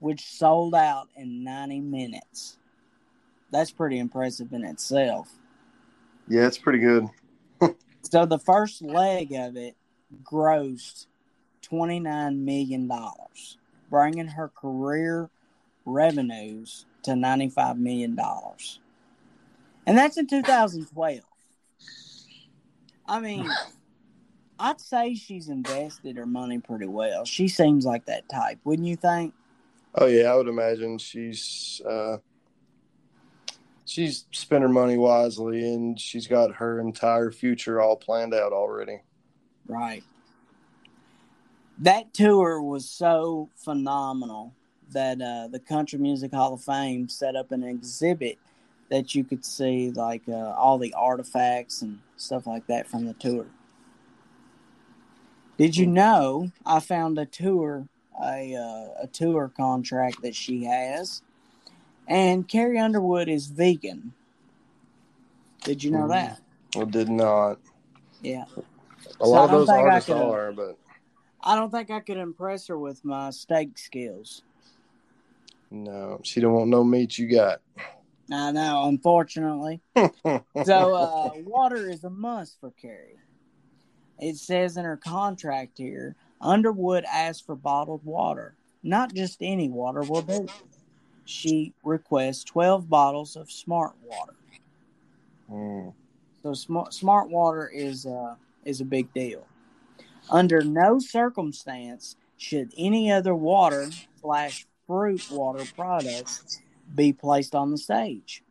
which 0.00 0.24
sold 0.24 0.74
out 0.74 1.08
in 1.16 1.44
90 1.44 1.80
minutes. 1.80 2.58
That's 3.50 3.70
pretty 3.70 3.98
impressive 3.98 4.52
in 4.52 4.64
itself. 4.64 5.30
Yeah, 6.28 6.46
it's 6.46 6.58
pretty 6.58 6.80
good. 6.80 7.08
So 8.02 8.24
the 8.24 8.38
first 8.38 8.80
leg 8.80 9.32
of 9.32 9.56
it 9.56 9.76
grossed 10.22 11.06
$29 11.70 12.38
million, 12.38 12.90
bringing 13.90 14.28
her 14.28 14.48
career 14.48 15.28
revenues 15.84 16.86
to 17.02 17.10
$95 17.12 17.78
million. 17.78 18.18
And 19.86 19.98
that's 19.98 20.16
in 20.16 20.26
2012. 20.26 21.20
I 23.06 23.20
mean, 23.20 23.50
I'd 24.58 24.80
say 24.80 25.14
she's 25.14 25.48
invested 25.48 26.16
her 26.16 26.26
money 26.26 26.58
pretty 26.58 26.86
well. 26.86 27.24
She 27.24 27.48
seems 27.48 27.84
like 27.86 28.06
that 28.06 28.28
type, 28.28 28.58
wouldn't 28.64 28.88
you 28.88 28.96
think? 28.96 29.34
Oh 30.00 30.06
yeah, 30.06 30.32
I 30.32 30.36
would 30.36 30.46
imagine 30.46 30.96
she's 30.98 31.82
uh, 31.84 32.18
she's 33.84 34.26
spent 34.30 34.62
her 34.62 34.68
money 34.68 34.96
wisely, 34.96 35.74
and 35.74 35.98
she's 35.98 36.28
got 36.28 36.54
her 36.54 36.78
entire 36.78 37.32
future 37.32 37.80
all 37.80 37.96
planned 37.96 38.32
out 38.32 38.52
already. 38.52 39.00
Right. 39.66 40.04
That 41.80 42.14
tour 42.14 42.62
was 42.62 42.88
so 42.88 43.50
phenomenal 43.56 44.54
that 44.90 45.20
uh, 45.20 45.48
the 45.48 45.58
Country 45.58 45.98
Music 45.98 46.32
Hall 46.32 46.54
of 46.54 46.62
Fame 46.62 47.08
set 47.08 47.34
up 47.34 47.50
an 47.50 47.64
exhibit 47.64 48.38
that 48.90 49.16
you 49.16 49.24
could 49.24 49.44
see, 49.44 49.90
like 49.90 50.22
uh, 50.28 50.52
all 50.52 50.78
the 50.78 50.94
artifacts 50.94 51.82
and 51.82 51.98
stuff 52.16 52.46
like 52.46 52.66
that 52.68 52.86
from 52.86 53.04
the 53.04 53.14
tour. 53.14 53.46
Did 55.56 55.76
you 55.76 55.86
know 55.86 56.52
I 56.64 56.78
found 56.78 57.18
a 57.18 57.26
tour, 57.26 57.88
a 58.22 58.54
uh, 58.54 59.02
a 59.02 59.06
tour 59.06 59.50
contract 59.56 60.22
that 60.22 60.34
she 60.34 60.64
has, 60.64 61.22
and 62.06 62.46
Carrie 62.48 62.78
Underwood 62.78 63.28
is 63.28 63.46
vegan. 63.46 64.12
Did 65.64 65.82
you 65.84 65.90
know 65.90 66.04
Mhm. 66.04 66.08
that? 66.08 66.40
I 66.76 66.84
did 66.84 67.08
not. 67.08 67.58
Yeah. 68.22 68.44
A 69.20 69.24
So 69.24 69.30
lot 69.30 69.44
of 69.44 69.50
those 69.50 69.68
artists 69.68 70.08
could- 70.08 70.16
are, 70.16 70.52
but 70.52 70.78
I 71.42 71.54
don't 71.54 71.70
think 71.70 71.90
I 71.90 72.00
could 72.00 72.16
impress 72.16 72.66
her 72.66 72.78
with 72.78 73.04
my 73.04 73.30
steak 73.30 73.78
skills. 73.78 74.42
no, 75.70 76.20
she 76.24 76.40
don't 76.40 76.54
want 76.54 76.70
no 76.70 76.82
meat. 76.82 77.18
You 77.18 77.28
got. 77.28 77.60
I 78.32 78.52
know, 78.52 78.84
unfortunately. 78.84 79.80
So 80.64 80.94
uh, 80.94 81.30
water 81.44 81.88
is 81.88 82.02
a 82.04 82.10
must 82.10 82.58
for 82.60 82.70
Carrie. 82.72 83.18
It 84.18 84.36
says 84.36 84.76
in 84.76 84.84
her 84.84 84.96
contract 84.96 85.78
here, 85.78 86.16
Underwood 86.40 87.04
asked 87.04 87.46
for 87.46 87.54
bottled 87.54 88.04
water. 88.04 88.54
Not 88.82 89.14
just 89.14 89.38
any 89.40 89.68
water 89.68 90.02
will 90.02 90.22
do. 90.22 90.48
She 91.24 91.72
requests 91.82 92.44
12 92.44 92.88
bottles 92.88 93.36
of 93.36 93.50
smart 93.50 93.92
water. 94.04 94.34
Mm. 95.50 95.92
So 96.42 96.54
smart 96.54 96.94
smart 96.94 97.28
water 97.28 97.70
is 97.72 98.06
uh, 98.06 98.36
is 98.64 98.80
a 98.80 98.84
big 98.84 99.12
deal. 99.12 99.46
Under 100.30 100.62
no 100.62 100.98
circumstance 100.98 102.16
should 102.36 102.72
any 102.76 103.10
other 103.10 103.34
water 103.34 103.90
slash 104.20 104.66
fruit 104.86 105.26
water 105.30 105.64
products 105.74 106.62
be 106.94 107.12
placed 107.12 107.54
on 107.54 107.70
the 107.70 107.78
stage. 107.78 108.42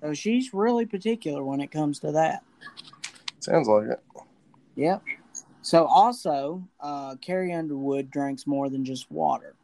So 0.00 0.14
she's 0.14 0.54
really 0.54 0.86
particular 0.86 1.44
when 1.44 1.60
it 1.60 1.70
comes 1.70 1.98
to 2.00 2.12
that. 2.12 2.42
Sounds 3.40 3.68
like 3.68 3.88
it. 3.88 4.00
Yep. 4.76 5.02
So 5.62 5.84
also, 5.84 6.66
uh, 6.80 7.16
Carrie 7.16 7.52
Underwood 7.52 8.10
drinks 8.10 8.46
more 8.46 8.70
than 8.70 8.84
just 8.84 9.10
water. 9.10 9.54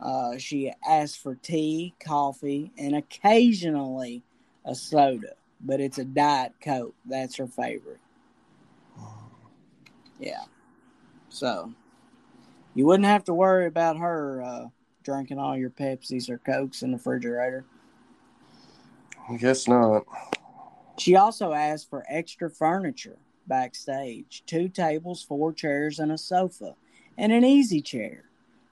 Uh, 0.00 0.36
she 0.36 0.72
asks 0.86 1.16
for 1.16 1.36
tea, 1.36 1.94
coffee, 2.00 2.72
and 2.76 2.96
occasionally 2.96 4.22
a 4.64 4.74
soda, 4.74 5.34
but 5.60 5.80
it's 5.80 5.98
a 5.98 6.04
diet 6.04 6.52
coke. 6.62 6.94
That's 7.06 7.36
her 7.36 7.46
favorite. 7.46 8.00
Yeah. 10.18 10.44
So 11.28 11.72
you 12.74 12.84
wouldn't 12.84 13.08
have 13.08 13.24
to 13.24 13.34
worry 13.34 13.66
about 13.66 13.96
her 13.98 14.42
uh, 14.42 14.66
drinking 15.02 15.38
all 15.38 15.56
your 15.56 15.70
Pepsis 15.70 16.28
or 16.28 16.38
Cokes 16.38 16.82
in 16.82 16.90
the 16.90 16.96
refrigerator. 16.96 17.64
I 19.30 19.36
guess 19.36 19.68
not. 19.68 20.04
She 20.98 21.16
also 21.16 21.52
asked 21.52 21.88
for 21.88 22.04
extra 22.08 22.50
furniture 22.50 23.18
backstage 23.46 24.42
two 24.46 24.68
tables, 24.68 25.22
four 25.22 25.52
chairs, 25.52 25.98
and 25.98 26.12
a 26.12 26.18
sofa, 26.18 26.74
and 27.18 27.32
an 27.32 27.44
easy 27.44 27.80
chair. 27.80 28.24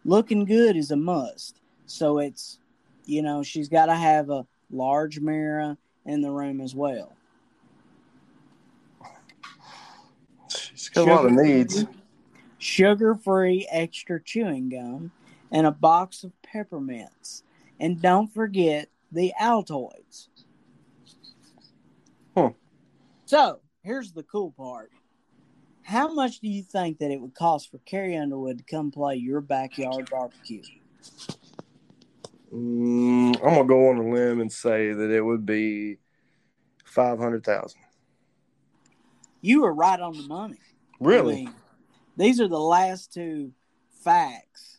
Looking 0.04 0.44
good 0.44 0.76
is 0.76 0.90
a 0.90 0.96
must. 0.96 1.60
So 1.86 2.18
it's, 2.18 2.58
you 3.04 3.22
know, 3.22 3.42
she's 3.42 3.68
got 3.68 3.86
to 3.86 3.94
have 3.94 4.30
a 4.30 4.46
large 4.70 5.20
mirror 5.20 5.76
in 6.06 6.22
the 6.22 6.30
room 6.30 6.60
as 6.60 6.74
well. 6.74 7.12
She's 10.48 10.88
got 10.88 11.06
a 11.06 11.12
lot 11.12 11.26
of 11.26 11.32
needs. 11.32 11.84
Sugar 12.58 13.14
free 13.14 13.66
extra 13.70 14.22
chewing 14.22 14.68
gum 14.68 15.12
and 15.50 15.66
a 15.66 15.70
box 15.70 16.24
of 16.24 16.32
peppermints. 16.42 17.42
And 17.78 18.00
don't 18.00 18.32
forget 18.32 18.88
the 19.10 19.32
Altoids. 19.40 20.28
Huh. 22.36 22.50
So 23.26 23.60
here's 23.82 24.12
the 24.12 24.22
cool 24.22 24.52
part. 24.52 24.90
How 25.82 26.12
much 26.12 26.40
do 26.40 26.48
you 26.48 26.62
think 26.62 26.98
that 26.98 27.10
it 27.10 27.20
would 27.20 27.34
cost 27.34 27.70
for 27.70 27.78
Carrie 27.78 28.16
Underwood 28.16 28.58
to 28.58 28.64
come 28.64 28.90
play 28.90 29.16
your 29.16 29.40
backyard 29.40 30.08
barbecue? 30.10 30.62
Mm, 32.52 33.36
I'm 33.36 33.54
gonna 33.54 33.64
go 33.64 33.88
on 33.88 33.96
a 33.98 34.08
limb 34.10 34.40
and 34.40 34.52
say 34.52 34.92
that 34.92 35.10
it 35.10 35.20
would 35.22 35.46
be 35.46 35.98
five 36.84 37.18
hundred 37.18 37.44
thousand. 37.44 37.80
You 39.40 39.62
were 39.62 39.72
right 39.72 39.98
on 39.98 40.16
the 40.16 40.24
money. 40.24 40.58
I 41.00 41.04
Really? 41.04 41.34
mean, 41.34 41.54
these 42.16 42.40
are 42.40 42.48
the 42.48 42.58
last 42.60 43.12
two 43.12 43.52
facts. 44.02 44.78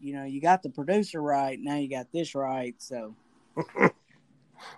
You 0.00 0.14
know, 0.14 0.24
you 0.24 0.40
got 0.40 0.62
the 0.62 0.70
producer 0.70 1.20
right. 1.20 1.58
Now 1.60 1.76
you 1.76 1.90
got 1.90 2.10
this 2.12 2.34
right. 2.34 2.74
So 2.78 3.14
Yeah, 3.76 3.90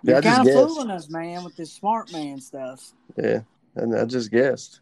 you're 0.03 0.21
kind 0.21 0.41
of 0.41 0.45
guessed. 0.47 0.57
fooling 0.57 0.89
us, 0.89 1.09
man, 1.09 1.43
with 1.43 1.55
this 1.55 1.71
smart 1.73 2.11
man 2.11 2.41
stuff. 2.41 2.91
Yeah, 3.15 3.41
and 3.75 3.95
I 3.95 4.05
just 4.05 4.31
guessed. 4.31 4.79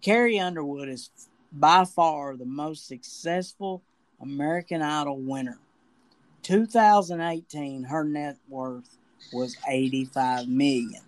Carrie 0.00 0.38
Underwood 0.38 0.88
is 0.88 1.10
by 1.52 1.84
far 1.84 2.36
the 2.36 2.46
most 2.46 2.88
successful 2.88 3.82
American 4.20 4.82
Idol 4.82 5.18
winner. 5.18 5.58
2018, 6.42 7.84
her 7.84 8.04
net 8.04 8.36
worth 8.48 8.96
was 9.32 9.56
85 9.68 10.48
million. 10.48 11.02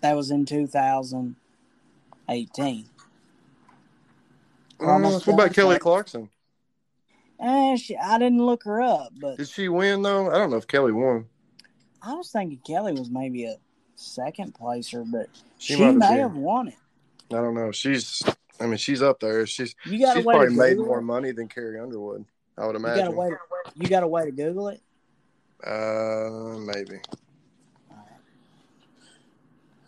That 0.00 0.16
was 0.16 0.30
in 0.30 0.46
2018. 0.46 2.84
Uh, 4.80 4.98
what 4.98 5.28
about. 5.28 5.52
Kelly 5.52 5.78
Clarkson? 5.78 6.30
Eh, 7.38 7.76
she, 7.76 7.96
I 7.96 8.18
didn't 8.18 8.44
look 8.44 8.64
her 8.64 8.82
up, 8.82 9.12
but 9.20 9.38
Did 9.38 9.48
she 9.48 9.68
win 9.68 10.02
though? 10.02 10.28
I 10.30 10.38
don't 10.38 10.50
know 10.50 10.56
if 10.56 10.66
Kelly 10.66 10.92
won. 10.92 11.26
I 12.02 12.14
was 12.14 12.30
thinking 12.30 12.58
Kelly 12.66 12.92
was 12.92 13.10
maybe 13.10 13.44
a 13.44 13.56
second 14.00 14.54
placer, 14.54 15.04
but 15.04 15.28
She, 15.58 15.74
she, 15.74 15.82
have 15.82 15.96
may 15.96 16.08
been. 16.08 16.18
have 16.18 16.36
won 16.36 16.68
it. 16.68 16.74
I 17.30 17.36
don't 17.36 17.54
know. 17.54 17.70
She's. 17.72 18.22
I 18.58 18.66
mean, 18.66 18.76
she's 18.76 19.02
up 19.02 19.20
there. 19.20 19.46
She's. 19.46 19.74
You 19.84 19.98
She's 20.12 20.24
probably 20.24 20.54
made 20.54 20.78
more 20.78 20.98
it? 20.98 21.02
money 21.02 21.32
than 21.32 21.48
Carrie 21.48 21.78
Underwood. 21.78 22.24
I 22.58 22.66
would 22.66 22.74
You 22.76 22.80
got 22.82 22.88
a 22.88 22.94
imagine. 22.94 23.16
way. 23.16 23.30
You 23.76 23.88
got 23.88 24.02
a 24.02 24.08
way 24.08 24.24
to 24.24 24.32
Google 24.32 24.68
it. 24.68 24.80
Uh, 25.64 26.58
maybe. 26.58 27.00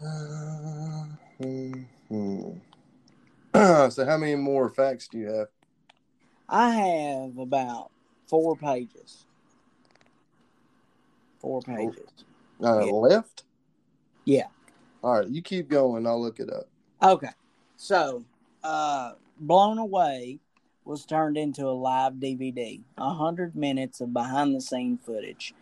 Uh, 0.04 1.04
hmm, 1.38 1.72
hmm. 2.08 2.50
so, 3.90 4.04
how 4.04 4.16
many 4.16 4.34
more 4.34 4.68
facts 4.68 5.08
do 5.08 5.18
you 5.18 5.28
have? 5.28 5.48
I 6.48 6.70
have 6.70 7.38
about 7.38 7.90
four 8.26 8.56
pages. 8.56 9.24
Four 11.40 11.62
pages. 11.62 11.98
Uh, 12.62 12.84
Yeah. 12.86 12.92
Left? 12.92 13.44
Yeah. 14.25 14.47
All 15.03 15.18
right, 15.18 15.29
you 15.29 15.43
keep 15.43 15.68
going. 15.68 16.07
I'll 16.07 16.20
look 16.20 16.41
it 16.41 16.53
up. 16.53 16.68
Okay. 17.03 17.31
So, 17.77 18.25
uh, 18.62 19.12
Blown 19.41 19.79
Away 19.79 20.39
was 20.85 21.05
turned 21.05 21.37
into 21.37 21.66
a 21.66 21.70
live 21.70 22.14
DVD, 22.14 22.81
100 22.97 23.57
minutes 23.57 24.01
of 24.01 24.12
behind 24.12 24.55
the 24.55 24.61
scene 24.61 24.99
footage. 24.99 25.55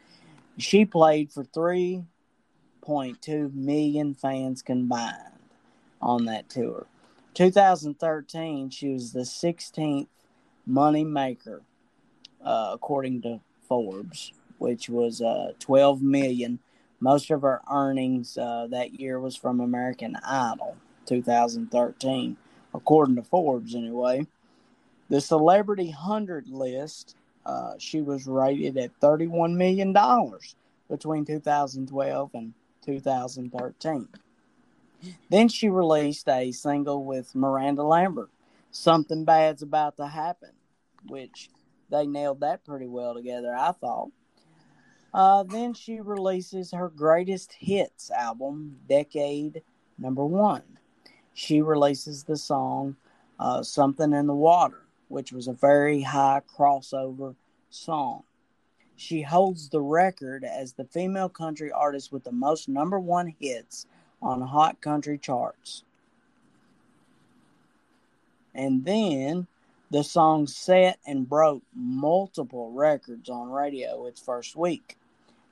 She 0.58 0.84
played 0.84 1.32
for 1.32 1.44
3.2 1.44 3.54
million 3.54 4.14
fans 4.14 4.62
combined 4.62 5.14
on 6.02 6.24
that 6.26 6.48
tour. 6.48 6.86
2013, 7.34 8.70
she 8.70 8.88
was 8.88 9.12
the 9.12 9.20
16th 9.20 10.08
money 10.66 11.04
maker, 11.04 11.62
uh, 12.44 12.70
according 12.72 13.22
to 13.22 13.40
Forbes, 13.68 14.32
which 14.58 14.88
was 14.88 15.22
uh, 15.22 15.52
12 15.58 16.02
million. 16.02 16.58
Most 17.00 17.30
of 17.30 17.42
her 17.42 17.62
earnings 17.70 18.36
uh, 18.36 18.66
that 18.70 19.00
year 19.00 19.18
was 19.18 19.34
from 19.34 19.60
American 19.60 20.16
Idol, 20.24 20.76
2013, 21.06 22.36
according 22.74 23.16
to 23.16 23.22
Forbes, 23.22 23.74
anyway. 23.74 24.26
The 25.08 25.20
Celebrity 25.20 25.86
100 25.86 26.48
list, 26.48 27.16
uh, 27.46 27.74
she 27.78 28.02
was 28.02 28.26
rated 28.26 28.76
at 28.76 28.98
$31 29.00 29.56
million 29.56 29.96
between 30.88 31.24
2012 31.24 32.30
and 32.34 32.54
2013. 32.84 34.08
Then 35.30 35.48
she 35.48 35.68
released 35.70 36.28
a 36.28 36.52
single 36.52 37.04
with 37.04 37.34
Miranda 37.34 37.82
Lambert, 37.82 38.30
Something 38.70 39.24
Bad's 39.24 39.62
About 39.62 39.96
to 39.96 40.06
Happen, 40.06 40.50
which 41.08 41.48
they 41.90 42.06
nailed 42.06 42.40
that 42.40 42.64
pretty 42.64 42.86
well 42.86 43.14
together, 43.14 43.56
I 43.56 43.72
thought. 43.72 44.10
Uh, 45.12 45.42
then 45.42 45.74
she 45.74 46.00
releases 46.00 46.72
her 46.72 46.88
greatest 46.88 47.52
hits 47.58 48.10
album, 48.10 48.78
Decade 48.88 49.62
Number 49.98 50.24
One. 50.24 50.62
She 51.34 51.62
releases 51.62 52.24
the 52.24 52.36
song 52.36 52.96
uh, 53.38 53.62
Something 53.62 54.12
in 54.12 54.26
the 54.26 54.34
Water 54.34 54.84
which 55.10 55.32
was 55.32 55.48
a 55.48 55.52
very 55.52 56.02
high 56.02 56.40
crossover 56.56 57.34
song. 57.68 58.22
She 58.94 59.22
holds 59.22 59.68
the 59.68 59.80
record 59.80 60.44
as 60.44 60.72
the 60.72 60.84
female 60.84 61.28
country 61.28 61.72
artist 61.72 62.12
with 62.12 62.22
the 62.22 62.32
most 62.32 62.68
number 62.68 63.00
one 63.00 63.34
hits 63.40 63.86
on 64.22 64.40
hot 64.40 64.80
country 64.80 65.18
charts. 65.18 65.82
And 68.54 68.84
then 68.84 69.48
the 69.90 70.04
song 70.04 70.46
set 70.46 71.00
and 71.04 71.28
broke 71.28 71.62
multiple 71.74 72.70
records 72.70 73.28
on 73.28 73.50
radio 73.50 74.06
its 74.06 74.20
first 74.20 74.54
week. 74.54 74.96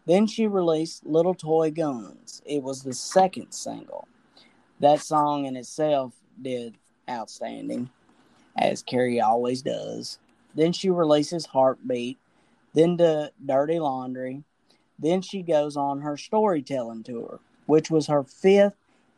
Then 0.09 0.27
she 0.27 0.47
released 0.47 1.05
Little 1.05 1.35
Toy 1.35 1.71
Guns. 1.71 2.41
It 2.47 2.63
was 2.63 2.83
the 2.83 2.95
second 2.95 3.53
single. 3.53 4.09
That 4.81 5.01
song 5.01 5.45
in 5.45 5.55
itself 5.55 6.15
did 6.41 6.77
outstanding 7.11 7.91
as 8.57 8.83
Carrie 8.83 9.21
always 9.21 9.61
does. 9.61 10.19
Then 10.55 10.73
she 10.73 10.89
releases 10.89 11.45
Heartbeat, 11.45 12.17
then 12.73 12.97
to 12.97 13.33
Dirty 13.45 13.79
Laundry. 13.79 14.45
Then 14.99 15.21
she 15.21 15.43
goes 15.43 15.77
on 15.77 16.01
her 16.01 16.17
storytelling 16.17 17.03
tour, 17.03 17.41
which 17.67 17.91
was 17.91 18.07
her 18.07 18.25
fifth 18.25 18.77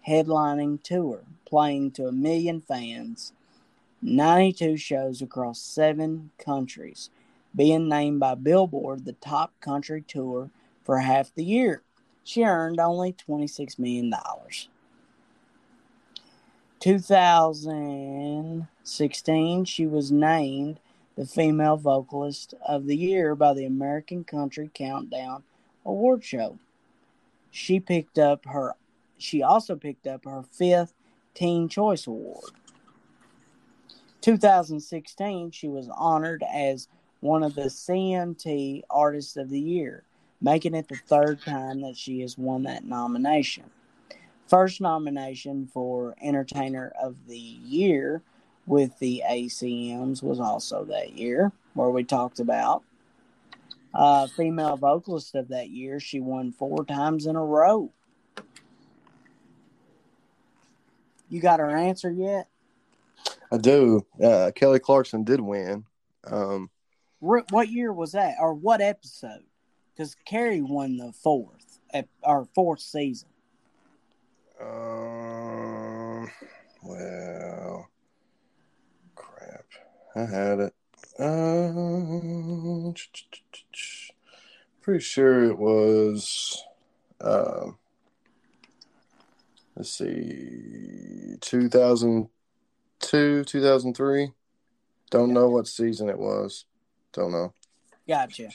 headlining 0.09 0.83
tour, 0.83 1.21
playing 1.45 1.93
to 1.93 2.09
a 2.09 2.13
million 2.13 2.61
fans, 2.61 3.33
92 4.03 4.77
shows 4.77 5.23
across 5.23 5.61
seven 5.61 6.33
countries, 6.37 7.11
being 7.55 7.89
named 7.89 8.19
by 8.19 8.35
Billboard 8.35 9.05
the 9.05 9.13
top 9.13 9.53
country 9.61 10.03
tour 10.03 10.51
for 10.83 10.99
half 10.99 11.33
the 11.35 11.45
year. 11.45 11.83
She 12.25 12.43
earned 12.45 12.81
only 12.81 13.13
$26 13.13 13.79
million. 13.79 14.13
2016, 16.81 19.65
she 19.65 19.87
was 19.87 20.11
named 20.11 20.81
the 21.17 21.27
Female 21.27 21.77
Vocalist 21.77 22.55
of 22.67 22.87
the 22.87 22.97
Year 22.97 23.35
by 23.35 23.53
the 23.53 23.67
American 23.67 24.25
Country 24.25 24.71
Countdown 24.73 25.43
Award 25.85 26.25
Show. 26.25 26.59
She 27.51 27.81
picked 27.81 28.19
up 28.19 28.47
her 28.47 28.75
she 29.21 29.43
also 29.43 29.77
picked 29.77 30.07
up 30.07 30.25
her 30.25 30.43
fifth 30.43 30.95
Teen 31.35 31.69
Choice 31.69 32.07
Award. 32.07 32.51
2016, 34.23 35.51
she 35.51 35.69
was 35.69 35.89
honored 35.95 36.43
as 36.53 36.89
one 37.21 37.43
of 37.43 37.55
the 37.55 37.65
CMT 37.65 38.83
Artists 38.91 39.37
of 39.37 39.51
the 39.51 39.61
Year, 39.61 40.05
making 40.41 40.75
it 40.75 40.89
the 40.89 40.97
third 40.97 41.43
time 41.43 41.83
that 41.83 41.97
she 41.97 42.21
has 42.21 42.39
won 42.39 42.63
that 42.65 42.85
nomination. 42.85 43.65
First 44.47 44.81
nomination 44.81 45.69
for 45.73 46.17
Entertainer 46.21 46.93
of 47.01 47.17
the 47.29 47.39
Year 47.39 48.23
with 48.67 48.99
the 48.99 49.23
ACMs 49.29 50.23
was 50.23 50.41
also 50.41 50.85
that 50.87 51.19
year, 51.19 51.53
where 51.75 51.91
we 51.91 52.05
talked 52.05 52.41
about. 52.41 52.83
Uh, 53.93 54.27
female 54.29 54.77
vocalist 54.77 55.35
of 55.35 55.49
that 55.49 55.71
year, 55.71 55.99
she 55.99 56.21
won 56.21 56.53
four 56.53 56.85
times 56.85 57.27
in 57.27 57.37
a 57.37 57.45
row. 57.45 57.93
You 61.29 61.41
got 61.41 61.61
her 61.61 61.77
answer 61.77 62.11
yet? 62.11 62.49
I 63.53 63.57
do. 63.57 64.07
Uh, 64.23 64.53
Kelly 64.55 64.79
Clarkson 64.79 65.25
did 65.25 65.41
win. 65.41 65.85
Um, 66.25 66.71
what 67.19 67.69
year 67.69 67.93
was 67.93 68.13
that, 68.13 68.37
or 68.41 68.55
what 68.55 68.81
episode? 68.81 69.43
Because 70.01 70.17
Carrie 70.25 70.63
won 70.63 70.97
the 70.97 71.13
fourth, 71.13 71.79
or 72.23 72.49
fourth 72.55 72.81
season. 72.81 73.29
Um, 74.59 76.31
well, 76.83 77.91
crap. 79.15 79.67
I 80.17 80.21
had 80.21 80.61
it. 80.61 80.75
Um, 81.19 82.95
pretty 84.81 85.05
sure 85.05 85.45
it 85.45 85.59
was. 85.59 86.65
Uh, 87.21 87.73
let's 89.77 89.93
see, 89.93 91.37
2002, 91.43 93.45
2003. 93.45 94.33
Don't 95.11 95.35
know 95.35 95.51
what 95.51 95.69
season 95.69 96.09
it 96.09 96.19
was. 96.19 96.65
Don't 97.13 97.33
know. 97.33 97.53
Gotcha. 98.09 98.49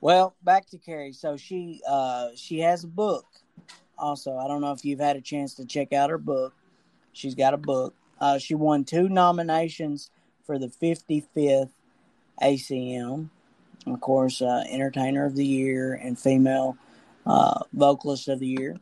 Well, 0.00 0.34
back 0.42 0.66
to 0.70 0.78
Carrie. 0.78 1.12
So 1.12 1.36
she 1.36 1.82
uh 1.86 2.28
she 2.34 2.60
has 2.60 2.84
a 2.84 2.88
book 2.88 3.26
also. 3.98 4.36
I 4.36 4.48
don't 4.48 4.60
know 4.60 4.72
if 4.72 4.84
you've 4.84 5.00
had 5.00 5.16
a 5.16 5.20
chance 5.20 5.54
to 5.54 5.64
check 5.64 5.92
out 5.92 6.10
her 6.10 6.18
book. 6.18 6.54
She's 7.12 7.34
got 7.34 7.54
a 7.54 7.58
book. 7.58 7.94
Uh, 8.20 8.38
she 8.38 8.54
won 8.54 8.84
two 8.84 9.08
nominations 9.08 10.10
for 10.44 10.58
the 10.58 10.68
55th 10.68 11.70
ACM. 12.42 13.28
Of 13.86 14.00
course, 14.00 14.42
uh, 14.42 14.64
Entertainer 14.68 15.24
of 15.24 15.34
the 15.34 15.44
Year 15.44 15.94
and 15.94 16.18
Female 16.18 16.76
uh, 17.26 17.64
Vocalist 17.72 18.28
of 18.28 18.38
the 18.40 18.46
Year, 18.46 18.76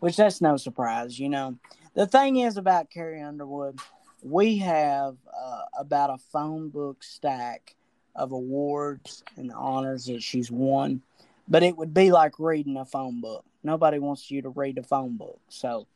which 0.00 0.16
that's 0.16 0.40
no 0.40 0.56
surprise. 0.56 1.18
You 1.18 1.30
know, 1.30 1.56
the 1.94 2.06
thing 2.06 2.36
is 2.36 2.58
about 2.58 2.90
Carrie 2.90 3.22
Underwood, 3.22 3.80
we 4.22 4.58
have 4.58 5.16
uh, 5.34 5.62
about 5.78 6.10
a 6.10 6.18
phone 6.18 6.68
book 6.68 7.02
stack 7.02 7.74
of 8.16 8.32
awards 8.32 9.22
and 9.36 9.52
honors 9.52 10.06
that 10.06 10.22
she's 10.22 10.50
won, 10.50 11.02
but 11.48 11.62
it 11.62 11.76
would 11.76 11.94
be 11.94 12.10
like 12.10 12.38
reading 12.38 12.76
a 12.76 12.84
phone 12.84 13.20
book. 13.20 13.44
Nobody 13.62 13.98
wants 13.98 14.30
you 14.30 14.42
to 14.42 14.48
read 14.50 14.78
a 14.78 14.82
phone 14.82 15.16
book. 15.16 15.40
So 15.48 15.86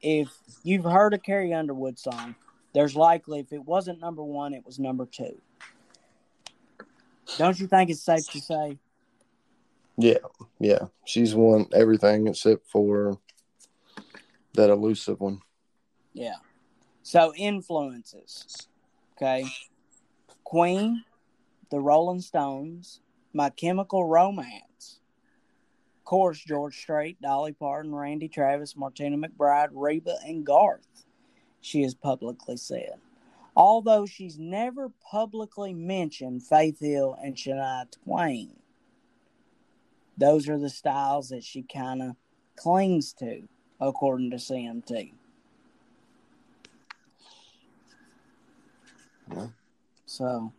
if 0.00 0.28
you've 0.62 0.84
heard 0.84 1.14
a 1.14 1.18
Carrie 1.18 1.54
Underwood 1.54 1.98
song, 1.98 2.34
there's 2.72 2.96
likely 2.96 3.40
if 3.40 3.52
it 3.52 3.64
wasn't 3.64 4.00
number 4.00 4.22
one, 4.22 4.54
it 4.54 4.64
was 4.64 4.78
number 4.78 5.06
two. 5.06 5.40
Don't 7.38 7.58
you 7.58 7.66
think 7.66 7.90
it's 7.90 8.02
safe 8.02 8.28
to 8.30 8.40
say? 8.40 8.78
Yeah, 9.96 10.18
yeah. 10.58 10.86
She's 11.04 11.34
won 11.34 11.66
everything 11.72 12.26
except 12.26 12.66
for 12.66 13.18
that 14.54 14.70
elusive 14.70 15.20
one. 15.20 15.40
Yeah. 16.12 16.36
So 17.02 17.32
influences. 17.36 18.68
Okay. 19.16 19.46
Queen, 20.44 21.04
the 21.72 21.80
Rolling 21.80 22.20
Stones, 22.20 23.00
My 23.32 23.48
Chemical 23.48 24.06
Romance, 24.06 25.00
Of 25.98 26.04
course, 26.04 26.38
George 26.38 26.78
Strait, 26.78 27.20
Dolly 27.22 27.54
Parton, 27.54 27.94
Randy 27.94 28.28
Travis, 28.28 28.76
Martina 28.76 29.16
McBride, 29.16 29.70
Reba, 29.72 30.18
and 30.22 30.44
Garth, 30.44 31.06
she 31.62 31.80
has 31.80 31.94
publicly 31.94 32.58
said. 32.58 32.96
Although 33.56 34.04
she's 34.04 34.38
never 34.38 34.90
publicly 35.10 35.72
mentioned 35.72 36.42
Faith 36.42 36.78
Hill 36.78 37.16
and 37.22 37.36
Shania 37.36 37.86
Twain. 38.04 38.54
Those 40.18 40.50
are 40.50 40.58
the 40.58 40.68
styles 40.68 41.30
that 41.30 41.42
she 41.42 41.62
kind 41.62 42.02
of 42.02 42.16
clings 42.54 43.14
to, 43.14 43.48
according 43.80 44.30
to 44.32 44.36
CMT. 44.36 45.14
Yeah. 49.34 49.46
So, 50.04 50.52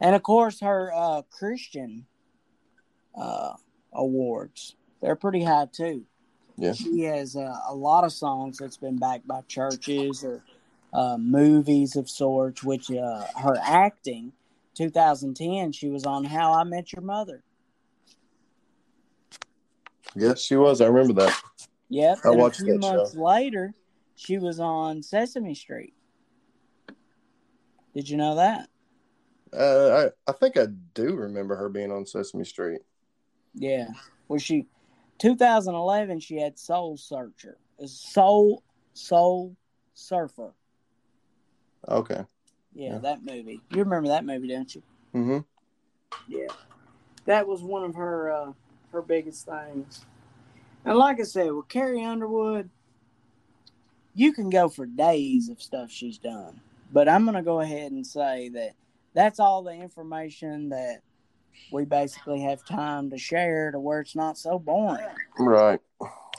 and 0.00 0.14
of 0.14 0.22
course, 0.22 0.60
her 0.60 0.92
uh, 0.94 1.22
Christian 1.30 2.06
uh, 3.14 3.54
awards 3.92 4.76
they're 5.00 5.16
pretty 5.16 5.42
high 5.42 5.66
too. 5.72 6.04
Yeah. 6.56 6.74
She 6.74 7.00
has 7.02 7.36
uh, 7.36 7.56
a 7.68 7.74
lot 7.74 8.04
of 8.04 8.12
songs 8.12 8.58
that's 8.58 8.76
been 8.76 8.98
backed 8.98 9.26
by 9.26 9.40
churches 9.48 10.22
or 10.22 10.42
uh, 10.92 11.16
movies 11.16 11.96
of 11.96 12.08
sorts, 12.08 12.62
which 12.62 12.90
uh, 12.90 13.24
her 13.38 13.56
acting, 13.62 14.32
2010, 14.74 15.72
she 15.72 15.88
was 15.88 16.04
on 16.04 16.24
How 16.24 16.52
I 16.52 16.64
Met 16.64 16.92
Your 16.92 17.02
Mother. 17.02 17.42
Yes, 20.14 20.42
she 20.42 20.56
was. 20.56 20.80
I 20.80 20.86
remember 20.86 21.24
that. 21.24 21.40
Yep. 21.88 22.18
I 22.24 22.28
and 22.28 22.38
watched 22.38 22.60
a 22.60 22.64
few 22.64 22.74
that 22.74 22.82
show. 22.82 22.96
months 22.96 23.14
later, 23.14 23.72
she 24.16 24.38
was 24.38 24.60
on 24.60 25.02
Sesame 25.02 25.54
Street. 25.54 25.94
Did 27.94 28.08
you 28.08 28.16
know 28.16 28.36
that? 28.36 28.68
Uh, 29.52 30.10
I 30.26 30.30
I 30.30 30.32
think 30.32 30.56
I 30.56 30.66
do 30.94 31.14
remember 31.14 31.56
her 31.56 31.68
being 31.68 31.90
on 31.90 32.06
Sesame 32.06 32.44
Street. 32.44 32.80
Yeah. 33.54 33.88
Well, 34.28 34.38
she, 34.38 34.66
2011, 35.18 36.20
she 36.20 36.36
had 36.36 36.56
Soul 36.58 36.96
Searcher, 36.96 37.58
Soul 37.84 38.62
Soul 38.94 39.56
Surfer. 39.94 40.52
Okay. 41.88 42.24
Yeah, 42.74 42.92
Yeah. 42.92 42.98
that 42.98 43.24
movie. 43.24 43.60
You 43.70 43.78
remember 43.80 44.08
that 44.10 44.24
movie, 44.24 44.48
don't 44.48 44.72
you? 44.74 44.82
Mm-hmm. 45.14 45.38
Yeah. 46.28 46.46
That 47.24 47.46
was 47.48 47.62
one 47.62 47.82
of 47.84 47.94
her 47.96 48.30
uh, 48.30 48.52
her 48.92 49.02
biggest 49.02 49.46
things. 49.46 50.04
And 50.84 50.96
like 50.96 51.18
I 51.20 51.24
said, 51.24 51.52
with 51.52 51.68
Carrie 51.68 52.04
Underwood, 52.04 52.70
you 54.14 54.32
can 54.32 54.48
go 54.48 54.68
for 54.68 54.86
days 54.86 55.48
of 55.48 55.60
stuff 55.60 55.90
she's 55.90 56.18
done. 56.18 56.60
But 56.92 57.08
I'm 57.08 57.24
going 57.24 57.36
to 57.36 57.42
go 57.42 57.60
ahead 57.60 57.92
and 57.92 58.06
say 58.06 58.48
that 58.50 58.72
that's 59.14 59.40
all 59.40 59.62
the 59.62 59.72
information 59.72 60.70
that 60.70 61.00
we 61.72 61.84
basically 61.84 62.40
have 62.40 62.64
time 62.64 63.10
to 63.10 63.18
share 63.18 63.70
to 63.70 63.78
where 63.78 64.00
it's 64.00 64.16
not 64.16 64.38
so 64.38 64.58
boring. 64.58 65.04
Right. 65.38 65.80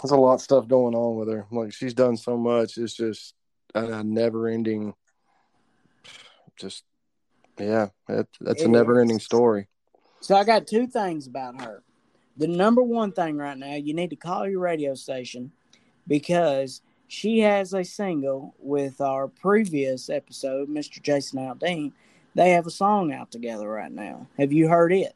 There's 0.02 0.12
a 0.12 0.18
lot 0.18 0.36
of 0.36 0.42
stuff 0.42 0.68
going 0.68 0.96
on 0.96 1.18
with 1.18 1.30
her. 1.30 1.46
Like 1.52 1.74
she's 1.74 1.94
done 1.94 2.18
so 2.18 2.38
much. 2.38 2.78
It's 2.78 2.96
just 2.96 3.36
a, 3.76 4.04
never 4.04 4.48
ending. 4.48 4.94
Just 6.58 6.84
yeah, 7.60 7.90
it, 8.10 8.28
that's 8.40 8.64
a 8.64 8.68
never 8.68 9.00
ending 9.00 9.20
story. 9.20 9.68
So 10.22 10.36
I 10.36 10.44
got 10.44 10.68
two 10.68 10.88
things 10.88 11.28
about 11.28 11.62
her. 11.62 11.84
The 12.38 12.48
number 12.48 12.82
one 12.82 13.12
thing 13.12 13.38
right 13.38 13.58
now, 13.58 13.76
you 13.76 13.94
need 13.94 14.10
to 14.12 14.16
call 14.16 14.48
your 14.48 14.60
radio 14.60 14.96
station 14.96 15.52
because 16.08 16.82
she 17.08 17.40
has 17.40 17.74
a 17.74 17.84
single 17.84 18.56
with 18.58 19.02
our 19.02 19.28
previous 19.28 20.10
episode, 20.10 20.70
Mr. 20.70 21.02
Jason 21.02 21.40
Aldean. 21.40 21.92
They 22.36 22.52
have 22.52 22.68
a 22.68 22.72
song 22.72 23.14
out 23.14 23.32
together 23.32 23.68
right 23.68 23.92
now. 23.92 24.28
Have 24.38 24.54
you 24.54 24.70
heard 24.70 24.94
it? 24.94 25.14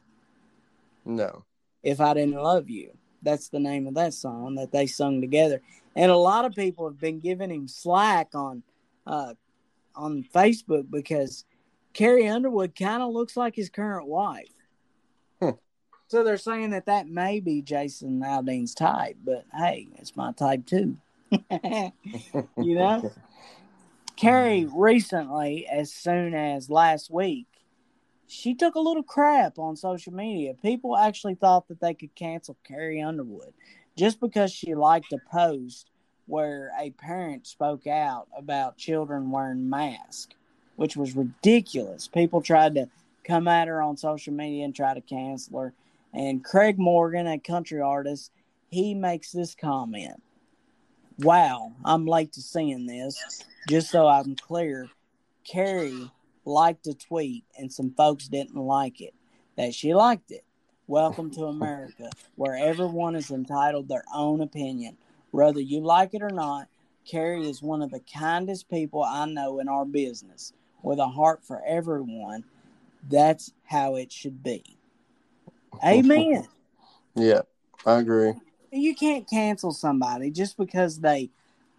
No. 1.04 1.44
If 1.82 2.00
I 2.00 2.14
Didn't 2.14 2.34
Love 2.34 2.68
You. 2.68 2.92
That's 3.22 3.48
the 3.48 3.58
name 3.58 3.86
of 3.86 3.94
that 3.94 4.14
song 4.14 4.56
that 4.56 4.72
they 4.72 4.86
sung 4.86 5.20
together. 5.20 5.60
And 5.94 6.12
a 6.12 6.16
lot 6.16 6.44
of 6.44 6.54
people 6.54 6.86
have 6.86 7.00
been 7.00 7.20
giving 7.20 7.50
him 7.50 7.66
slack 7.66 8.28
on 8.34 8.62
uh, 9.06 9.34
on 9.94 10.24
Facebook 10.34 10.90
because 10.90 11.44
Carrie 11.94 12.28
Underwood 12.28 12.78
kind 12.78 13.02
of 13.02 13.12
looks 13.12 13.36
like 13.36 13.56
his 13.56 13.70
current 13.70 14.06
wife. 14.06 14.52
Hmm. 15.40 15.50
So 16.08 16.22
they're 16.22 16.36
saying 16.36 16.70
that 16.70 16.86
that 16.86 17.08
may 17.08 17.40
be 17.40 17.62
Jason 17.62 18.20
Aldean's 18.20 18.74
type, 18.74 19.16
but 19.24 19.44
hey, 19.56 19.88
it's 19.96 20.14
my 20.14 20.32
type 20.32 20.66
too. 20.66 20.98
you 21.30 21.92
know? 22.56 23.10
Carrie 24.16 24.62
mm-hmm. 24.62 24.78
recently, 24.78 25.66
as 25.66 25.92
soon 25.92 26.34
as 26.34 26.70
last 26.70 27.10
week, 27.10 27.46
she 28.26 28.54
took 28.54 28.74
a 28.74 28.80
little 28.80 29.02
crap 29.02 29.58
on 29.58 29.76
social 29.76 30.12
media. 30.12 30.54
People 30.54 30.96
actually 30.96 31.34
thought 31.34 31.68
that 31.68 31.80
they 31.80 31.94
could 31.94 32.14
cancel 32.14 32.56
Carrie 32.64 33.00
Underwood 33.00 33.52
just 33.96 34.20
because 34.20 34.52
she 34.52 34.74
liked 34.74 35.12
a 35.12 35.18
post 35.30 35.90
where 36.26 36.72
a 36.80 36.90
parent 36.90 37.46
spoke 37.46 37.86
out 37.86 38.26
about 38.36 38.76
children 38.76 39.30
wearing 39.30 39.70
masks, 39.70 40.34
which 40.74 40.96
was 40.96 41.14
ridiculous. 41.14 42.08
People 42.08 42.42
tried 42.42 42.74
to 42.74 42.88
come 43.24 43.46
at 43.46 43.68
her 43.68 43.80
on 43.80 43.96
social 43.96 44.32
media 44.32 44.64
and 44.64 44.74
try 44.74 44.92
to 44.92 45.00
cancel 45.00 45.60
her. 45.60 45.72
And 46.12 46.44
Craig 46.44 46.78
Morgan, 46.78 47.26
a 47.26 47.38
country 47.38 47.80
artist, 47.80 48.32
he 48.70 48.94
makes 48.94 49.30
this 49.30 49.54
comment. 49.54 50.20
Wow, 51.18 51.72
I'm 51.82 52.04
late 52.04 52.32
to 52.34 52.42
seeing 52.42 52.86
this. 52.86 53.42
Just 53.68 53.90
so 53.90 54.06
I'm 54.06 54.36
clear, 54.36 54.90
Carrie 55.44 56.10
liked 56.44 56.86
a 56.88 56.94
tweet 56.94 57.44
and 57.56 57.72
some 57.72 57.94
folks 57.94 58.28
didn't 58.28 58.56
like 58.56 59.00
it. 59.00 59.14
That 59.56 59.74
she 59.74 59.94
liked 59.94 60.30
it. 60.30 60.44
Welcome 60.86 61.30
to 61.32 61.46
America, 61.46 62.10
where 62.34 62.54
everyone 62.54 63.16
is 63.16 63.30
entitled 63.30 63.88
their 63.88 64.04
own 64.14 64.42
opinion. 64.42 64.98
Whether 65.30 65.60
you 65.60 65.80
like 65.80 66.12
it 66.12 66.22
or 66.22 66.30
not, 66.30 66.68
Carrie 67.10 67.48
is 67.48 67.62
one 67.62 67.80
of 67.80 67.90
the 67.90 68.00
kindest 68.00 68.68
people 68.68 69.02
I 69.02 69.24
know 69.24 69.58
in 69.58 69.68
our 69.68 69.86
business, 69.86 70.52
with 70.82 70.98
a 70.98 71.08
heart 71.08 71.42
for 71.42 71.62
everyone. 71.66 72.44
That's 73.08 73.52
how 73.64 73.96
it 73.96 74.12
should 74.12 74.42
be. 74.42 74.76
Amen. 75.84 76.46
Yeah, 77.14 77.42
I 77.86 78.00
agree. 78.00 78.34
You 78.70 78.94
can't 78.94 79.28
cancel 79.28 79.72
somebody 79.72 80.30
just 80.30 80.56
because 80.56 81.00
they 81.00 81.30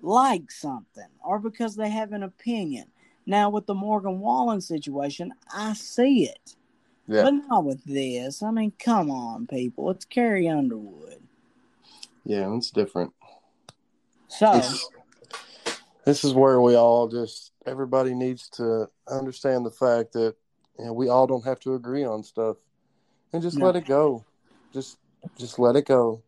like 0.02 0.52
something 0.52 1.08
or 1.24 1.40
because 1.40 1.76
they 1.76 1.90
have 1.90 2.12
an 2.14 2.24
opinion. 2.24 2.86
Now, 3.26 3.50
with 3.50 3.66
the 3.66 3.74
Morgan 3.74 4.20
Wallen 4.20 4.62
situation, 4.62 5.34
I 5.54 5.74
see 5.74 6.30
it, 6.30 6.56
Yeah. 7.08 7.24
but 7.24 7.32
not 7.32 7.66
with 7.66 7.84
this. 7.84 8.42
I 8.42 8.52
mean, 8.52 8.72
come 8.80 9.12
on, 9.12 9.48
people. 9.48 9.90
It's 9.90 10.06
Carrie 10.06 10.48
Underwood. 10.48 11.22
Yeah, 12.24 12.56
it's 12.56 12.72
different. 12.72 13.14
So, 14.28 14.50
It's- 14.52 14.90
this 16.06 16.24
is 16.24 16.34
where 16.34 16.62
we 16.62 16.76
all 16.76 17.08
just 17.08 17.52
everybody 17.66 18.14
needs 18.14 18.48
to 18.50 18.90
understand 19.10 19.66
the 19.66 19.72
fact 19.72 20.14
that 20.14 20.36
you 20.80 20.86
know, 20.86 20.94
we 20.94 21.10
all 21.10 21.28
don't 21.28 21.44
have 21.44 21.60
to 21.60 21.74
agree 21.74 22.06
on 22.06 22.24
stuff 22.24 22.58
and 23.34 23.42
just 23.42 23.58
No. 23.58 23.66
let 23.66 23.76
it 23.76 23.86
go. 23.86 24.24
Just 24.72 25.00
just 25.38 25.60
let 25.60 25.76
it 25.76 25.86
go. 25.86 26.22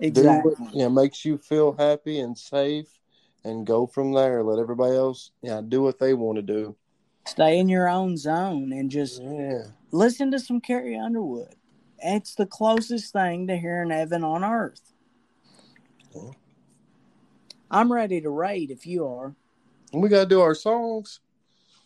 Do 0.00 0.06
exactly. 0.06 0.54
what 0.58 0.74
yeah, 0.74 0.88
makes 0.88 1.24
you 1.24 1.38
feel 1.38 1.72
happy 1.72 2.20
and 2.20 2.36
safe 2.36 2.88
and 3.44 3.66
go 3.66 3.86
from 3.86 4.12
there. 4.12 4.42
Let 4.42 4.60
everybody 4.60 4.94
else 4.94 5.30
yeah, 5.42 5.62
do 5.66 5.82
what 5.82 5.98
they 5.98 6.12
want 6.14 6.36
to 6.36 6.42
do. 6.42 6.76
Stay 7.26 7.58
in 7.58 7.68
your 7.68 7.88
own 7.88 8.16
zone 8.16 8.72
and 8.72 8.90
just 8.90 9.22
Yeah. 9.22 9.64
listen 9.90 10.30
to 10.32 10.38
some 10.38 10.60
Carrie 10.60 10.98
Underwood. 10.98 11.54
It's 11.98 12.34
the 12.34 12.46
closest 12.46 13.12
thing 13.12 13.46
to 13.46 13.56
hearing 13.56 13.90
heaven 13.90 14.22
on 14.22 14.44
earth. 14.44 14.92
Yeah. 16.14 16.30
I'm 17.70 17.92
ready 17.92 18.20
to 18.20 18.30
raid 18.30 18.70
if 18.70 18.86
you 18.86 19.06
are. 19.06 19.34
We 19.92 20.08
gotta 20.08 20.28
do 20.28 20.40
our 20.40 20.54
songs. 20.54 21.20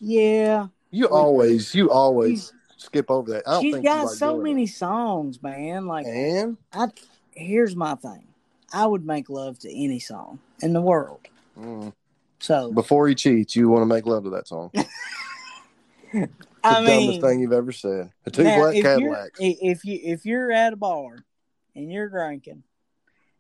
Yeah. 0.00 0.68
You 0.90 1.06
always 1.06 1.74
you 1.74 1.90
always 1.90 2.52
skip 2.76 3.10
over 3.10 3.30
that. 3.32 3.44
I 3.46 3.52
don't 3.52 3.62
She's 3.62 3.80
got 3.80 4.08
so 4.08 4.38
many 4.38 4.66
songs, 4.66 5.42
man. 5.42 5.86
Like 5.86 6.06
and 6.06 6.56
I 6.72 6.88
here's 7.34 7.76
my 7.76 7.94
thing. 7.94 8.26
I 8.72 8.86
would 8.86 9.04
make 9.04 9.28
love 9.28 9.58
to 9.60 9.70
any 9.70 9.98
song 9.98 10.38
in 10.62 10.72
the 10.72 10.80
world. 10.80 11.20
mm, 11.58 11.92
So 12.38 12.72
before 12.72 13.08
he 13.08 13.14
cheats, 13.14 13.56
you 13.56 13.68
want 13.68 13.82
to 13.82 13.86
make 13.86 14.06
love 14.06 14.24
to 14.24 14.30
that 14.30 14.48
song. 14.48 14.70
the 16.12 16.28
I 16.62 16.80
mean, 16.80 17.06
dumbest 17.06 17.20
thing 17.20 17.40
you've 17.40 17.52
ever 17.52 17.72
said. 17.72 18.12
The 18.24 18.30
two 18.30 18.44
now, 18.44 18.56
black 18.56 18.76
if 18.76 18.84
you're, 18.84 18.92
Cadillacs. 18.94 19.40
if 19.40 19.84
you 19.84 19.98
if 20.02 20.26
you're 20.26 20.52
at 20.52 20.72
a 20.72 20.76
bar 20.76 21.24
and 21.74 21.90
you're 21.90 22.08
drinking, 22.08 22.62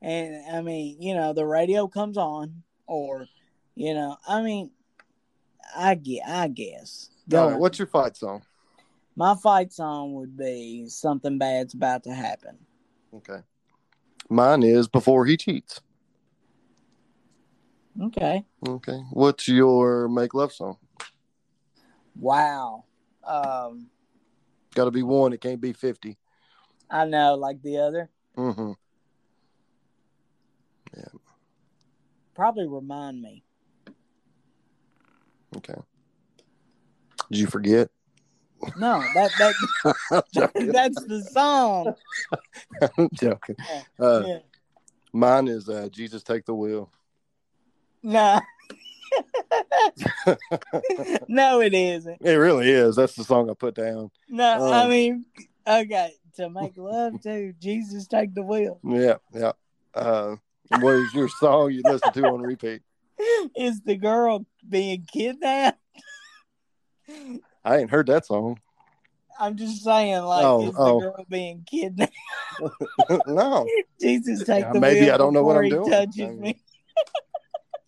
and 0.02 0.36
I 0.52 0.62
mean, 0.62 1.00
you 1.00 1.14
know, 1.14 1.32
the 1.32 1.46
radio 1.46 1.86
comes 1.86 2.16
on, 2.16 2.62
or 2.86 3.26
you 3.74 3.94
know, 3.94 4.16
I 4.26 4.42
mean, 4.42 4.70
I 5.76 5.94
get, 5.94 6.22
I 6.26 6.48
guess. 6.48 7.10
Go 7.28 7.50
right, 7.50 7.58
what's 7.58 7.78
your 7.78 7.86
fight 7.86 8.16
song? 8.16 8.42
My 9.16 9.34
fight 9.34 9.72
song 9.72 10.14
would 10.14 10.36
be 10.36 10.88
"Something 10.88 11.38
Bad's 11.38 11.74
About 11.74 12.04
to 12.04 12.14
Happen." 12.14 12.58
Okay. 13.14 13.40
Mine 14.30 14.62
is 14.62 14.86
Before 14.86 15.26
He 15.26 15.36
Cheats. 15.36 15.80
Okay. 18.00 18.44
Okay. 18.66 19.00
What's 19.10 19.48
your 19.48 20.08
make 20.08 20.32
love 20.34 20.52
song? 20.52 20.78
Wow. 22.14 22.84
Um, 23.24 23.90
Got 24.74 24.84
to 24.84 24.92
be 24.92 25.02
one. 25.02 25.32
It 25.32 25.40
can't 25.40 25.60
be 25.60 25.72
50. 25.72 26.16
I 26.88 27.04
know, 27.06 27.34
like 27.34 27.60
the 27.62 27.78
other. 27.78 28.08
Mm-hmm. 28.36 28.72
Yeah. 30.96 31.04
Probably 32.34 32.68
remind 32.68 33.20
me. 33.20 33.42
Okay. 35.56 35.74
Did 37.30 37.40
you 37.40 37.46
forget? 37.48 37.90
No, 38.76 39.00
that 39.14 39.30
that 39.38 39.54
that's 40.72 41.04
the 41.04 41.22
song. 41.32 41.94
I'm 42.98 43.08
joking. 43.14 43.56
Uh, 43.98 44.24
Yeah. 44.26 44.38
Mine 45.12 45.48
is 45.48 45.68
uh, 45.68 45.88
Jesus 45.90 46.22
Take 46.22 46.44
the 46.44 46.54
Wheel. 46.54 46.90
Nah. 48.02 48.40
no, 51.28 51.60
it 51.60 51.74
isn't. 51.74 52.18
It 52.20 52.34
really 52.34 52.70
is. 52.70 52.96
That's 52.96 53.14
the 53.16 53.24
song 53.24 53.50
I 53.50 53.54
put 53.54 53.74
down. 53.74 54.10
No, 54.28 54.44
I 54.72 54.84
Um, 54.84 54.90
mean, 54.90 55.24
okay, 55.66 56.12
to 56.36 56.48
make 56.48 56.76
love 56.76 57.20
to 57.22 57.52
Jesus, 57.54 58.06
take 58.06 58.34
the 58.34 58.42
wheel. 58.42 58.78
Yeah. 58.84 59.16
Yeah. 59.34 59.52
Uh, 59.94 60.36
what 60.68 60.94
is 60.94 61.12
your 61.12 61.28
song 61.28 61.72
you 61.72 61.82
listen 61.84 62.12
to 62.12 62.22
on 62.28 62.40
repeat? 62.42 62.82
Is 63.56 63.80
the 63.82 63.96
girl 63.96 64.46
being 64.68 65.04
kidnapped? 65.12 65.78
I 67.64 67.78
ain't 67.78 67.90
heard 67.90 68.06
that 68.08 68.26
song. 68.26 68.58
I'm 69.38 69.56
just 69.56 69.82
saying, 69.84 70.22
like, 70.22 70.44
Oh, 70.44 70.68
is 70.68 70.74
oh. 70.76 71.00
the 71.00 71.06
girl 71.06 71.26
being 71.28 71.64
kidnapped? 71.68 72.12
no, 73.26 73.66
Jesus, 74.00 74.44
take 74.44 74.60
Yeah, 74.64 74.72
the 74.72 74.80
maybe 74.80 75.10
I 75.10 75.16
don't 75.16 75.32
know 75.32 75.42
what 75.42 75.56
I'm 75.56 75.68
doing. 75.68 75.90
touches 75.90 76.20
I 76.20 76.26
mean- 76.26 76.40
me. 76.40 76.60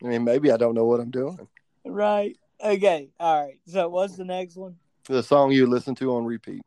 I 0.03 0.07
mean 0.07 0.25
maybe 0.25 0.51
I 0.51 0.57
don't 0.57 0.75
know 0.75 0.85
what 0.85 1.01
I'm 1.01 1.11
doing. 1.11 1.47
Right. 1.85 2.37
Okay. 2.63 3.11
All 3.21 3.45
right. 3.45 3.59
So, 3.67 3.89
what's 3.89 4.17
the 4.17 4.25
next 4.25 4.57
one? 4.57 4.77
The 5.09 5.23
song 5.23 5.53
you 5.53 5.67
listen 5.67 5.95
to 5.97 6.15
on 6.15 6.25
repeat. 6.25 6.63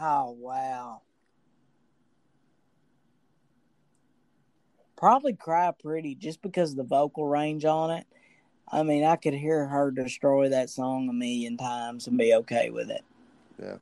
Oh 0.00 0.30
wow. 0.38 1.02
Probably 4.96 5.34
cry 5.34 5.70
pretty 5.82 6.14
just 6.14 6.42
because 6.42 6.70
of 6.72 6.76
the 6.76 6.84
vocal 6.84 7.26
range 7.26 7.64
on 7.64 7.90
it. 7.90 8.06
I 8.72 8.82
mean, 8.82 9.04
I 9.04 9.16
could 9.16 9.34
hear 9.34 9.66
her 9.66 9.90
destroy 9.90 10.48
that 10.48 10.70
song 10.70 11.08
a 11.10 11.12
million 11.12 11.58
times 11.58 12.06
and 12.06 12.16
be 12.16 12.34
okay 12.34 12.70
with 12.70 12.90
it. 12.90 13.04
Yeah. 13.62 13.76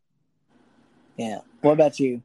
Yeah. 1.17 1.39
What 1.61 1.73
about 1.73 2.01
you? 2.01 2.23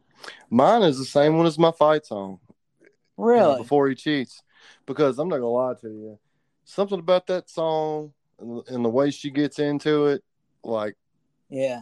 Mine 0.49 0.82
is 0.82 0.97
the 0.97 1.05
same 1.05 1.38
one 1.38 1.45
as 1.45 1.59
my 1.59 1.72
fight 1.72 2.05
song. 2.05 2.39
uh, 2.49 2.88
Really? 3.18 3.57
before 3.57 3.88
he 3.88 3.95
cheats, 3.95 4.41
because 4.86 5.20
I'm 5.20 5.28
not 5.28 5.38
gonna 5.38 5.49
lie 5.49 5.74
to 5.82 5.88
you, 5.88 6.20
something 6.63 6.99
about 6.99 7.28
that 7.28 7.49
song 7.49 8.13
and, 8.39 8.61
and 8.68 8.84
the 8.84 8.89
way 8.89 9.11
she 9.11 9.30
gets 9.30 9.59
into 9.59 10.07
it, 10.07 10.24
like 10.63 10.95
yeah. 11.49 11.82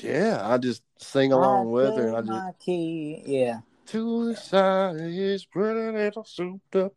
yeah, 0.00 0.40
I 0.42 0.58
just 0.58 0.82
sing 0.98 1.32
along 1.32 1.70
with 1.70 1.96
her, 1.96 2.08
and 2.08 2.16
I 2.16 2.20
just 2.20 2.30
my 2.30 2.52
key. 2.58 3.22
Yeah. 3.24 3.60
to 3.86 4.26
the 4.26 4.36
side 4.36 4.96
is 4.98 5.44
pretty 5.46 5.96
little 5.96 6.24
souped 6.24 6.74
up, 6.76 6.92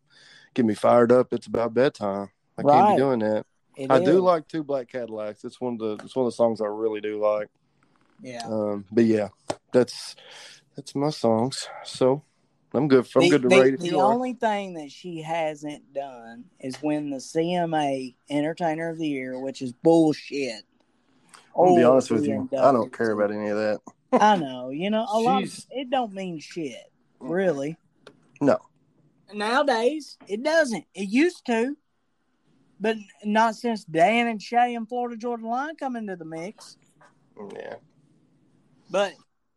get 0.54 0.66
me 0.66 0.74
fired 0.74 1.12
up. 1.12 1.32
It's 1.32 1.48
about 1.48 1.74
bedtime. 1.74 2.30
I 2.58 2.64
can't 2.64 2.96
be 2.96 3.02
doing 3.02 3.20
that. 3.20 3.46
It 3.76 3.92
I 3.92 4.04
do 4.04 4.20
like 4.20 4.48
Two 4.48 4.64
Black 4.64 4.90
Cadillacs. 4.90 5.44
It's 5.44 5.62
one 5.62 5.74
of 5.74 5.80
the 5.80 6.04
it's 6.04 6.16
one 6.16 6.26
of 6.26 6.32
the 6.32 6.36
songs 6.36 6.62
I 6.62 6.66
really 6.66 7.02
do 7.02 7.20
like. 7.20 7.48
Yeah. 8.22 8.42
Um, 8.46 8.86
but 8.92 9.06
yeah, 9.06 9.30
that's 9.72 10.16
that's 10.76 10.96
my 10.96 11.12
songs. 11.12 11.68
So 11.84 12.24
I'm 12.74 12.88
good. 12.88 13.08
I'm 13.16 13.22
the 13.22 13.30
good 13.30 13.42
to 13.44 13.48
the- 13.50 13.62
rate 13.62 13.80
the 13.80 13.96
only 13.96 14.34
thing 14.34 14.74
that 14.76 14.92
she 14.92 15.22
hasn't 15.22 15.94
done 15.94 16.46
is 16.60 16.82
win 16.82 17.12
the 17.12 17.18
CMA 17.18 18.16
Entertainer 18.30 18.90
of 18.90 18.98
the 18.98 19.08
Year, 19.08 19.40
which 19.40 19.62
is 19.62 19.74
bullshit. 19.74 20.64
Gonna 21.56 21.76
be 21.76 21.84
honest 21.84 22.12
with 22.12 22.26
you. 22.26 22.50
I 22.54 22.72
don't 22.72 22.96
care 22.96 23.12
about 23.12 23.32
any 23.32 23.50
of 23.50 23.58
that. 23.58 23.80
I 24.12 24.38
know, 24.38 24.70
you 24.70 24.90
know, 24.90 25.06
a 25.10 25.20
lot. 25.20 25.44
Of, 25.44 25.66
it 25.72 25.90
don't 25.90 26.14
mean 26.14 26.40
shit, 26.40 26.92
really. 27.20 27.78
No. 28.40 28.58
Nowadays, 29.34 30.18
it 30.28 30.44
doesn't. 30.44 30.86
It 30.94 31.10
used 31.10 31.46
to, 31.48 31.76
but 32.80 32.98
not 33.24 33.56
since 33.56 33.84
Dan 33.84 34.28
and 34.28 34.42
Shay 34.42 34.76
and 34.76 34.88
Florida 34.88 35.18
Georgia 35.18 35.48
Line 35.48 35.76
come 35.76 35.96
into 35.96 36.16
the 36.16 36.26
mix. 36.26 36.78
Yeah. 37.56 37.76
But 38.90 39.14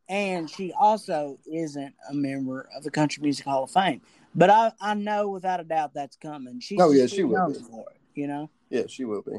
and 0.08 0.50
she 0.50 0.72
also 0.72 1.38
isn't 1.46 1.94
a 2.10 2.14
member 2.14 2.68
of 2.76 2.82
the 2.82 2.90
Country 2.90 3.22
Music 3.22 3.44
Hall 3.44 3.64
of 3.64 3.70
Fame. 3.70 4.00
But 4.34 4.50
I, 4.50 4.72
I 4.80 4.94
know 4.94 5.28
without 5.28 5.60
a 5.60 5.64
doubt 5.64 5.92
that's 5.94 6.16
coming. 6.16 6.60
She's 6.60 6.80
Oh, 6.80 6.90
yeah, 6.90 7.06
she 7.06 7.22
will 7.24 7.48
be. 7.48 7.54
for 7.60 7.84
it, 7.90 8.00
you 8.14 8.26
know. 8.26 8.50
Yeah, 8.70 8.82
she 8.88 9.04
will 9.04 9.22
be. 9.22 9.38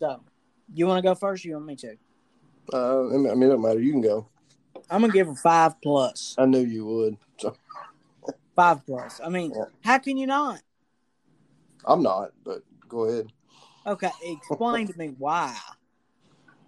So, 0.00 0.20
you 0.72 0.86
want 0.86 1.02
to 1.02 1.08
go 1.08 1.14
first? 1.14 1.44
Or 1.44 1.48
you 1.48 1.54
want 1.54 1.66
me 1.66 1.76
to? 1.76 1.96
Uh, 2.72 3.08
I 3.08 3.16
mean, 3.16 3.30
I 3.30 3.34
mean, 3.34 3.42
it 3.44 3.52
don't 3.52 3.62
matter. 3.62 3.80
You 3.80 3.92
can 3.92 4.00
go. 4.00 4.28
I'm 4.90 5.00
gonna 5.00 5.12
give 5.12 5.26
her 5.28 5.34
five 5.34 5.80
plus. 5.80 6.34
I 6.38 6.46
knew 6.46 6.60
you 6.60 6.84
would. 6.86 7.16
So 7.38 7.56
Five 8.54 8.86
plus. 8.86 9.20
I 9.24 9.28
mean, 9.28 9.52
Yeah. 9.54 9.64
how 9.82 9.98
can 9.98 10.16
you 10.16 10.26
not? 10.26 10.60
I'm 11.84 12.02
not, 12.02 12.30
but 12.44 12.62
go 12.94 13.04
ahead. 13.04 13.26
Okay, 13.86 14.10
explain 14.22 14.86
to 14.86 14.96
me 14.96 15.14
why 15.18 15.54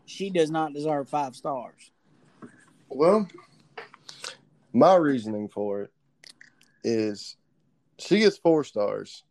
she 0.04 0.28
does 0.28 0.50
not 0.50 0.74
deserve 0.74 1.08
five 1.08 1.34
stars. 1.34 1.90
Well, 2.88 3.26
my 4.72 4.96
reasoning 4.96 5.48
for 5.48 5.82
it 5.82 5.92
is 6.84 7.36
she 7.98 8.18
gets 8.18 8.36
four 8.36 8.64
stars. 8.64 9.24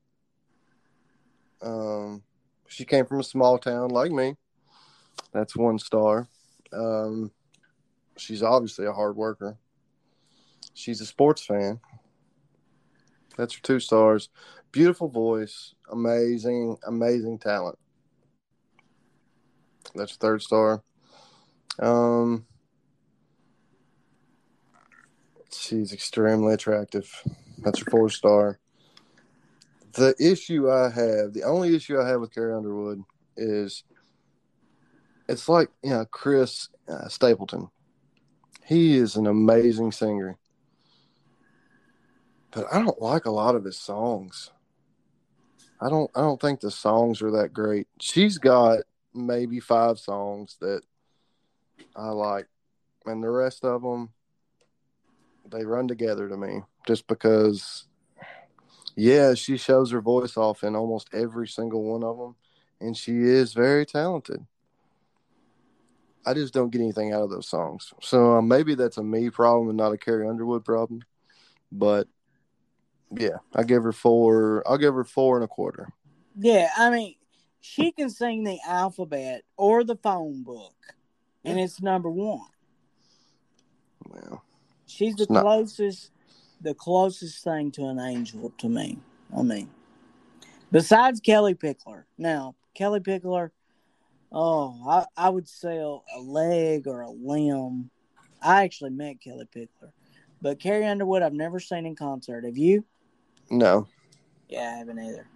Um, 1.62 2.24
she 2.68 2.86
came 2.86 3.06
from 3.06 3.20
a 3.20 3.24
small 3.24 3.58
town 3.58 3.90
like 3.90 4.12
me. 4.12 4.36
That's 5.32 5.56
one 5.56 5.78
star. 5.78 6.28
Um, 6.74 7.32
she's 8.18 8.42
obviously 8.42 8.86
a 8.86 8.94
hard 8.94 9.16
worker. 9.16 9.58
She's 10.74 11.02
a 11.02 11.06
sports 11.06 11.46
fan. 11.46 11.80
That's 13.38 13.54
her 13.54 13.62
two 13.62 13.80
stars. 13.80 14.30
Beautiful 14.76 15.08
voice, 15.08 15.74
amazing, 15.90 16.76
amazing 16.86 17.40
talent. 17.40 17.80
That's 19.96 20.18
third 20.18 20.42
star. 20.42 20.84
Um, 21.80 22.46
she's 25.50 25.94
extremely 25.94 26.54
attractive. 26.54 27.10
That's 27.60 27.80
her 27.80 27.86
four 27.90 28.10
star. 28.10 28.60
The 29.94 30.14
issue 30.20 30.70
I 30.70 30.90
have, 30.90 31.32
the 31.32 31.44
only 31.46 31.74
issue 31.74 31.98
I 31.98 32.10
have 32.10 32.20
with 32.20 32.34
Carrie 32.34 32.54
Underwood 32.54 33.02
is 33.38 33.86
it's 35.30 35.48
like, 35.48 35.70
you 35.84 35.92
know, 35.92 36.04
Chris 36.04 36.68
uh, 36.90 37.08
Stapleton. 37.08 37.70
He 38.66 38.98
is 38.98 39.16
an 39.16 39.26
amazing 39.26 39.94
singer. 39.94 40.38
But 42.52 42.66
I 42.74 42.80
don't 42.80 43.02
like 43.02 43.24
a 43.24 43.32
lot 43.32 43.56
of 43.56 43.64
his 43.64 43.78
songs. 43.78 44.52
I 45.82 45.90
don't 45.90 46.10
I 46.16 46.22
don't 46.22 46.40
think 46.40 46.60
the 46.60 46.72
songs 46.72 47.22
are 47.22 47.32
that 47.32 47.54
great. 47.54 47.88
She's 48.00 48.38
got 48.38 48.80
maybe 49.14 49.60
five 49.60 50.00
songs 50.00 50.58
that 50.62 50.82
I 51.96 52.10
like 52.10 52.48
and 53.06 53.24
the 53.24 53.30
rest 53.30 53.64
of 53.64 53.82
them 53.82 54.10
they 55.52 55.66
run 55.66 55.88
together 55.88 56.28
to 56.28 56.38
me 56.38 56.62
just 56.88 57.08
because 57.08 57.86
yeah 58.96 59.34
she 59.34 59.58
shows 59.58 59.92
her 59.92 60.02
voice 60.02 60.38
off 60.38 60.64
in 60.64 60.76
almost 60.76 61.10
every 61.14 61.48
single 61.48 61.84
one 61.84 62.04
of 62.04 62.18
them 62.18 62.36
and 62.82 62.98
she 62.98 63.22
is 63.22 63.54
very 63.54 63.86
talented 63.86 64.46
i 66.26 66.34
just 66.34 66.54
don't 66.54 66.72
get 66.72 66.82
anything 66.82 67.14
out 67.14 67.22
of 67.22 67.30
those 67.30 67.48
songs 67.48 67.94
so 68.02 68.38
uh, 68.38 68.42
maybe 68.42 68.74
that's 68.74 68.98
a 68.98 69.04
me 69.04 69.30
problem 69.30 69.70
and 69.70 69.78
not 69.78 69.94
a 69.94 69.98
carrie 69.98 70.28
underwood 70.28 70.66
problem 70.66 71.02
but 71.72 72.08
yeah 73.12 73.38
i 73.54 73.64
give 73.64 73.84
her 73.84 73.92
four 73.92 74.64
i'll 74.68 74.78
give 74.78 74.94
her 74.94 75.04
four 75.04 75.36
and 75.38 75.44
a 75.44 75.48
quarter 75.48 75.90
Yeah, 76.38 76.70
I 76.78 76.90
mean, 76.90 77.16
she 77.62 77.92
can 77.92 78.10
sing 78.10 78.44
the 78.44 78.60
alphabet 78.68 79.44
or 79.58 79.84
the 79.84 79.96
phone 79.96 80.44
book, 80.44 80.76
and 81.46 81.60
it's 81.60 81.82
number 81.82 82.10
one. 82.10 82.50
well 84.08 84.44
She's 84.88 85.16
the 85.16 85.24
It's 85.24 85.32
not- 85.32 85.44
closest, 85.44 86.12
the 86.62 86.74
closest 86.74 87.44
thing 87.44 87.72
to 87.72 87.86
an 87.88 88.00
angel 88.00 88.54
to 88.60 88.70
me. 88.70 89.00
I 89.36 89.42
mean, 89.42 89.70
besides 90.72 91.20
Kellie 91.20 91.56
Pickler. 91.56 92.04
Now, 92.18 92.56
Kellie 92.76 93.00
Pickler, 93.00 93.52
oh, 94.32 94.78
I, 94.88 95.06
I 95.18 95.30
would 95.30 95.48
sell 95.48 96.04
a 96.16 96.20
leg 96.20 96.88
or 96.88 97.02
a 97.02 97.10
limb. 97.10 97.90
I 98.42 98.64
actually 98.64 98.92
met 98.92 99.20
Kellie 99.22 99.48
Pickler, 99.56 99.92
but 100.42 100.60
Carrie 100.60 100.86
Underwood, 100.86 101.24
I've 101.24 101.34
never 101.34 101.60
seen 101.60 101.86
in 101.86 101.96
concert. 101.96 102.46
Have 102.46 102.58
you? 102.58 102.84
No 103.50 103.88
Yeah, 104.50 104.74
I 104.76 104.78
haven't 104.78 105.00
either. 105.00 105.28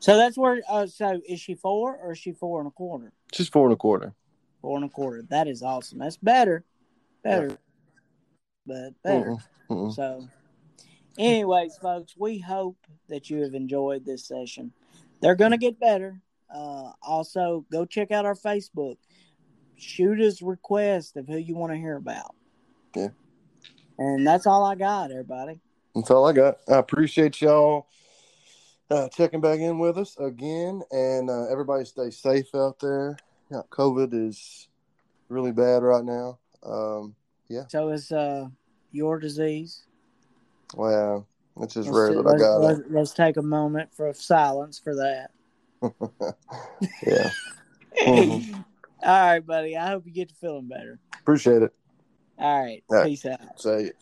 So 0.00 0.16
that's 0.16 0.36
where. 0.36 0.60
Uh, 0.68 0.86
so 0.86 1.20
is 1.28 1.40
she 1.40 1.54
four 1.54 1.96
or 1.96 2.12
is 2.12 2.18
she 2.18 2.32
four 2.32 2.60
and 2.60 2.68
a 2.68 2.72
quarter? 2.72 3.12
she's 3.32 3.48
four 3.48 3.66
and 3.66 3.72
a 3.72 3.76
quarter 3.76 4.14
Four 4.60 4.76
and 4.76 4.84
a 4.84 4.88
quarter. 4.88 5.22
That 5.28 5.48
is 5.48 5.62
awesome. 5.62 5.98
That's 5.98 6.16
better. 6.16 6.64
Better. 7.24 7.58
But 8.64 8.90
better. 9.02 9.30
Mm-mm, 9.30 9.42
mm-mm. 9.70 9.92
So, 9.92 10.28
anyways, 11.18 11.76
folks, 11.78 12.14
we 12.16 12.38
hope 12.38 12.76
that 13.08 13.28
you 13.28 13.42
have 13.42 13.54
enjoyed 13.54 14.04
this 14.04 14.24
session. 14.24 14.72
They're 15.20 15.34
going 15.34 15.50
to 15.50 15.56
get 15.56 15.80
better. 15.80 16.20
Uh, 16.52 16.92
also, 17.02 17.66
go 17.72 17.84
check 17.84 18.12
out 18.12 18.24
our 18.24 18.36
Facebook. 18.36 18.98
Shoot 19.76 20.20
us 20.20 20.42
requests 20.42 21.16
of 21.16 21.26
who 21.26 21.38
you 21.38 21.56
want 21.56 21.72
to 21.72 21.78
hear 21.78 21.96
about. 21.96 22.36
Yeah. 22.94 23.08
And 23.98 24.24
that's 24.24 24.46
all 24.46 24.64
I 24.64 24.76
got, 24.76 25.10
everybody. 25.10 25.58
That's 25.94 26.10
all 26.10 26.26
I 26.26 26.32
got. 26.32 26.58
I 26.68 26.76
appreciate 26.78 27.40
y'all 27.40 27.86
uh, 28.90 29.08
checking 29.08 29.40
back 29.40 29.58
in 29.60 29.78
with 29.78 29.98
us 29.98 30.16
again, 30.18 30.82
and 30.90 31.28
uh, 31.28 31.46
everybody 31.50 31.84
stay 31.84 32.10
safe 32.10 32.54
out 32.54 32.78
there. 32.80 33.16
Yeah, 33.50 33.62
COVID 33.70 34.12
is 34.12 34.68
really 35.28 35.52
bad 35.52 35.82
right 35.82 36.04
now. 36.04 36.38
Um, 36.62 37.14
yeah. 37.48 37.64
So, 37.68 37.88
is 37.90 38.10
uh, 38.10 38.48
your 38.90 39.18
disease. 39.18 39.84
wow, 40.74 41.26
it's 41.60 41.74
just 41.74 41.88
Let's, 41.88 41.98
rare 41.98 42.22
that 42.22 42.34
I 42.34 42.38
got 42.38 42.56
let's, 42.58 42.80
let's 42.88 43.12
take 43.12 43.36
a 43.36 43.42
moment 43.42 43.94
for 43.94 44.12
silence 44.14 44.78
for 44.78 44.94
that. 44.94 45.30
it. 45.82 45.92
yeah, 47.06 47.30
Mhm. 48.06 48.64
All 49.04 49.26
right, 49.26 49.44
buddy. 49.44 49.76
I 49.76 49.88
hope 49.88 50.06
you 50.06 50.12
get 50.12 50.28
to 50.28 50.34
feeling 50.36 50.68
better. 50.68 51.00
appreciate 51.20 51.62
it. 51.62 51.74
All 52.38 52.62
right. 52.62 52.84
All 52.88 52.96
right. 52.98 53.06
Peace 53.08 53.26
out. 53.26 53.60
Say 53.60 53.84
it. 53.86 53.96